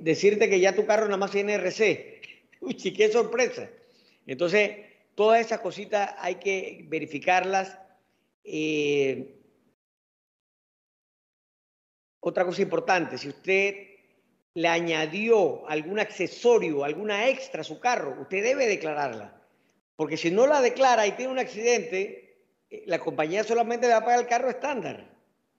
decirte 0.00 0.48
que 0.48 0.60
ya 0.60 0.74
tu 0.74 0.86
carro 0.86 1.06
nada 1.06 1.16
más 1.16 1.32
tiene 1.32 1.54
RC. 1.54 2.20
Uy, 2.60 2.74
qué 2.74 3.10
sorpresa. 3.10 3.68
Entonces, 4.26 4.70
Todas 5.20 5.40
esas 5.44 5.60
cositas 5.60 6.14
hay 6.18 6.36
que 6.36 6.86
verificarlas. 6.88 7.78
Eh, 8.42 9.34
otra 12.20 12.44
cosa 12.44 12.62
importante, 12.62 13.18
si 13.18 13.28
usted 13.28 13.74
le 14.54 14.68
añadió 14.68 15.68
algún 15.68 15.98
accesorio, 15.98 16.84
alguna 16.84 17.28
extra 17.28 17.62
a 17.62 17.64
su 17.64 17.80
carro, 17.80 18.16
usted 18.20 18.42
debe 18.42 18.66
declararla. 18.66 19.40
Porque 19.96 20.16
si 20.16 20.30
no 20.30 20.46
la 20.46 20.60
declara 20.60 21.06
y 21.06 21.12
tiene 21.12 21.32
un 21.32 21.38
accidente, 21.38 22.38
eh, 22.70 22.84
la 22.86 22.98
compañía 22.98 23.44
solamente 23.44 23.86
le 23.86 23.92
va 23.92 23.98
a 23.98 24.04
pagar 24.04 24.20
el 24.20 24.26
carro 24.26 24.50
estándar. 24.50 25.10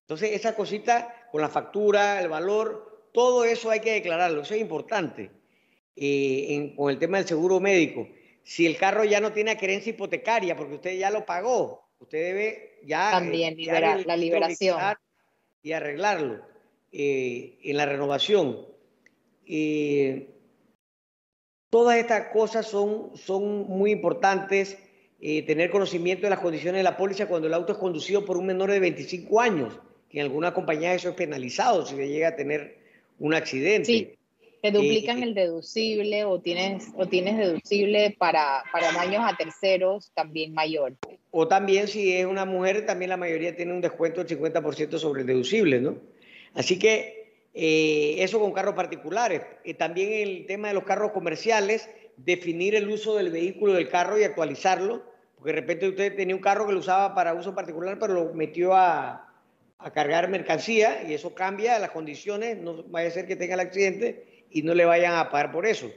Entonces, 0.01 0.31
esa 0.33 0.55
cosita 0.55 1.27
con 1.31 1.41
la 1.41 1.49
factura, 1.49 2.19
el 2.19 2.27
valor, 2.27 3.09
todo 3.13 3.45
eso 3.45 3.69
hay 3.69 3.79
que 3.79 3.93
declararlo. 3.93 4.41
Eso 4.41 4.53
es 4.53 4.61
importante 4.61 5.31
eh, 5.95 6.73
con 6.75 6.89
el 6.89 6.99
tema 6.99 7.17
del 7.17 7.27
seguro 7.27 7.59
médico 7.59 8.07
si 8.43 8.65
el 8.65 8.77
carro 8.77 9.03
ya 9.03 9.19
no 9.19 9.31
tiene 9.31 9.57
querencia 9.57 9.91
hipotecaria 9.91 10.55
porque 10.55 10.75
usted 10.75 10.97
ya 10.97 11.09
lo 11.09 11.25
pagó, 11.25 11.89
usted 11.99 12.17
debe 12.17 12.79
ya 12.83 13.09
eh, 13.09 13.11
también 13.11 13.55
liberar 13.55 14.05
la 14.05 14.17
liberación 14.17 14.79
y 15.61 15.71
arreglarlo 15.71 16.50
eh, 16.91 17.57
en 17.63 17.77
la 17.77 17.85
renovación. 17.85 18.65
Eh, 19.45 20.29
todas 21.69 21.97
estas 21.97 22.27
cosas 22.27 22.67
son, 22.67 23.11
son 23.15 23.67
muy 23.67 23.91
importantes. 23.91 24.77
tener 25.19 25.69
conocimiento 25.69 26.23
de 26.23 26.31
las 26.31 26.39
condiciones 26.39 26.79
de 26.79 26.83
la 26.83 26.97
póliza 26.97 27.27
cuando 27.27 27.47
el 27.47 27.53
auto 27.53 27.73
es 27.73 27.77
conducido 27.77 28.25
por 28.25 28.37
un 28.37 28.47
menor 28.47 28.71
de 28.71 28.79
25 28.79 29.39
años, 29.39 29.79
que 30.09 30.19
en 30.19 30.25
alguna 30.25 30.53
compañía 30.53 30.95
eso 30.95 31.09
es 31.09 31.15
penalizado 31.15 31.85
si 31.85 31.95
se 31.95 32.07
llega 32.07 32.29
a 32.29 32.35
tener 32.35 32.77
un 33.19 33.33
accidente. 33.33 33.85
Sí. 33.85 34.17
Te 34.61 34.71
duplican 34.71 35.23
el 35.23 35.33
deducible 35.33 36.23
o 36.25 36.39
tienes, 36.39 36.89
o 36.95 37.07
tienes 37.07 37.37
deducible 37.37 38.15
para, 38.17 38.63
para 38.71 38.91
daños 38.91 39.23
a 39.25 39.35
terceros 39.35 40.11
también 40.13 40.53
mayor. 40.53 40.93
O 41.31 41.47
también 41.47 41.87
si 41.87 42.13
es 42.13 42.27
una 42.27 42.45
mujer, 42.45 42.85
también 42.85 43.09
la 43.09 43.17
mayoría 43.17 43.55
tiene 43.55 43.73
un 43.73 43.81
descuento 43.81 44.23
del 44.23 44.37
50% 44.37 44.99
sobre 44.99 45.21
el 45.21 45.27
deducible, 45.27 45.81
¿no? 45.81 45.95
Así 46.53 46.77
que 46.77 47.21
eh, 47.53 48.15
eso 48.19 48.39
con 48.39 48.51
carros 48.53 48.75
particulares. 48.75 49.41
Eh, 49.63 49.73
también 49.73 50.13
el 50.13 50.45
tema 50.45 50.69
de 50.69 50.73
los 50.73 50.83
carros 50.83 51.11
comerciales, 51.11 51.89
definir 52.17 52.75
el 52.75 52.89
uso 52.89 53.15
del 53.15 53.31
vehículo 53.31 53.73
del 53.73 53.89
carro 53.89 54.19
y 54.19 54.23
actualizarlo, 54.23 55.03
porque 55.35 55.53
de 55.53 55.59
repente 55.61 55.89
usted 55.89 56.15
tenía 56.15 56.35
un 56.35 56.41
carro 56.41 56.67
que 56.67 56.73
lo 56.73 56.79
usaba 56.79 57.15
para 57.15 57.33
uso 57.33 57.55
particular, 57.55 57.97
pero 57.99 58.13
lo 58.13 58.33
metió 58.33 58.73
a, 58.73 59.31
a 59.77 59.91
cargar 59.91 60.29
mercancía 60.29 61.03
y 61.07 61.13
eso 61.13 61.33
cambia 61.33 61.79
las 61.79 61.91
condiciones, 61.91 62.57
no 62.57 62.83
vaya 62.83 63.07
a 63.09 63.11
ser 63.11 63.27
que 63.27 63.35
tenga 63.35 63.55
el 63.55 63.61
accidente 63.61 64.45
y 64.51 64.61
no 64.61 64.75
le 64.75 64.85
vayan 64.85 65.15
a 65.15 65.29
pagar 65.31 65.51
por 65.51 65.65
eso. 65.65 65.89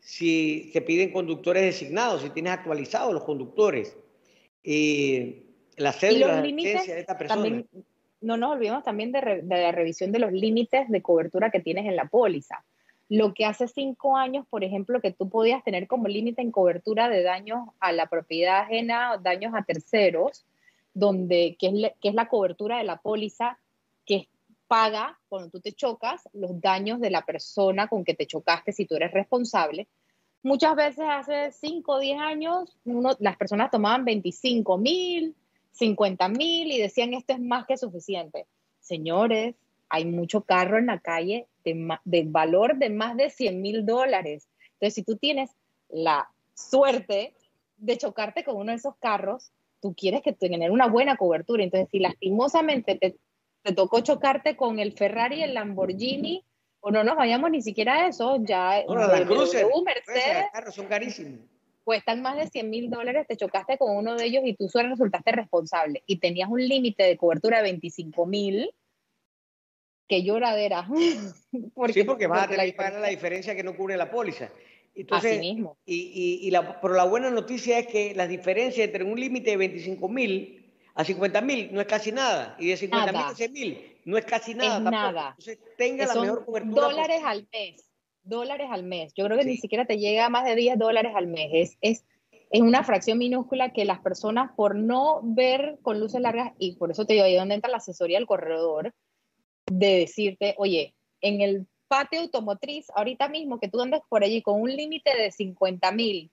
Si 0.00 0.70
se 0.72 0.80
piden 0.82 1.12
conductores 1.12 1.62
designados, 1.64 2.22
si 2.22 2.30
tienes 2.30 2.52
actualizados 2.52 3.12
los 3.12 3.24
conductores, 3.24 3.96
eh, 4.62 5.42
la 5.76 5.92
cédula 5.92 6.42
de 6.42 6.52
de 6.52 7.00
esta 7.00 7.18
persona. 7.18 7.64
No 8.24 8.36
nos 8.36 8.52
olvidemos 8.52 8.82
también 8.82 9.12
de, 9.12 9.42
la 9.44 9.72
revisión 9.72 10.10
de 10.10 10.18
los 10.18 10.32
límites 10.32 10.88
de 10.88 11.02
cobertura 11.02 11.50
que 11.50 11.60
tienes 11.60 11.86
en 11.86 11.96
la 11.96 12.06
póliza. 12.06 12.64
Lo 13.10 13.34
que 13.34 13.44
hace 13.44 13.68
cinco 13.68 14.16
años, 14.16 14.46
por 14.48 14.64
ejemplo, 14.64 15.00
que 15.00 15.12
tú 15.12 15.28
podías 15.28 15.62
tener 15.62 15.86
como 15.86 16.08
límite 16.08 16.40
en 16.40 16.50
cobertura 16.50 17.08
de 17.08 17.22
daños 17.22 17.68
a 17.80 17.92
la 17.92 18.06
propiedad 18.06 18.60
ajena 18.60 19.18
daños 19.22 19.52
a 19.54 19.62
terceros, 19.62 20.46
donde, 20.94 21.56
que 21.58 21.66
es, 21.66 21.92
que 22.00 22.08
es 22.08 22.14
la 22.14 22.28
cobertura 22.28 22.78
de 22.78 22.84
la 22.84 22.96
póliza 22.96 23.58
que 24.06 24.28
paga 24.66 25.18
cuando 25.28 25.50
tú 25.50 25.60
te 25.60 25.72
chocas 25.72 26.26
los 26.32 26.58
daños 26.60 27.00
de 27.00 27.10
la 27.10 27.26
persona 27.26 27.88
con 27.88 28.04
que 28.04 28.14
te 28.14 28.26
chocaste 28.26 28.72
si 28.72 28.86
tú 28.86 28.96
eres 28.96 29.12
responsable. 29.12 29.86
Muchas 30.42 30.74
veces 30.76 31.04
hace 31.08 31.52
5 31.52 31.92
o 31.92 31.98
10 31.98 32.20
años 32.20 32.78
las 33.18 33.36
personas 33.36 33.70
tomaban 33.70 34.04
25 34.04 34.78
mil, 34.78 35.34
50 35.74 36.28
mil 36.28 36.72
y 36.72 36.80
decían 36.80 37.14
esto 37.14 37.34
es 37.34 37.40
más 37.40 37.66
que 37.66 37.76
suficiente. 37.76 38.46
Señores, 38.80 39.54
hay 39.88 40.06
mucho 40.06 40.42
carro 40.42 40.78
en 40.78 40.86
la 40.86 40.98
calle 40.98 41.46
de, 41.64 42.24
valor 42.26 42.76
de 42.76 42.90
más 42.90 43.16
de 43.16 43.30
100 43.30 43.60
mil 43.60 43.86
dólares. 43.86 44.48
Entonces, 44.74 44.94
si 44.94 45.02
tú 45.02 45.16
tienes 45.16 45.50
la 45.88 46.28
suerte 46.54 47.34
de 47.76 47.98
chocarte 47.98 48.44
con 48.44 48.56
uno 48.56 48.72
de 48.72 48.78
esos 48.78 48.96
carros, 48.96 49.52
tú 49.80 49.94
quieres 49.94 50.22
que 50.22 50.32
tener 50.32 50.70
una 50.70 50.88
buena 50.88 51.16
cobertura. 51.16 51.62
Entonces, 51.62 51.88
si 51.90 51.98
lastimosamente 51.98 52.96
te 52.96 53.16
te 53.64 53.72
tocó 53.72 54.00
chocarte 54.00 54.56
con 54.56 54.78
el 54.78 54.92
Ferrari, 54.92 55.42
el 55.42 55.54
Lamborghini, 55.54 56.44
o 56.80 56.90
no 56.90 57.02
nos 57.02 57.16
vayamos 57.16 57.50
ni 57.50 57.62
siquiera 57.62 57.94
a 57.94 58.08
eso, 58.08 58.36
ya 58.40 58.82
bueno, 58.86 59.10
el 59.14 59.26
Mercedes, 59.26 60.44
carros 60.52 60.74
son 60.74 60.86
carísimos. 60.86 61.40
Cuestan 61.84 62.22
más 62.22 62.36
de 62.36 62.48
100 62.48 62.70
mil 62.70 62.90
dólares, 62.90 63.26
te 63.28 63.36
chocaste 63.36 63.76
con 63.76 63.94
uno 63.94 64.16
de 64.16 64.24
ellos 64.24 64.42
y 64.46 64.54
tú 64.54 64.68
solo 64.68 64.88
resultaste 64.88 65.32
responsable 65.32 66.02
y 66.06 66.18
tenías 66.18 66.48
un 66.48 66.66
límite 66.66 67.02
de 67.02 67.16
cobertura 67.18 67.58
de 67.58 67.64
25 67.64 68.26
mil, 68.26 68.70
que 70.08 70.22
lloradera. 70.22 70.88
porque, 71.74 71.92
sí, 71.92 72.04
porque 72.04 72.26
vas 72.26 72.44
a 72.44 72.48
tener 72.48 72.66
que 72.66 72.72
pagar 72.72 73.00
la 73.00 73.08
diferencia 73.08 73.54
que 73.54 73.62
no 73.62 73.76
cubre 73.76 73.96
la 73.96 74.10
póliza. 74.10 74.50
Entonces, 74.94 75.32
Así 75.32 75.40
mismo. 75.40 75.76
Y, 75.84 76.40
y, 76.42 76.50
la, 76.50 76.80
pero 76.80 76.94
la 76.94 77.04
buena 77.04 77.30
noticia 77.30 77.78
es 77.78 77.86
que 77.86 78.14
la 78.14 78.26
diferencia 78.26 78.84
entre 78.84 79.04
un 79.04 79.18
límite 79.18 79.50
de 79.50 79.56
25 79.56 80.08
mil 80.08 80.72
a 80.94 81.04
50 81.04 81.40
mil 81.40 81.72
no 81.72 81.80
es 81.80 81.86
casi 81.86 82.12
nada. 82.12 82.56
Y 82.58 82.68
de 82.68 82.76
50 82.76 83.12
mil 83.12 83.20
a 83.20 83.34
100 83.34 83.52
mil 83.52 83.98
no 84.04 84.16
es 84.16 84.24
casi 84.24 84.54
nada. 84.54 84.76
Es 84.76 84.82
nada. 84.82 85.28
Entonces, 85.30 85.58
tenga 85.76 86.06
la 86.06 86.20
mejor 86.20 86.44
cobertura. 86.44 86.82
Dólares 86.82 87.20
al 87.24 87.48
mes. 87.52 87.93
Dólares 88.24 88.68
al 88.70 88.82
mes. 88.82 89.12
Yo 89.14 89.24
creo 89.26 89.38
que 89.38 89.44
ni 89.44 89.56
siquiera 89.56 89.84
te 89.84 89.98
llega 89.98 90.26
a 90.26 90.30
más 90.30 90.44
de 90.44 90.56
10 90.56 90.78
dólares 90.78 91.12
al 91.14 91.26
mes. 91.26 91.50
Es, 91.52 91.78
es, 91.80 92.04
es 92.50 92.60
una 92.60 92.84
fracción 92.84 93.18
minúscula 93.18 93.72
que 93.72 93.84
las 93.84 94.00
personas, 94.00 94.50
por 94.56 94.74
no 94.74 95.20
ver 95.22 95.78
con 95.82 96.00
luces 96.00 96.20
largas, 96.20 96.52
y 96.58 96.76
por 96.76 96.90
eso 96.90 97.06
te 97.06 97.14
digo 97.14 97.24
ahí 97.24 97.36
donde 97.36 97.54
entra 97.54 97.70
la 97.70 97.78
asesoría 97.78 98.18
del 98.18 98.26
corredor, 98.26 98.94
de 99.66 99.98
decirte, 99.98 100.54
oye, 100.58 100.94
en 101.20 101.40
el 101.40 101.66
patio 101.88 102.20
automotriz, 102.20 102.86
ahorita 102.94 103.28
mismo 103.28 103.60
que 103.60 103.68
tú 103.68 103.80
andes 103.80 104.00
por 104.08 104.24
allí 104.24 104.42
con 104.42 104.60
un 104.60 104.74
límite 104.74 105.16
de 105.16 105.30
50 105.30 105.92
mil 105.92 106.30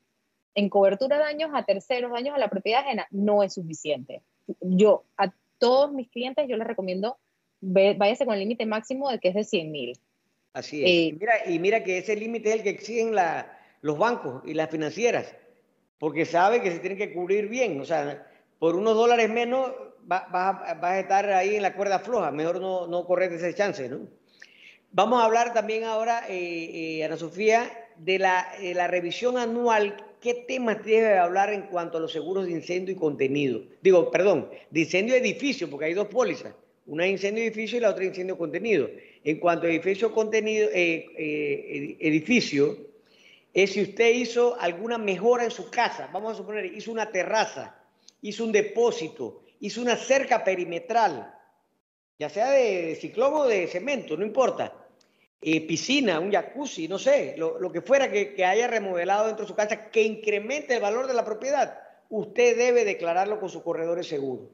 en 0.56 0.70
cobertura 0.70 1.18
de 1.18 1.24
daños 1.24 1.52
a 1.54 1.64
terceros, 1.64 2.12
daños 2.12 2.36
a 2.36 2.40
la 2.40 2.50
propiedad 2.50 2.82
ajena, 2.82 3.08
no 3.12 3.44
es 3.44 3.54
suficiente 3.54 4.22
yo 4.60 5.04
a 5.18 5.34
todos 5.58 5.92
mis 5.92 6.10
clientes 6.10 6.48
yo 6.48 6.58
les 6.58 6.68
recomiendo 6.68 7.18
váyase 7.62 8.26
con 8.26 8.34
el 8.34 8.42
límite 8.42 8.66
máximo 8.66 9.10
de 9.10 9.20
que 9.20 9.30
es 9.30 9.36
de 9.36 9.44
100 9.44 9.72
mil. 9.72 9.94
Así 10.54 10.84
es. 10.84 10.90
y, 10.90 11.10
eh, 11.10 11.18
mira, 11.20 11.34
y 11.48 11.60
mira 11.60 11.84
que 11.84 11.98
ese 11.98 12.16
límite 12.16 12.50
es 12.50 12.56
el 12.56 12.64
que 12.64 12.70
exigen 12.70 13.16
la, 13.16 13.58
los 13.82 13.98
bancos 13.98 14.42
y 14.46 14.54
las 14.54 14.70
financieras, 14.70 15.36
porque 15.98 16.26
sabe 16.26 16.62
que 16.62 16.72
se 16.72 16.80
tienen 16.80 16.98
que 16.98 17.14
cubrir 17.14 17.48
bien. 17.48 17.80
O 17.80 17.86
sea, 17.86 18.28
por 18.60 18.76
unos 18.76 18.96
dólares 18.96 19.30
menos 19.30 19.72
vas 20.04 20.26
a 20.34 21.00
estar 21.00 21.30
ahí 21.32 21.56
en 21.56 21.62
la 21.62 21.76
cuerda 21.76 22.00
floja, 22.00 22.32
mejor 22.32 22.60
no, 22.60 22.88
no 22.88 23.06
correr 23.06 23.32
ese 23.34 23.54
chance, 23.54 23.88
¿no? 23.88 24.08
Vamos 24.94 25.22
a 25.22 25.26
hablar 25.26 25.54
también 25.54 25.86
ahora, 25.86 26.26
eh, 26.28 26.98
eh, 26.98 27.04
Ana 27.06 27.16
Sofía, 27.16 27.72
de 27.96 28.20
la, 28.20 28.46
la, 28.60 28.88
revisión 28.88 29.38
anual. 29.38 29.96
¿Qué 30.20 30.34
temas 30.34 30.84
debe 30.84 31.18
hablar 31.18 31.54
en 31.54 31.64
cuanto 31.68 31.98
a 31.98 32.02
los 32.02 32.12
seguros 32.12 32.46
de 32.46 32.52
incendio 32.52 32.94
y 32.94 32.98
contenido? 32.98 33.62
Digo, 33.82 34.12
perdón, 34.12 34.50
de 34.70 34.82
incendio 34.82 35.16
edificio, 35.16 35.70
porque 35.70 35.86
hay 35.86 35.94
dos 35.94 36.08
pólizas. 36.08 36.54
Una 36.88 37.08
incendio 37.08 37.44
edificio 37.44 37.78
y 37.78 37.82
la 37.82 37.90
otra 37.90 38.06
incendio 38.06 38.38
contenido. 38.38 38.90
En 39.24 39.40
cuanto 39.40 39.68
a 39.68 39.70
edificio 39.70 40.12
contenido, 40.12 40.70
eh, 40.74 41.98
edificio, 42.00 42.78
es 43.54 43.74
si 43.74 43.82
usted 43.82 44.14
hizo 44.14 44.60
alguna 44.60 44.98
mejora 44.98 45.44
en 45.44 45.52
su 45.52 45.70
casa, 45.70 46.10
vamos 46.12 46.34
a 46.34 46.36
suponer, 46.36 46.66
hizo 46.66 46.92
una 46.92 47.12
terraza, 47.12 47.76
hizo 48.22 48.44
un 48.46 48.52
depósito, 48.52 49.44
hizo 49.60 49.82
una 49.82 49.98
cerca 49.98 50.44
perimetral, 50.44 51.34
ya 52.18 52.30
sea 52.30 52.52
de 52.52 52.96
ciclón 52.96 53.34
o 53.34 53.48
de 53.48 53.68
cemento, 53.68 54.16
no 54.16 54.26
importa. 54.26 54.74
Eh, 55.44 55.66
piscina, 55.66 56.20
un 56.20 56.32
jacuzzi, 56.32 56.88
no 56.88 57.00
sé, 57.00 57.36
lo, 57.36 57.72
que 57.72 57.82
fuera 57.82 58.12
que, 58.12 58.36
que, 58.36 58.46
haya 58.46 58.68
remodelado 58.68 59.26
dentro 59.26 59.44
de 59.44 59.50
su 59.50 59.56
casa 59.56 59.90
que 59.90 60.04
incremente 60.04 60.76
el 60.76 60.82
valor 60.82 61.08
de 61.08 61.16
la 61.16 61.26
propiedad, 61.26 61.80
usted 62.10 62.56
debe 62.56 62.86
declararlo 62.86 63.40
con 63.40 63.50
su 63.50 63.64
corredor 63.64 63.98
de 63.98 64.04
seguro, 64.04 64.52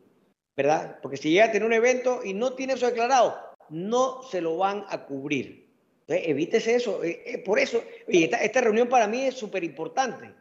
¿verdad? 0.58 1.00
Porque 1.02 1.16
si 1.16 1.30
llega 1.30 1.46
a 1.46 1.52
tener 1.52 1.66
un 1.66 1.74
evento 1.74 2.20
y 2.26 2.34
no 2.34 2.54
tiene 2.54 2.74
eso 2.74 2.88
declarado, 2.88 3.40
no 3.70 4.24
se 4.24 4.42
lo 4.42 4.58
van 4.58 4.84
a 4.90 5.06
cubrir 5.06 5.68
evítese 6.08 6.76
eso. 6.76 7.04
Eh, 7.04 7.22
eh, 7.26 7.38
por 7.40 7.60
eso, 7.60 7.84
esta, 8.08 8.38
esta, 8.38 8.62
reunión 8.62 8.88
para 8.88 9.08
mí 9.08 9.24
es 9.24 9.36
súper 9.36 9.64
importante. 9.64 10.32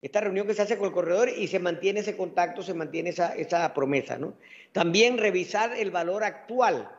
Esta 0.00 0.20
reunión 0.20 0.46
que 0.46 0.54
se 0.54 0.62
hace 0.62 0.78
con 0.78 0.88
el 0.88 0.92
corredor 0.92 1.28
y 1.28 1.48
se 1.48 1.58
mantiene 1.58 2.00
ese 2.00 2.16
contacto, 2.16 2.62
se 2.62 2.74
mantiene 2.74 3.10
esa, 3.10 3.34
esa 3.34 3.72
promesa, 3.74 4.18
¿no? 4.18 4.34
También 4.72 5.18
revisar 5.18 5.72
el 5.76 5.90
valor 5.90 6.22
actual. 6.22 6.90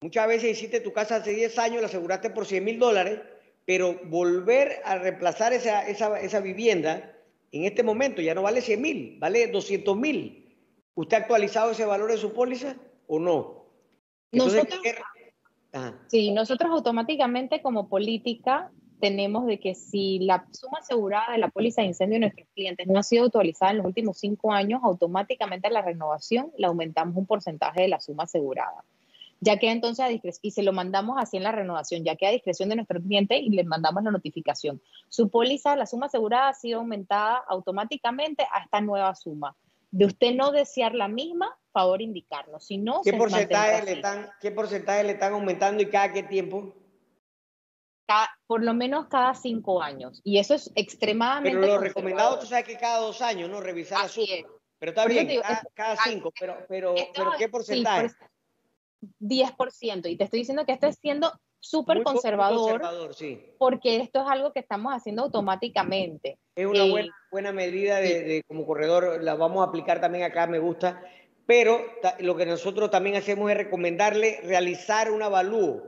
Muchas 0.00 0.26
veces 0.26 0.50
hiciste 0.50 0.80
tu 0.80 0.92
casa 0.92 1.16
hace 1.16 1.32
10 1.32 1.58
años, 1.58 1.80
la 1.80 1.88
aseguraste 1.88 2.30
por 2.30 2.46
100 2.46 2.64
mil 2.64 2.78
dólares, 2.78 3.20
pero 3.66 4.00
volver 4.04 4.80
a 4.84 4.96
reemplazar 4.96 5.52
esa, 5.52 5.86
esa, 5.88 6.18
esa, 6.20 6.40
vivienda 6.40 7.14
en 7.52 7.64
este 7.64 7.82
momento 7.82 8.22
ya 8.22 8.34
no 8.34 8.42
vale 8.42 8.62
100 8.62 8.80
mil, 8.80 9.16
vale 9.18 9.48
200 9.48 9.96
mil. 9.96 10.39
¿Usted 11.00 11.16
ha 11.16 11.20
actualizado 11.20 11.70
ese 11.70 11.86
valor 11.86 12.10
de 12.10 12.18
su 12.18 12.34
póliza 12.34 12.76
o 13.06 13.18
no? 13.18 13.64
Nosotros, 14.32 14.80
Sí, 16.08 16.30
nosotros 16.30 16.70
automáticamente 16.70 17.62
como 17.62 17.88
política 17.88 18.70
tenemos 19.00 19.46
de 19.46 19.58
que 19.58 19.74
si 19.74 20.18
la 20.18 20.46
suma 20.50 20.80
asegurada 20.80 21.32
de 21.32 21.38
la 21.38 21.48
póliza 21.48 21.80
de 21.80 21.88
incendio 21.88 22.16
de 22.16 22.20
nuestros 22.20 22.48
clientes 22.54 22.86
no 22.86 22.98
ha 22.98 23.02
sido 23.02 23.24
actualizada 23.24 23.70
en 23.70 23.78
los 23.78 23.86
últimos 23.86 24.18
cinco 24.18 24.52
años, 24.52 24.82
automáticamente 24.84 25.68
a 25.68 25.70
la 25.70 25.80
renovación 25.80 26.52
le 26.58 26.66
aumentamos 26.66 27.16
un 27.16 27.24
porcentaje 27.24 27.80
de 27.80 27.88
la 27.88 28.00
suma 28.00 28.24
asegurada. 28.24 28.84
Ya 29.40 29.56
que 29.56 29.70
entonces 29.70 30.04
a 30.04 30.10
y 30.10 30.50
se 30.50 30.62
lo 30.62 30.74
mandamos 30.74 31.16
así 31.18 31.38
en 31.38 31.44
la 31.44 31.52
renovación, 31.52 32.04
ya 32.04 32.14
que 32.16 32.26
a 32.26 32.30
discreción 32.30 32.68
de 32.68 32.76
nuestro 32.76 33.00
cliente 33.00 33.38
y 33.38 33.48
le 33.48 33.64
mandamos 33.64 34.04
la 34.04 34.10
notificación. 34.10 34.82
Su 35.08 35.30
póliza, 35.30 35.76
la 35.76 35.86
suma 35.86 36.06
asegurada 36.06 36.50
ha 36.50 36.52
sido 36.54 36.80
aumentada 36.80 37.42
automáticamente 37.48 38.46
a 38.52 38.64
esta 38.64 38.82
nueva 38.82 39.14
suma. 39.14 39.56
De 39.90 40.06
usted 40.06 40.34
no 40.34 40.52
desear 40.52 40.94
la 40.94 41.08
misma, 41.08 41.58
favor 41.72 42.00
indicarnos. 42.00 42.64
Si 42.64 42.78
no, 42.78 43.00
¿Qué, 43.02 43.12
porcentaje 43.12 43.84
le 43.84 43.92
están, 43.92 44.30
¿Qué 44.40 44.50
porcentaje 44.50 45.04
le 45.04 45.12
están 45.12 45.32
aumentando 45.32 45.82
y 45.82 45.86
cada 45.86 46.12
qué 46.12 46.22
tiempo? 46.22 46.74
por 48.46 48.64
lo 48.64 48.74
menos 48.74 49.06
cada 49.06 49.34
cinco 49.34 49.82
años. 49.82 50.20
Y 50.24 50.38
eso 50.38 50.54
es 50.54 50.72
extremadamente. 50.74 51.58
Pero 51.60 51.74
lo 51.74 51.80
recomendado, 51.80 52.40
tú 52.40 52.46
sabes 52.46 52.64
que 52.64 52.76
cada 52.76 52.98
dos 52.98 53.22
años, 53.22 53.48
¿no? 53.48 53.60
Revisar 53.60 54.08
su. 54.08 54.24
Pero 54.78 54.90
está 54.90 55.06
bien, 55.06 55.40
cada, 55.74 55.96
cinco. 56.02 56.32
Pero, 56.38 56.56
pero, 56.68 56.94
pero 57.14 57.30
¿qué 57.38 57.48
porcentaje? 57.48 58.08
10%. 59.20 60.10
Y 60.10 60.16
te 60.16 60.24
estoy 60.24 60.40
diciendo 60.40 60.66
que 60.66 60.72
esto 60.72 60.86
es 60.86 60.96
siendo 60.96 61.32
súper 61.60 62.02
conservador, 62.02 62.80
porque 63.58 63.98
esto 63.98 64.22
es 64.22 64.26
algo 64.28 64.52
que 64.52 64.60
estamos 64.60 64.92
haciendo 64.92 65.22
automáticamente. 65.22 66.38
Es 66.56 66.66
una 66.66 66.84
buena, 66.84 67.08
eh, 67.08 67.28
buena 67.30 67.52
medida 67.52 67.98
de, 68.00 68.42
como 68.48 68.66
corredor, 68.66 69.22
la 69.22 69.34
vamos 69.34 69.64
a 69.64 69.68
aplicar 69.68 70.00
también 70.00 70.24
acá, 70.24 70.46
me 70.46 70.58
gusta, 70.58 71.02
pero 71.46 71.80
lo 72.20 72.36
que 72.36 72.46
nosotros 72.46 72.90
también 72.90 73.16
hacemos 73.16 73.50
es 73.50 73.56
recomendarle 73.56 74.40
realizar 74.42 75.10
un 75.10 75.22
avalúo. 75.22 75.82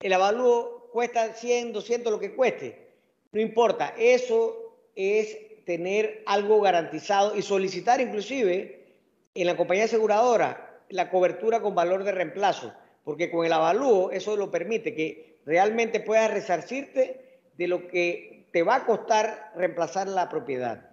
El 0.00 0.12
avalúo 0.12 0.88
cuesta 0.92 1.34
100, 1.34 1.72
200, 1.72 2.12
lo 2.12 2.20
que 2.20 2.34
cueste, 2.34 2.94
no 3.32 3.40
importa, 3.40 3.94
eso 3.98 4.56
es 4.94 5.64
tener 5.64 6.22
algo 6.26 6.60
garantizado 6.60 7.36
y 7.36 7.42
solicitar 7.42 8.00
inclusive 8.00 8.96
en 9.34 9.46
la 9.46 9.56
compañía 9.56 9.84
aseguradora 9.84 10.82
la 10.88 11.10
cobertura 11.10 11.60
con 11.60 11.74
valor 11.74 12.02
de 12.02 12.12
reemplazo 12.12 12.72
porque 13.10 13.28
con 13.28 13.44
el 13.44 13.52
avalúo 13.52 14.12
eso 14.12 14.36
lo 14.36 14.52
permite, 14.52 14.94
que 14.94 15.40
realmente 15.44 15.98
puedas 15.98 16.30
resarcirte 16.30 17.40
de 17.56 17.66
lo 17.66 17.88
que 17.88 18.46
te 18.52 18.62
va 18.62 18.76
a 18.76 18.86
costar 18.86 19.50
reemplazar 19.56 20.06
la 20.06 20.28
propiedad. 20.28 20.90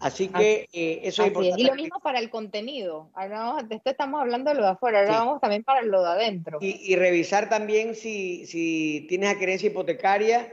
Así 0.00 0.28
que 0.28 0.68
eh, 0.70 1.00
eso 1.02 1.22
es 1.22 1.28
importante. 1.28 1.62
Y 1.62 1.64
lo 1.64 1.74
mismo 1.76 1.98
para 2.00 2.18
el 2.18 2.28
contenido. 2.28 3.10
de 3.16 3.74
esto 3.74 3.88
estamos 3.88 4.20
hablando 4.20 4.50
de 4.50 4.56
lo 4.56 4.64
de 4.64 4.68
afuera, 4.68 5.00
ahora 5.00 5.12
vamos 5.12 5.40
también 5.40 5.64
para 5.64 5.80
lo 5.80 6.02
de 6.02 6.10
adentro. 6.10 6.58
Y, 6.60 6.94
revisar 6.94 7.48
también 7.48 7.94
si, 7.94 8.44
si 8.44 9.06
tienes 9.08 9.30
adquierencia 9.30 9.68
hipotecaria 9.70 10.52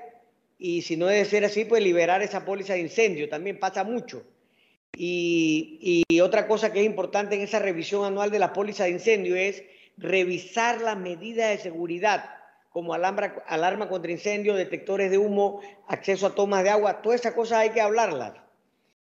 y 0.58 0.84
si 0.84 0.96
no 0.96 1.08
debe 1.08 1.26
ser 1.26 1.44
así, 1.44 1.66
pues 1.66 1.84
liberar 1.84 2.22
esa 2.22 2.46
póliza 2.46 2.76
de 2.76 2.80
incendio. 2.80 3.28
También 3.28 3.60
pasa 3.60 3.84
mucho. 3.84 4.24
Y, 4.96 6.06
y 6.08 6.22
otra 6.22 6.48
cosa 6.48 6.72
que 6.72 6.80
es 6.80 6.86
importante 6.86 7.36
en 7.36 7.42
esa 7.42 7.60
revisión 7.60 8.06
anual 8.06 8.32
de 8.32 8.40
la 8.40 8.54
póliza 8.54 8.86
de 8.86 8.92
incendio 8.92 9.36
es 9.36 9.66
revisar 9.98 10.82
las 10.82 10.98
medidas 10.98 11.50
de 11.50 11.58
seguridad, 11.58 12.30
como 12.70 12.94
alarma 12.94 13.90
contra 13.90 14.12
incendio, 14.12 14.54
detectores 14.54 15.10
de 15.10 15.18
humo, 15.18 15.62
acceso 15.88 16.28
a 16.28 16.36
tomas 16.36 16.64
de 16.64 16.70
agua, 16.70 17.02
todas 17.02 17.22
esas 17.22 17.34
cosas 17.34 17.60
hay 17.60 17.72
que 17.72 17.82
hablarlas. 17.82 18.34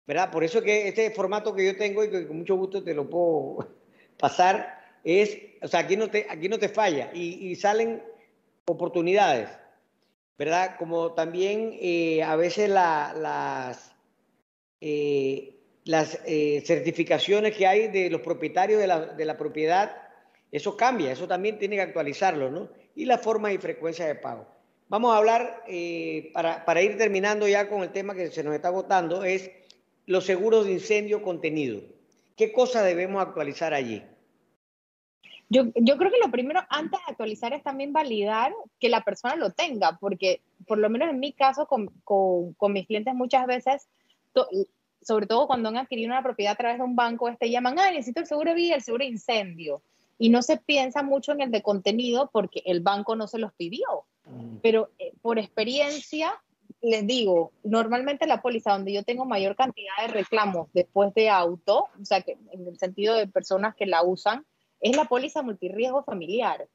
¿verdad? 0.06 0.30
Por 0.30 0.44
eso 0.44 0.62
que 0.62 0.88
este 0.88 1.10
formato 1.10 1.54
que 1.54 1.64
yo 1.64 1.76
tengo 1.76 2.04
y 2.04 2.10
que 2.10 2.26
con 2.26 2.38
mucho 2.38 2.56
gusto 2.56 2.82
te 2.82 2.94
lo 2.94 3.08
puedo 3.08 3.68
pasar 4.18 4.80
es, 5.04 5.38
o 5.62 5.68
sea, 5.68 5.80
aquí 5.80 5.96
no 5.96 6.10
te, 6.10 6.26
aquí 6.28 6.48
no 6.48 6.58
te 6.58 6.68
falla 6.68 7.10
y, 7.12 7.54
salen 7.56 8.02
oportunidades, 8.66 9.48
¿verdad? 10.38 10.76
Como 10.78 11.12
también 11.12 11.76
eh, 11.80 12.22
a 12.22 12.36
veces 12.36 12.68
las, 12.68 13.94
eh, 14.80 15.56
las 15.84 16.20
eh, 16.26 16.62
certificaciones 16.64 17.56
que 17.56 17.66
hay 17.66 17.88
de 17.88 18.10
los 18.10 18.20
propietarios 18.20 18.80
de 18.80 18.86
la, 18.86 19.06
de 19.06 19.24
la 19.24 19.36
propiedad 19.36 19.96
eso 20.52 20.76
cambia, 20.76 21.10
eso 21.10 21.26
también 21.26 21.58
tiene 21.58 21.76
que 21.76 21.82
actualizarlo, 21.82 22.50
¿no? 22.50 22.68
Y 22.94 23.06
la 23.06 23.16
forma 23.16 23.52
y 23.52 23.58
frecuencia 23.58 24.06
de 24.06 24.14
pago. 24.14 24.46
Vamos 24.88 25.14
a 25.14 25.16
hablar, 25.16 25.64
eh, 25.66 26.30
para, 26.34 26.82
ir 26.82 26.98
terminando 26.98 27.48
ya 27.48 27.70
con 27.70 27.82
el 27.82 27.90
tema 27.90 28.14
que 28.14 28.30
se 28.30 28.44
nos 28.44 28.54
está 28.54 28.68
agotando, 28.68 29.24
es 29.24 29.50
los 30.04 30.26
seguros 30.26 30.66
de 30.66 30.72
incendio 30.72 31.22
contenido. 31.22 31.80
¿Qué 32.36 32.52
cosas 32.52 32.84
debemos 32.84 33.22
actualizar 33.22 33.72
allí? 33.72 34.02
Yo, 35.48 35.64
yo, 35.74 35.96
creo 35.96 36.10
que 36.10 36.20
lo 36.22 36.30
primero 36.30 36.60
antes 36.68 37.00
de 37.00 37.12
actualizar 37.12 37.54
es 37.54 37.62
también 37.62 37.94
validar 37.94 38.52
que 38.78 38.90
la 38.90 39.02
persona 39.02 39.36
lo 39.36 39.50
tenga, 39.52 39.96
porque 39.98 40.42
por 40.66 40.76
lo 40.76 40.90
menos 40.90 41.08
en 41.08 41.20
mi 41.20 41.32
caso 41.32 41.66
con, 41.66 41.86
con, 42.04 42.52
con 42.54 42.74
mis 42.74 42.86
clientes 42.86 43.14
muchas 43.14 43.46
veces, 43.46 43.88
sobre 45.00 45.26
todo 45.26 45.46
cuando 45.46 45.70
han 45.70 45.78
adquirido 45.78 46.08
una 46.08 46.22
propiedad 46.22 46.52
a 46.52 46.56
través 46.56 46.78
de 46.78 46.84
un 46.84 46.96
banco, 46.96 47.28
este 47.28 47.50
llaman, 47.50 47.78
ah, 47.78 47.90
necesito 47.90 48.20
el 48.20 48.26
seguro 48.26 48.50
de 48.50 48.56
vida, 48.56 48.74
el 48.74 48.82
seguro 48.82 49.04
de 49.04 49.10
incendio 49.10 49.82
y 50.18 50.28
no 50.28 50.42
se 50.42 50.56
piensa 50.56 51.02
mucho 51.02 51.32
en 51.32 51.40
el 51.40 51.50
de 51.50 51.62
contenido 51.62 52.30
porque 52.32 52.62
el 52.66 52.80
banco 52.80 53.16
no 53.16 53.26
se 53.26 53.38
los 53.38 53.52
pidió. 53.52 54.04
Mm. 54.24 54.56
Pero 54.62 54.90
eh, 54.98 55.12
por 55.20 55.38
experiencia, 55.38 56.32
les 56.80 57.06
digo, 57.06 57.52
normalmente 57.62 58.26
la 58.26 58.42
póliza 58.42 58.72
donde 58.72 58.92
yo 58.92 59.02
tengo 59.02 59.24
mayor 59.24 59.56
cantidad 59.56 59.94
de 60.00 60.08
reclamos 60.08 60.68
después 60.72 61.12
de 61.14 61.28
auto, 61.28 61.88
o 62.00 62.04
sea, 62.04 62.22
que 62.22 62.38
en 62.52 62.66
el 62.66 62.78
sentido 62.78 63.14
de 63.14 63.26
personas 63.26 63.74
que 63.74 63.86
la 63.86 64.02
usan, 64.02 64.44
es 64.80 64.96
la 64.96 65.04
póliza 65.04 65.42
multirriesgo 65.42 66.02
familiar. 66.02 66.68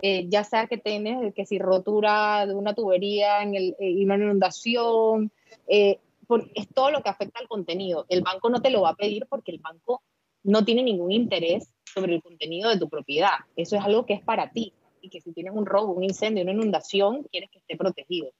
Eh, 0.00 0.26
ya 0.28 0.42
sea 0.42 0.66
que 0.66 0.78
tienes 0.78 1.32
que 1.32 1.46
si 1.46 1.60
rotura 1.60 2.44
de 2.44 2.54
una 2.54 2.74
tubería 2.74 3.42
en 3.42 3.54
el, 3.54 3.76
eh, 3.78 4.04
una 4.04 4.16
inundación, 4.16 5.30
es 5.68 6.68
todo 6.74 6.90
lo 6.90 7.02
que 7.02 7.10
afecta 7.10 7.40
al 7.40 7.48
contenido. 7.48 8.06
El 8.08 8.22
banco 8.22 8.50
no 8.50 8.60
te 8.60 8.70
lo 8.70 8.82
va 8.82 8.90
a 8.90 8.96
pedir 8.96 9.26
porque 9.28 9.52
el 9.52 9.58
banco 9.58 10.02
no 10.42 10.64
tiene 10.64 10.82
ningún 10.82 11.12
interés 11.12 11.72
sobre 11.84 12.14
el 12.14 12.22
contenido 12.22 12.70
de 12.70 12.78
tu 12.78 12.88
propiedad. 12.88 13.38
Eso 13.56 13.76
es 13.76 13.82
algo 13.82 14.06
que 14.06 14.14
es 14.14 14.22
para 14.22 14.50
ti 14.50 14.72
y 15.00 15.08
que 15.08 15.20
si 15.20 15.32
tienes 15.32 15.52
un 15.54 15.66
robo, 15.66 15.92
un 15.92 16.04
incendio, 16.04 16.42
una 16.42 16.52
inundación, 16.52 17.24
quieres 17.30 17.50
que 17.50 17.58
esté 17.58 17.76
protegido. 17.76 18.30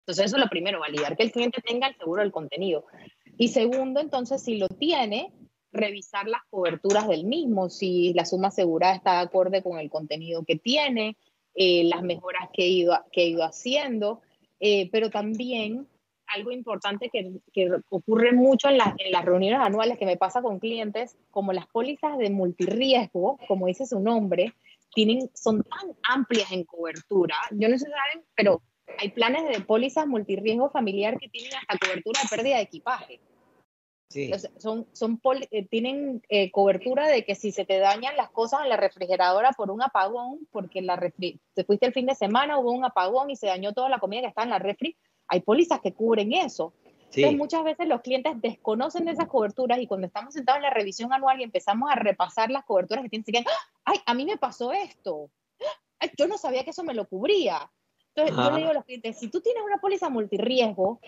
Entonces 0.00 0.26
eso 0.26 0.36
es 0.36 0.42
lo 0.42 0.48
primero, 0.48 0.80
validar 0.80 1.16
que 1.16 1.22
el 1.22 1.32
cliente 1.32 1.60
tenga 1.60 1.86
el 1.86 1.96
seguro 1.96 2.22
del 2.22 2.32
contenido. 2.32 2.84
Y 3.36 3.48
segundo, 3.48 4.00
entonces, 4.00 4.42
si 4.42 4.56
lo 4.56 4.68
tiene, 4.68 5.32
revisar 5.72 6.26
las 6.26 6.42
coberturas 6.50 7.06
del 7.06 7.24
mismo, 7.24 7.70
si 7.70 8.12
la 8.14 8.24
suma 8.24 8.48
asegurada 8.48 8.94
está 8.94 9.12
de 9.12 9.20
acorde 9.20 9.62
con 9.62 9.78
el 9.78 9.88
contenido 9.88 10.44
que 10.44 10.56
tiene, 10.56 11.16
eh, 11.54 11.84
las 11.84 12.02
mejoras 12.02 12.48
que 12.52 12.64
he 12.64 12.68
ido, 12.68 13.44
haciendo, 13.44 14.20
eh, 14.58 14.88
pero 14.90 15.10
también 15.10 15.86
algo 16.34 16.50
importante 16.52 17.10
que, 17.10 17.32
ocurre 17.88 18.32
mucho 18.32 18.68
en, 18.68 18.78
en, 18.98 19.12
las 19.12 19.24
reuniones 19.24 19.60
anuales 19.60 19.98
que 19.98 20.06
me 20.06 20.16
pasa 20.16 20.42
con 20.42 20.58
clientes, 20.58 21.16
como 21.30 21.52
las 21.52 21.66
pólizas 21.66 22.18
de 22.18 22.30
multirriesgo, 22.30 23.38
como 23.48 23.66
dice 23.66 23.86
su 23.86 24.00
nombre, 24.00 24.54
tienen, 24.94 25.30
son 25.34 25.62
tan 25.62 25.96
amplias 26.08 26.50
en 26.52 26.64
cobertura. 26.64 27.36
Yo 27.50 27.68
no 27.68 27.78
sé 27.78 27.86
si 27.86 27.90
saben, 27.90 28.24
pero 28.34 28.62
hay 28.98 29.10
planes 29.10 29.48
de 29.48 29.64
pólizas 29.64 30.06
multirriesgo 30.06 30.70
familiar 30.70 31.18
que 31.18 31.28
tienen 31.28 31.52
hasta 31.54 31.78
cobertura 31.78 32.20
de 32.22 32.28
pérdida 32.36 32.56
de 32.56 32.62
equipaje. 32.62 33.20
Sí. 34.10 34.32
son, 34.58 34.88
son 34.92 35.20
eh, 35.52 35.66
tienen 35.66 36.20
eh, 36.28 36.50
cobertura 36.50 37.06
de 37.06 37.24
que 37.24 37.36
si 37.36 37.52
se 37.52 37.64
te 37.64 37.78
dañan 37.78 38.16
las 38.16 38.28
cosas 38.30 38.62
en 38.64 38.68
la 38.68 38.76
refrigeradora 38.76 39.52
por 39.52 39.70
un 39.70 39.82
apagón, 39.82 40.48
porque 40.50 40.82
la 40.82 40.98
te 40.98 41.64
fuiste 41.64 41.86
el 41.86 41.92
fin 41.92 42.06
de 42.06 42.16
semana, 42.16 42.58
hubo 42.58 42.72
un 42.72 42.84
apagón 42.84 43.30
y 43.30 43.36
se 43.36 43.46
dañó 43.46 43.72
toda 43.72 43.88
la 43.88 44.00
comida 44.00 44.22
que 44.22 44.26
está 44.26 44.42
en 44.42 44.50
la 44.50 44.58
refri, 44.58 44.96
hay 45.28 45.42
pólizas 45.42 45.80
que 45.80 45.94
cubren 45.94 46.32
eso. 46.32 46.74
Entonces, 46.84 47.36
muchas 47.36 47.62
veces 47.62 47.86
los 47.86 48.00
clientes 48.00 48.40
desconocen 48.40 49.04
de 49.04 49.12
esas 49.12 49.28
coberturas 49.28 49.80
y 49.80 49.86
cuando 49.86 50.08
estamos 50.08 50.34
sentados 50.34 50.58
en 50.58 50.64
la 50.64 50.70
revisión 50.70 51.12
anual 51.12 51.40
y 51.40 51.44
empezamos 51.44 51.88
a 51.90 51.94
repasar 51.94 52.50
las 52.50 52.64
coberturas 52.64 53.04
que 53.04 53.10
tienen, 53.10 53.24
se 53.24 53.32
quedan, 53.32 53.46
¡ay, 53.84 53.98
a 54.06 54.14
mí 54.14 54.24
me 54.24 54.38
pasó 54.38 54.72
esto! 54.72 55.30
yo 56.16 56.26
no 56.26 56.36
sabía 56.38 56.64
que 56.64 56.70
eso 56.70 56.82
me 56.82 56.94
lo 56.94 57.06
cubría. 57.06 57.70
Entonces, 58.14 58.34
yo 58.36 58.50
le 58.50 58.56
digo 58.58 58.70
a 58.70 58.74
los 58.74 58.84
clientes, 58.84 59.18
si 59.18 59.28
tú 59.28 59.40
tienes 59.40 59.62
una 59.62 59.78
póliza 59.78 60.08
multirriesgo, 60.08 61.00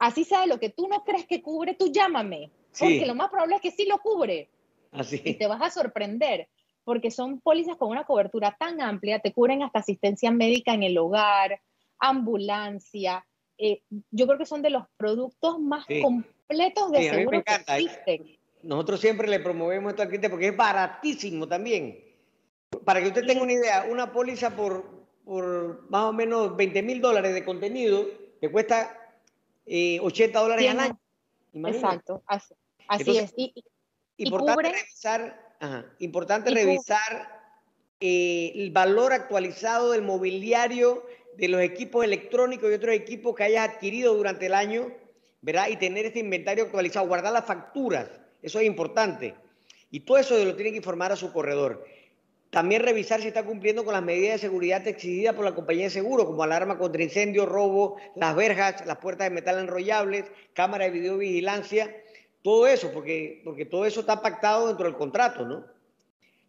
así 0.00 0.24
sea 0.24 0.46
lo 0.46 0.58
que 0.58 0.70
tú 0.70 0.88
no 0.88 1.04
crees 1.04 1.26
que 1.26 1.42
cubre, 1.42 1.74
tú 1.74 1.92
llámame, 1.92 2.50
porque 2.76 3.06
lo 3.06 3.14
más 3.14 3.30
probable 3.30 3.56
es 3.56 3.62
que 3.62 3.70
sí 3.70 3.86
lo 3.86 3.98
cubre. 3.98 4.48
Así. 4.90 5.22
Y 5.24 5.34
te 5.34 5.46
vas 5.46 5.62
a 5.62 5.70
sorprender, 5.70 6.48
porque 6.82 7.12
son 7.12 7.40
pólizas 7.40 7.76
con 7.76 7.90
una 7.90 8.04
cobertura 8.04 8.56
tan 8.58 8.80
amplia, 8.80 9.20
te 9.20 9.32
cubren 9.32 9.62
hasta 9.62 9.78
asistencia 9.78 10.32
médica 10.32 10.74
en 10.74 10.82
el 10.82 10.98
hogar, 10.98 11.60
ambulancia. 11.98 13.24
Eh, 13.58 13.82
yo 14.10 14.26
creo 14.26 14.38
que 14.38 14.46
son 14.46 14.62
de 14.62 14.70
los 14.70 14.84
productos 14.96 15.60
más 15.60 15.84
completos 16.02 16.90
de 16.90 17.10
seguro 17.10 17.44
que 17.44 17.54
existen. 17.54 18.38
Nosotros 18.62 19.00
siempre 19.00 19.28
le 19.28 19.40
promovemos 19.40 19.90
esto 19.90 20.02
al 20.02 20.08
cliente 20.08 20.30
porque 20.30 20.48
es 20.48 20.56
baratísimo 20.56 21.46
también. 21.46 22.02
Para 22.84 23.00
que 23.00 23.08
usted 23.08 23.26
tenga 23.26 23.42
una 23.42 23.52
idea, 23.52 23.86
una 23.90 24.12
póliza 24.12 24.56
por, 24.56 25.06
por 25.24 25.90
más 25.90 26.04
o 26.04 26.12
menos 26.12 26.56
20 26.56 26.82
mil 26.82 27.00
dólares 27.00 27.34
de 27.34 27.44
contenido 27.44 28.06
te 28.40 28.50
cuesta 28.50 28.99
80 29.70 30.38
eh, 30.38 30.42
dólares 30.42 30.70
al 30.70 30.80
año. 30.80 31.00
Exacto, 31.52 32.22
así, 32.26 33.18
es. 33.18 33.34
importante 34.16 34.62
revisar, 34.62 35.56
importante 35.98 36.50
revisar 36.50 37.40
eh, 38.00 38.52
el 38.54 38.70
valor 38.70 39.12
actualizado 39.12 39.92
del 39.92 40.02
mobiliario 40.02 41.04
de 41.36 41.48
los 41.48 41.60
equipos 41.60 42.04
electrónicos 42.04 42.70
y 42.70 42.74
otros 42.74 42.94
equipos 42.94 43.34
que 43.34 43.44
hayas 43.44 43.68
adquirido 43.68 44.14
durante 44.14 44.46
el 44.46 44.54
año, 44.54 44.92
¿verdad? 45.40 45.68
Y 45.68 45.76
tener 45.76 46.06
este 46.06 46.18
inventario 46.18 46.64
actualizado, 46.64 47.06
guardar 47.06 47.32
las 47.32 47.46
facturas, 47.46 48.10
eso 48.42 48.58
es 48.58 48.66
importante. 48.66 49.34
Y 49.90 50.00
todo 50.00 50.18
eso 50.18 50.42
lo 50.44 50.54
tiene 50.54 50.70
que 50.70 50.78
informar 50.78 51.12
a 51.12 51.16
su 51.16 51.32
corredor. 51.32 51.84
También 52.50 52.82
revisar 52.82 53.20
si 53.20 53.28
está 53.28 53.44
cumpliendo 53.44 53.84
con 53.84 53.94
las 53.94 54.02
medidas 54.02 54.34
de 54.34 54.48
seguridad 54.48 54.86
exigidas 54.86 55.36
por 55.36 55.44
la 55.44 55.54
compañía 55.54 55.84
de 55.84 55.90
seguro, 55.90 56.26
como 56.26 56.42
alarma 56.42 56.78
contra 56.78 57.02
incendio, 57.02 57.46
robo, 57.46 57.96
las 58.16 58.34
verjas, 58.34 58.84
las 58.86 58.98
puertas 58.98 59.28
de 59.28 59.34
metal 59.34 59.58
enrollables, 59.60 60.24
cámara 60.52 60.86
de 60.86 60.90
videovigilancia, 60.90 61.94
todo 62.42 62.66
eso, 62.66 62.90
porque, 62.92 63.40
porque 63.44 63.66
todo 63.66 63.84
eso 63.84 64.00
está 64.00 64.20
pactado 64.20 64.66
dentro 64.66 64.86
del 64.86 64.96
contrato, 64.96 65.46
¿no? 65.46 65.64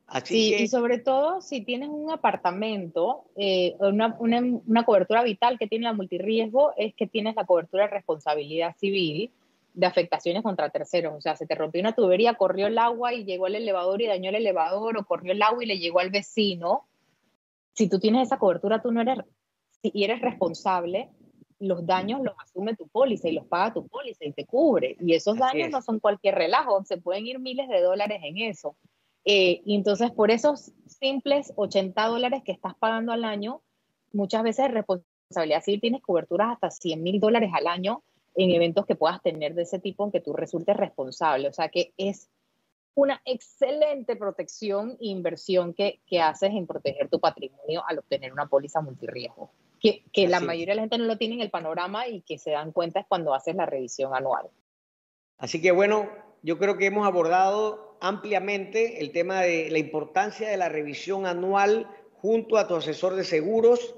Así 0.07 0.55
sí, 0.57 0.63
y 0.63 0.67
sobre 0.67 0.97
todo 0.97 1.39
si 1.39 1.61
tienes 1.61 1.87
un 1.87 2.11
apartamento, 2.11 3.23
eh, 3.37 3.75
una, 3.79 4.15
una, 4.19 4.41
una 4.41 4.83
cobertura 4.83 5.23
vital 5.23 5.57
que 5.57 5.67
tiene 5.67 5.85
la 5.85 5.93
multirriesgo 5.93 6.73
es 6.75 6.93
que 6.95 7.07
tienes 7.07 7.35
la 7.35 7.45
cobertura 7.45 7.83
de 7.83 7.91
responsabilidad 7.91 8.75
civil, 8.77 9.31
de 9.73 9.85
afectaciones 9.85 10.43
contra 10.43 10.69
terceros. 10.69 11.13
O 11.15 11.21
sea, 11.21 11.35
se 11.35 11.45
te 11.45 11.55
rompió 11.55 11.81
una 11.81 11.93
tubería, 11.93 12.35
corrió 12.35 12.67
el 12.67 12.77
agua 12.77 13.13
y 13.13 13.25
llegó 13.25 13.45
al 13.45 13.55
elevador 13.55 14.01
y 14.01 14.07
dañó 14.07 14.29
el 14.29 14.35
elevador, 14.35 14.97
o 14.97 15.05
corrió 15.05 15.31
el 15.31 15.41
agua 15.41 15.63
y 15.63 15.67
le 15.67 15.79
llegó 15.79 15.99
al 15.99 16.09
vecino. 16.09 16.87
Si 17.73 17.89
tú 17.89 17.99
tienes 17.99 18.27
esa 18.27 18.37
cobertura, 18.37 18.81
tú 18.81 18.91
no 18.91 19.01
eres, 19.01 19.19
y 19.81 20.03
eres 20.03 20.21
responsable, 20.21 21.09
los 21.59 21.85
daños 21.85 22.21
los 22.21 22.33
asume 22.43 22.75
tu 22.75 22.87
póliza 22.87 23.29
y 23.29 23.33
los 23.33 23.45
paga 23.45 23.73
tu 23.73 23.87
póliza 23.87 24.25
y 24.25 24.33
te 24.33 24.45
cubre. 24.45 24.97
Y 24.99 25.13
esos 25.13 25.37
daños 25.37 25.69
no 25.69 25.81
son 25.81 25.99
cualquier 25.99 26.35
relajo, 26.35 26.83
se 26.83 26.97
pueden 26.97 27.27
ir 27.27 27.39
miles 27.39 27.69
de 27.69 27.81
dólares 27.81 28.19
en 28.23 28.37
eso. 28.39 28.75
Eh, 29.23 29.61
y 29.65 29.75
entonces, 29.75 30.11
por 30.11 30.31
esos 30.31 30.71
simples 30.87 31.53
80 31.55 32.07
dólares 32.07 32.41
que 32.43 32.51
estás 32.51 32.73
pagando 32.75 33.11
al 33.11 33.23
año, 33.23 33.61
muchas 34.11 34.41
veces 34.41 34.71
responsabilidad 34.71 35.61
civil 35.61 35.81
tienes 35.81 36.01
coberturas 36.01 36.51
hasta 36.51 36.71
100 36.71 37.01
mil 37.01 37.19
dólares 37.19 37.51
al 37.53 37.67
año 37.67 38.03
en 38.35 38.51
eventos 38.51 38.85
que 38.85 38.95
puedas 38.95 39.21
tener 39.21 39.53
de 39.55 39.63
ese 39.63 39.79
tipo 39.79 40.05
en 40.05 40.11
que 40.11 40.21
tú 40.21 40.33
resultes 40.33 40.75
responsable. 40.77 41.47
O 41.47 41.53
sea 41.53 41.69
que 41.69 41.93
es 41.97 42.29
una 42.93 43.21
excelente 43.25 44.15
protección 44.15 44.91
e 44.99 45.07
inversión 45.07 45.73
que, 45.73 46.01
que 46.05 46.21
haces 46.21 46.51
en 46.51 46.67
proteger 46.67 47.09
tu 47.09 47.19
patrimonio 47.19 47.83
al 47.87 47.99
obtener 47.99 48.33
una 48.33 48.47
póliza 48.47 48.81
multirriesgo, 48.81 49.51
que, 49.79 50.03
que 50.11 50.27
la 50.27 50.39
mayoría 50.39 50.73
de 50.73 50.75
la 50.75 50.81
gente 50.81 50.97
no 50.97 51.05
lo 51.05 51.17
tiene 51.17 51.35
en 51.35 51.41
el 51.41 51.49
panorama 51.49 52.07
y 52.07 52.21
que 52.21 52.37
se 52.37 52.51
dan 52.51 52.71
cuenta 52.71 52.99
es 52.99 53.05
cuando 53.07 53.33
haces 53.33 53.55
la 53.55 53.65
revisión 53.65 54.13
anual. 54.13 54.49
Así 55.37 55.61
que 55.61 55.71
bueno, 55.71 56.09
yo 56.43 56.57
creo 56.57 56.77
que 56.77 56.87
hemos 56.87 57.07
abordado 57.07 57.97
ampliamente 58.01 59.01
el 59.01 59.11
tema 59.11 59.41
de 59.41 59.69
la 59.69 59.77
importancia 59.77 60.49
de 60.49 60.57
la 60.57 60.69
revisión 60.69 61.25
anual 61.25 61.87
junto 62.13 62.57
a 62.57 62.67
tu 62.67 62.75
asesor 62.75 63.15
de 63.15 63.23
seguros. 63.23 63.95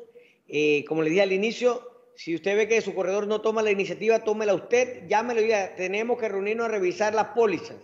Eh, 0.48 0.86
como 0.86 1.02
les 1.02 1.12
dije 1.12 1.24
al 1.24 1.32
inicio, 1.32 1.93
si 2.16 2.36
usted 2.36 2.56
ve 2.56 2.68
que 2.68 2.82
su 2.82 2.94
corredor 2.94 3.28
no 3.28 3.42
toma 3.42 3.62
la 3.62 3.72
iniciativa, 3.72 4.20
tómela 4.20 4.54
usted, 4.54 5.08
llámelo 5.08 5.42
y 5.42 5.46
diga, 5.46 5.76
tenemos 5.76 6.20
que 6.20 6.30
reunirnos 6.30 6.68
a 6.68 6.70
revisar 6.70 7.14
las 7.14 7.28
pólizas. 7.30 7.78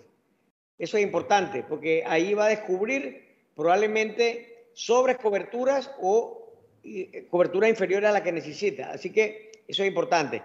Eso 0.78 0.98
es 0.98 1.04
importante, 1.04 1.64
porque 1.68 2.04
ahí 2.06 2.34
va 2.34 2.46
a 2.46 2.50
descubrir 2.50 3.28
probablemente 3.56 4.70
sobres 4.74 5.18
coberturas 5.18 5.92
o 6.02 6.54
eh, 6.84 7.28
cobertura 7.30 7.68
inferior 7.68 8.06
a 8.06 8.12
la 8.12 8.24
que 8.24 8.32
necesita. 8.32 8.92
Así 8.92 9.12
que 9.12 9.52
eso 9.68 9.84
es 9.84 9.90
importante. 9.90 10.42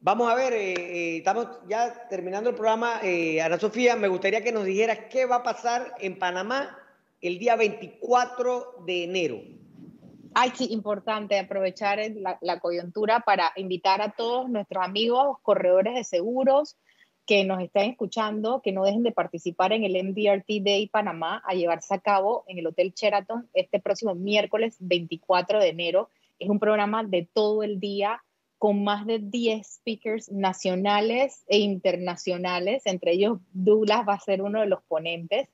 Vamos 0.00 0.30
a 0.30 0.34
ver, 0.34 0.52
eh, 0.52 0.72
eh, 0.72 1.16
estamos 1.18 1.48
ya 1.68 2.08
terminando 2.08 2.50
el 2.50 2.56
programa. 2.56 3.00
Ana 3.42 3.58
Sofía, 3.58 3.96
me 3.96 4.08
gustaría 4.08 4.44
que 4.44 4.52
nos 4.52 4.64
dijeras 4.64 5.00
qué 5.10 5.26
va 5.26 5.36
a 5.36 5.42
pasar 5.42 5.94
en 5.98 6.18
Panamá 6.18 6.78
el 7.20 7.38
día 7.38 7.56
24 7.56 8.84
de 8.86 9.04
enero. 9.04 9.42
Ay, 10.34 10.50
sí, 10.54 10.68
importante 10.70 11.38
aprovechar 11.38 12.00
la, 12.40 12.60
coyuntura 12.60 13.20
para 13.20 13.52
invitar 13.56 14.00
a 14.00 14.12
todos 14.12 14.48
nuestros 14.48 14.82
amigos 14.82 15.36
corredores 15.42 15.94
de 15.94 16.04
seguros 16.04 16.78
que 17.26 17.44
nos 17.44 17.62
estén 17.62 17.90
escuchando, 17.90 18.62
que 18.62 18.72
no 18.72 18.84
dejen 18.84 19.02
de 19.02 19.12
participar 19.12 19.72
en 19.72 19.84
el 19.84 19.92
MDRT 19.92 20.64
Day 20.64 20.88
Panamá 20.88 21.42
a 21.46 21.54
llevarse 21.54 21.94
a 21.94 22.00
cabo 22.00 22.44
en 22.46 22.58
el 22.58 22.66
Hotel 22.66 22.94
Sheraton 22.96 23.48
este 23.52 23.78
próximo 23.78 24.14
miércoles 24.14 24.76
24 24.80 25.60
de 25.60 25.68
enero. 25.68 26.08
Es 26.38 26.48
un 26.48 26.58
programa 26.58 27.04
de 27.04 27.28
todo 27.32 27.62
el 27.62 27.78
día 27.78 28.22
con 28.58 28.84
más 28.84 29.06
de 29.06 29.18
10 29.18 29.66
speakers 29.66 30.30
nacionales 30.30 31.44
e 31.48 31.58
internacionales, 31.58 32.82
entre 32.86 33.12
ellos 33.12 33.38
Douglas 33.52 34.08
va 34.08 34.14
a 34.14 34.20
ser 34.20 34.40
uno 34.40 34.60
de 34.60 34.66
los 34.66 34.82
ponentes 34.84 35.48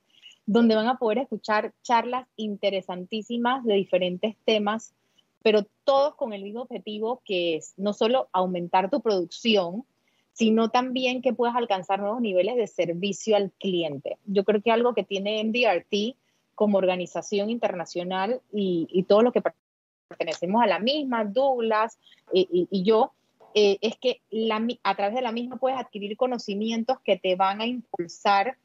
donde 0.49 0.75
van 0.75 0.89
a 0.89 0.97
poder 0.97 1.19
escuchar 1.19 1.75
charlas 1.83 2.27
interesantísimas 2.37 3.63
de 3.65 3.75
diferentes 3.75 4.35
temas, 4.47 4.95
pero 5.43 5.67
todos 5.85 6.15
con 6.15 6.33
el 6.33 6.43
mismo 6.43 6.63
objetivo 6.63 7.21
que 7.27 7.57
es 7.57 7.75
no 7.77 7.93
solo 7.93 8.31
aumentar 8.33 8.89
tu 8.89 9.03
producción, 9.03 9.85
sino 10.33 10.71
también 10.71 11.21
que 11.21 11.35
puedas 11.35 11.55
alcanzar 11.55 12.01
nuevos 12.01 12.23
niveles 12.23 12.57
de 12.57 12.67
servicio 12.67 13.37
al 13.37 13.53
cliente. 13.61 14.17
Yo 14.25 14.45
creo 14.45 14.63
que 14.63 14.71
algo 14.71 14.95
que 14.95 15.05
tiene 15.05 15.45
MDRT 15.45 16.17
como 16.55 16.79
organización 16.79 17.51
internacional 17.51 18.41
y, 18.51 19.05
todos 19.07 19.23
los 19.23 19.35
que 19.35 19.43
pertenecemos 20.09 20.63
a 20.63 20.67
la 20.67 20.79
misma, 20.79 21.27
Douglas 21.27 21.99
y, 22.33 22.83
yo, 22.83 23.13
eh, 23.53 23.77
es 23.83 23.99
que 23.99 24.23
a 24.83 24.97
través 24.97 25.15
de 25.15 25.23
la 25.23 25.33
misma 25.33 25.59
puedes 25.59 25.79
adquirir 25.79 26.17
conocimientos 26.17 27.01
que 27.01 27.19
te 27.19 27.37
van 27.37 27.61
a 27.61 27.67
impulsar 27.67 28.57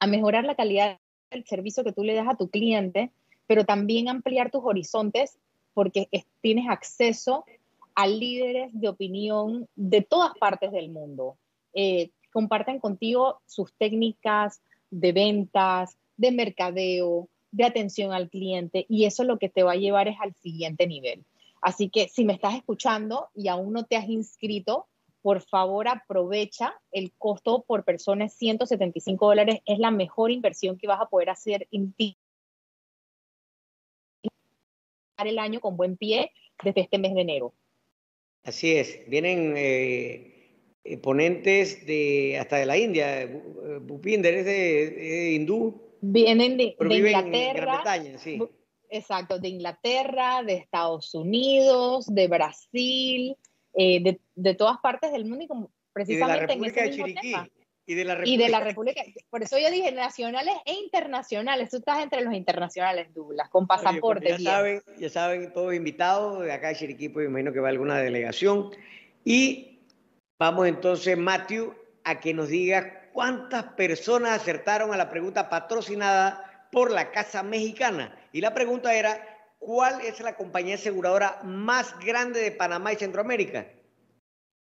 a 0.00 0.06
mejorar 0.06 0.44
la 0.44 0.56
calidad 0.56 0.98
del 1.32 1.44
servicio 1.44 1.84
que 1.84 1.92
tú 1.92 2.04
le 2.04 2.14
das 2.14 2.28
a 2.28 2.36
tu 2.36 2.48
cliente, 2.48 3.10
pero 3.46 3.64
también 3.64 4.08
ampliar 4.08 4.50
tus 4.50 4.62
horizontes 4.64 5.38
porque 5.74 6.08
tienes 6.40 6.68
acceso 6.68 7.44
a 7.94 8.06
líderes 8.06 8.70
de 8.72 8.88
opinión 8.88 9.68
de 9.74 10.02
todas 10.02 10.32
partes 10.38 10.72
del 10.72 10.90
mundo. 10.90 11.36
Eh, 11.74 12.10
comparten 12.32 12.78
contigo 12.78 13.40
sus 13.46 13.72
técnicas 13.74 14.62
de 14.90 15.12
ventas, 15.12 15.96
de 16.16 16.32
mercadeo, 16.32 17.28
de 17.50 17.64
atención 17.64 18.12
al 18.12 18.30
cliente 18.30 18.86
y 18.88 19.04
eso 19.04 19.24
lo 19.24 19.38
que 19.38 19.48
te 19.48 19.62
va 19.62 19.72
a 19.72 19.76
llevar 19.76 20.08
es 20.08 20.16
al 20.20 20.34
siguiente 20.34 20.86
nivel. 20.86 21.24
Así 21.60 21.90
que 21.90 22.08
si 22.08 22.24
me 22.24 22.32
estás 22.32 22.54
escuchando 22.54 23.28
y 23.34 23.48
aún 23.48 23.72
no 23.72 23.84
te 23.84 23.96
has 23.96 24.08
inscrito, 24.08 24.86
por 25.22 25.40
favor 25.40 25.88
aprovecha 25.88 26.74
el 26.90 27.12
costo 27.16 27.64
por 27.66 27.84
persona 27.84 28.26
es 28.26 28.34
175 28.34 29.26
dólares, 29.26 29.60
es 29.64 29.78
la 29.78 29.90
mejor 29.90 30.30
inversión 30.30 30.76
que 30.76 30.88
vas 30.88 31.00
a 31.00 31.08
poder 31.08 31.30
hacer 31.30 31.68
en 31.70 31.92
ti 31.92 32.18
el 35.24 35.38
año 35.38 35.60
con 35.60 35.76
buen 35.76 35.96
pie 35.96 36.32
desde 36.62 36.80
este 36.80 36.98
mes 36.98 37.14
de 37.14 37.20
enero. 37.20 37.54
Así 38.42 38.72
es, 38.72 39.08
vienen 39.08 39.54
eh, 39.56 40.32
eh, 40.84 40.96
ponentes 40.98 41.86
de 41.86 42.38
hasta 42.38 42.56
de 42.56 42.66
la 42.66 42.76
India. 42.76 43.28
Bupinder 43.82 44.34
es 44.34 44.44
de, 44.44 45.32
hindú. 45.34 45.80
Vienen 46.00 46.56
de, 46.56 46.76
Inglaterra. 46.80 47.84
Exacto, 48.90 49.38
de 49.38 49.48
Inglaterra, 49.48 50.42
de 50.42 50.54
Estados 50.54 51.14
Unidos, 51.14 52.12
de 52.12 52.28
Brasil, 52.28 53.36
eh, 53.74 54.18
de, 54.34 54.54
todas 54.54 54.78
partes 54.78 55.12
del 55.12 55.24
mundo 55.24 55.44
y 55.44 55.48
como 55.48 55.70
precisamente 55.92 56.52
en 56.52 56.64
ese 56.64 56.88
mismo 56.88 57.06
tema. 57.20 57.48
Y 57.84 57.94
de 57.94 58.04
la 58.04 58.14
República. 58.14 58.34
Y 58.34 58.36
de 58.44 58.48
la 58.48 58.60
República. 58.60 59.02
Por 59.28 59.42
eso 59.42 59.58
yo 59.58 59.70
dije 59.70 59.90
nacionales 59.90 60.54
e 60.64 60.74
internacionales. 60.74 61.68
Tú 61.70 61.78
estás 61.78 62.02
entre 62.02 62.22
los 62.22 62.32
internacionales, 62.32 63.12
Douglas, 63.12 63.48
con 63.48 63.66
pasaporte. 63.66 64.28
ya, 64.28 64.38
saben, 64.38 64.82
ya 64.98 65.10
saben, 65.10 65.52
todos 65.52 65.74
invitados 65.74 66.44
de 66.44 66.52
acá 66.52 66.68
de 66.68 66.76
Chiriquí, 66.76 67.08
pues 67.08 67.26
imagino 67.26 67.52
que 67.52 67.60
va 67.60 67.70
alguna 67.70 67.98
delegación. 67.98 68.70
Y 69.24 69.80
vamos 70.38 70.68
entonces, 70.68 71.18
Matthew, 71.18 71.74
a 72.04 72.20
que 72.20 72.34
nos 72.34 72.48
diga 72.48 73.10
cuántas 73.12 73.64
personas 73.74 74.40
acertaron 74.40 74.92
a 74.92 74.96
la 74.96 75.10
pregunta 75.10 75.48
patrocinada 75.48 76.68
por 76.70 76.90
la 76.90 77.10
Casa 77.10 77.42
Mexicana. 77.42 78.16
Y 78.32 78.40
la 78.40 78.54
pregunta 78.54 78.94
era, 78.94 79.31
¿cuál 79.62 80.00
es 80.00 80.20
la 80.20 80.34
compañía 80.34 80.74
aseguradora 80.74 81.40
más 81.44 81.96
grande 82.00 82.40
de 82.40 82.50
Panamá 82.50 82.92
y 82.92 82.96
Centroamérica? 82.96 83.66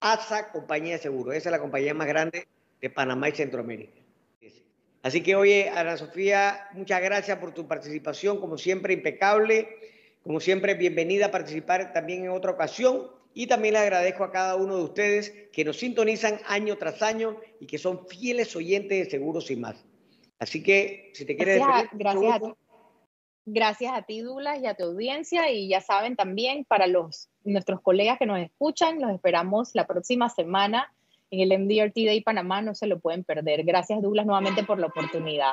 ASA 0.01 0.51
Compañía 0.51 0.95
de 0.95 1.03
Seguro. 1.03 1.32
Esa 1.32 1.49
es 1.49 1.53
la 1.53 1.61
compañía 1.61 1.95
más 1.95 2.09
grande 2.09 2.49
de 2.80 2.91
Panamá 2.91 3.28
y 3.28 3.32
Centroamérica. 3.32 4.01
Así 5.03 5.22
que, 5.22 5.36
oye, 5.36 5.70
Ana 5.70 5.97
Sofía, 5.97 6.68
muchas 6.72 7.01
gracias 7.01 7.38
por 7.38 7.55
tu 7.55 7.66
participación, 7.66 8.41
como 8.41 8.59
siempre, 8.59 8.93
impecable. 8.93 9.68
Como 10.22 10.41
siempre, 10.41 10.74
bienvenida 10.74 11.26
a 11.26 11.30
participar 11.30 11.93
también 11.93 12.24
en 12.24 12.30
otra 12.30 12.51
ocasión. 12.51 13.09
Y 13.32 13.47
también 13.47 13.74
le 13.74 13.80
agradezco 13.80 14.24
a 14.24 14.32
cada 14.32 14.57
uno 14.57 14.76
de 14.76 14.82
ustedes 14.82 15.32
que 15.53 15.64
nos 15.64 15.78
sintonizan 15.78 16.41
año 16.47 16.76
tras 16.76 17.01
año 17.01 17.36
y 17.61 17.66
que 17.66 17.78
son 17.78 18.09
fieles 18.09 18.57
oyentes 18.57 19.05
de 19.05 19.11
Seguros 19.11 19.51
y 19.53 19.57
más. 19.57 19.76
Así 20.41 20.62
que, 20.62 21.12
si 21.14 21.24
te 21.24 21.36
quieres 21.36 21.61
gracias, 21.61 21.91
gracias, 21.93 22.32
a 22.34 22.41
ti. 22.41 22.53
Gracias 23.47 23.93
a 23.95 24.03
ti, 24.03 24.20
Douglas, 24.20 24.59
y 24.62 24.66
a 24.66 24.74
tu 24.74 24.84
audiencia. 24.84 25.51
Y 25.51 25.68
ya 25.68 25.80
saben 25.80 26.16
también, 26.16 26.64
para 26.64 26.86
los 26.86 27.28
nuestros 27.45 27.80
colegas 27.80 28.18
que 28.18 28.26
nos 28.26 28.38
escuchan, 28.38 29.01
los 29.01 29.11
esperamos 29.12 29.70
la 29.74 29.86
próxima 29.86 30.28
semana 30.28 30.93
en 31.30 31.41
el 31.41 31.59
MDRT 31.59 31.95
Day 31.95 32.20
Panamá, 32.22 32.61
no 32.61 32.74
se 32.74 32.86
lo 32.86 32.99
pueden 32.99 33.24
perder. 33.24 33.64
Gracias 33.64 34.03
Douglas 34.03 34.26
nuevamente 34.26 34.64
por 34.64 34.78
la 34.78 34.88
oportunidad. 34.88 35.53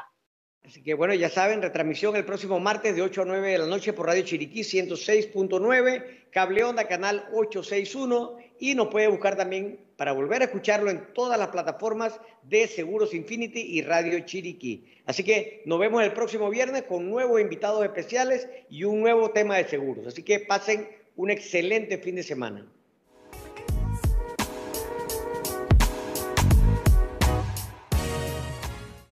Así 0.64 0.84
que 0.84 0.96
bueno, 0.96 1.14
ya 1.14 1.30
saben, 1.30 1.62
retransmisión 1.62 2.16
el 2.16 2.26
próximo 2.26 2.60
martes 2.60 2.96
de 2.96 3.02
8 3.02 3.22
a 3.22 3.26
9 3.26 3.52
de 3.52 3.58
la 3.60 3.68
noche 3.68 3.94
por 3.94 4.08
Radio 4.08 4.24
Chiriquí 4.24 4.62
106.9, 4.62 6.30
Cable 6.32 6.64
Onda 6.64 6.88
Canal 6.88 7.26
861 7.32 8.38
y 8.60 8.76
nos 8.76 8.88
puede 8.88 9.08
buscar 9.08 9.38
también 9.38 9.87
para 9.98 10.14
volver 10.14 10.41
a 10.41 10.45
escucharlo 10.45 10.89
en 10.89 11.14
todas 11.14 11.38
las 11.38 11.50
plataformas 11.50 12.22
de 12.43 12.68
Seguros 12.68 13.14
Infinity 13.14 13.60
y 13.60 13.82
Radio 13.82 14.20
Chiriquí. 14.22 14.86
Así 15.06 15.24
que 15.24 15.64
nos 15.66 15.80
vemos 15.80 16.04
el 16.04 16.14
próximo 16.14 16.50
viernes 16.50 16.84
con 16.84 17.10
nuevos 17.10 17.41
invitados 17.41 17.84
especiales 17.84 18.48
y 18.70 18.84
un 18.84 19.02
nuevo 19.02 19.32
tema 19.32 19.58
de 19.58 19.68
seguros. 19.68 20.08
Así 20.08 20.24
que 20.24 20.39
pasen 20.39 20.88
un 21.16 21.32
excelente 21.32 21.98
fin 21.98 22.16
de 22.16 22.24
semana. 22.24 22.66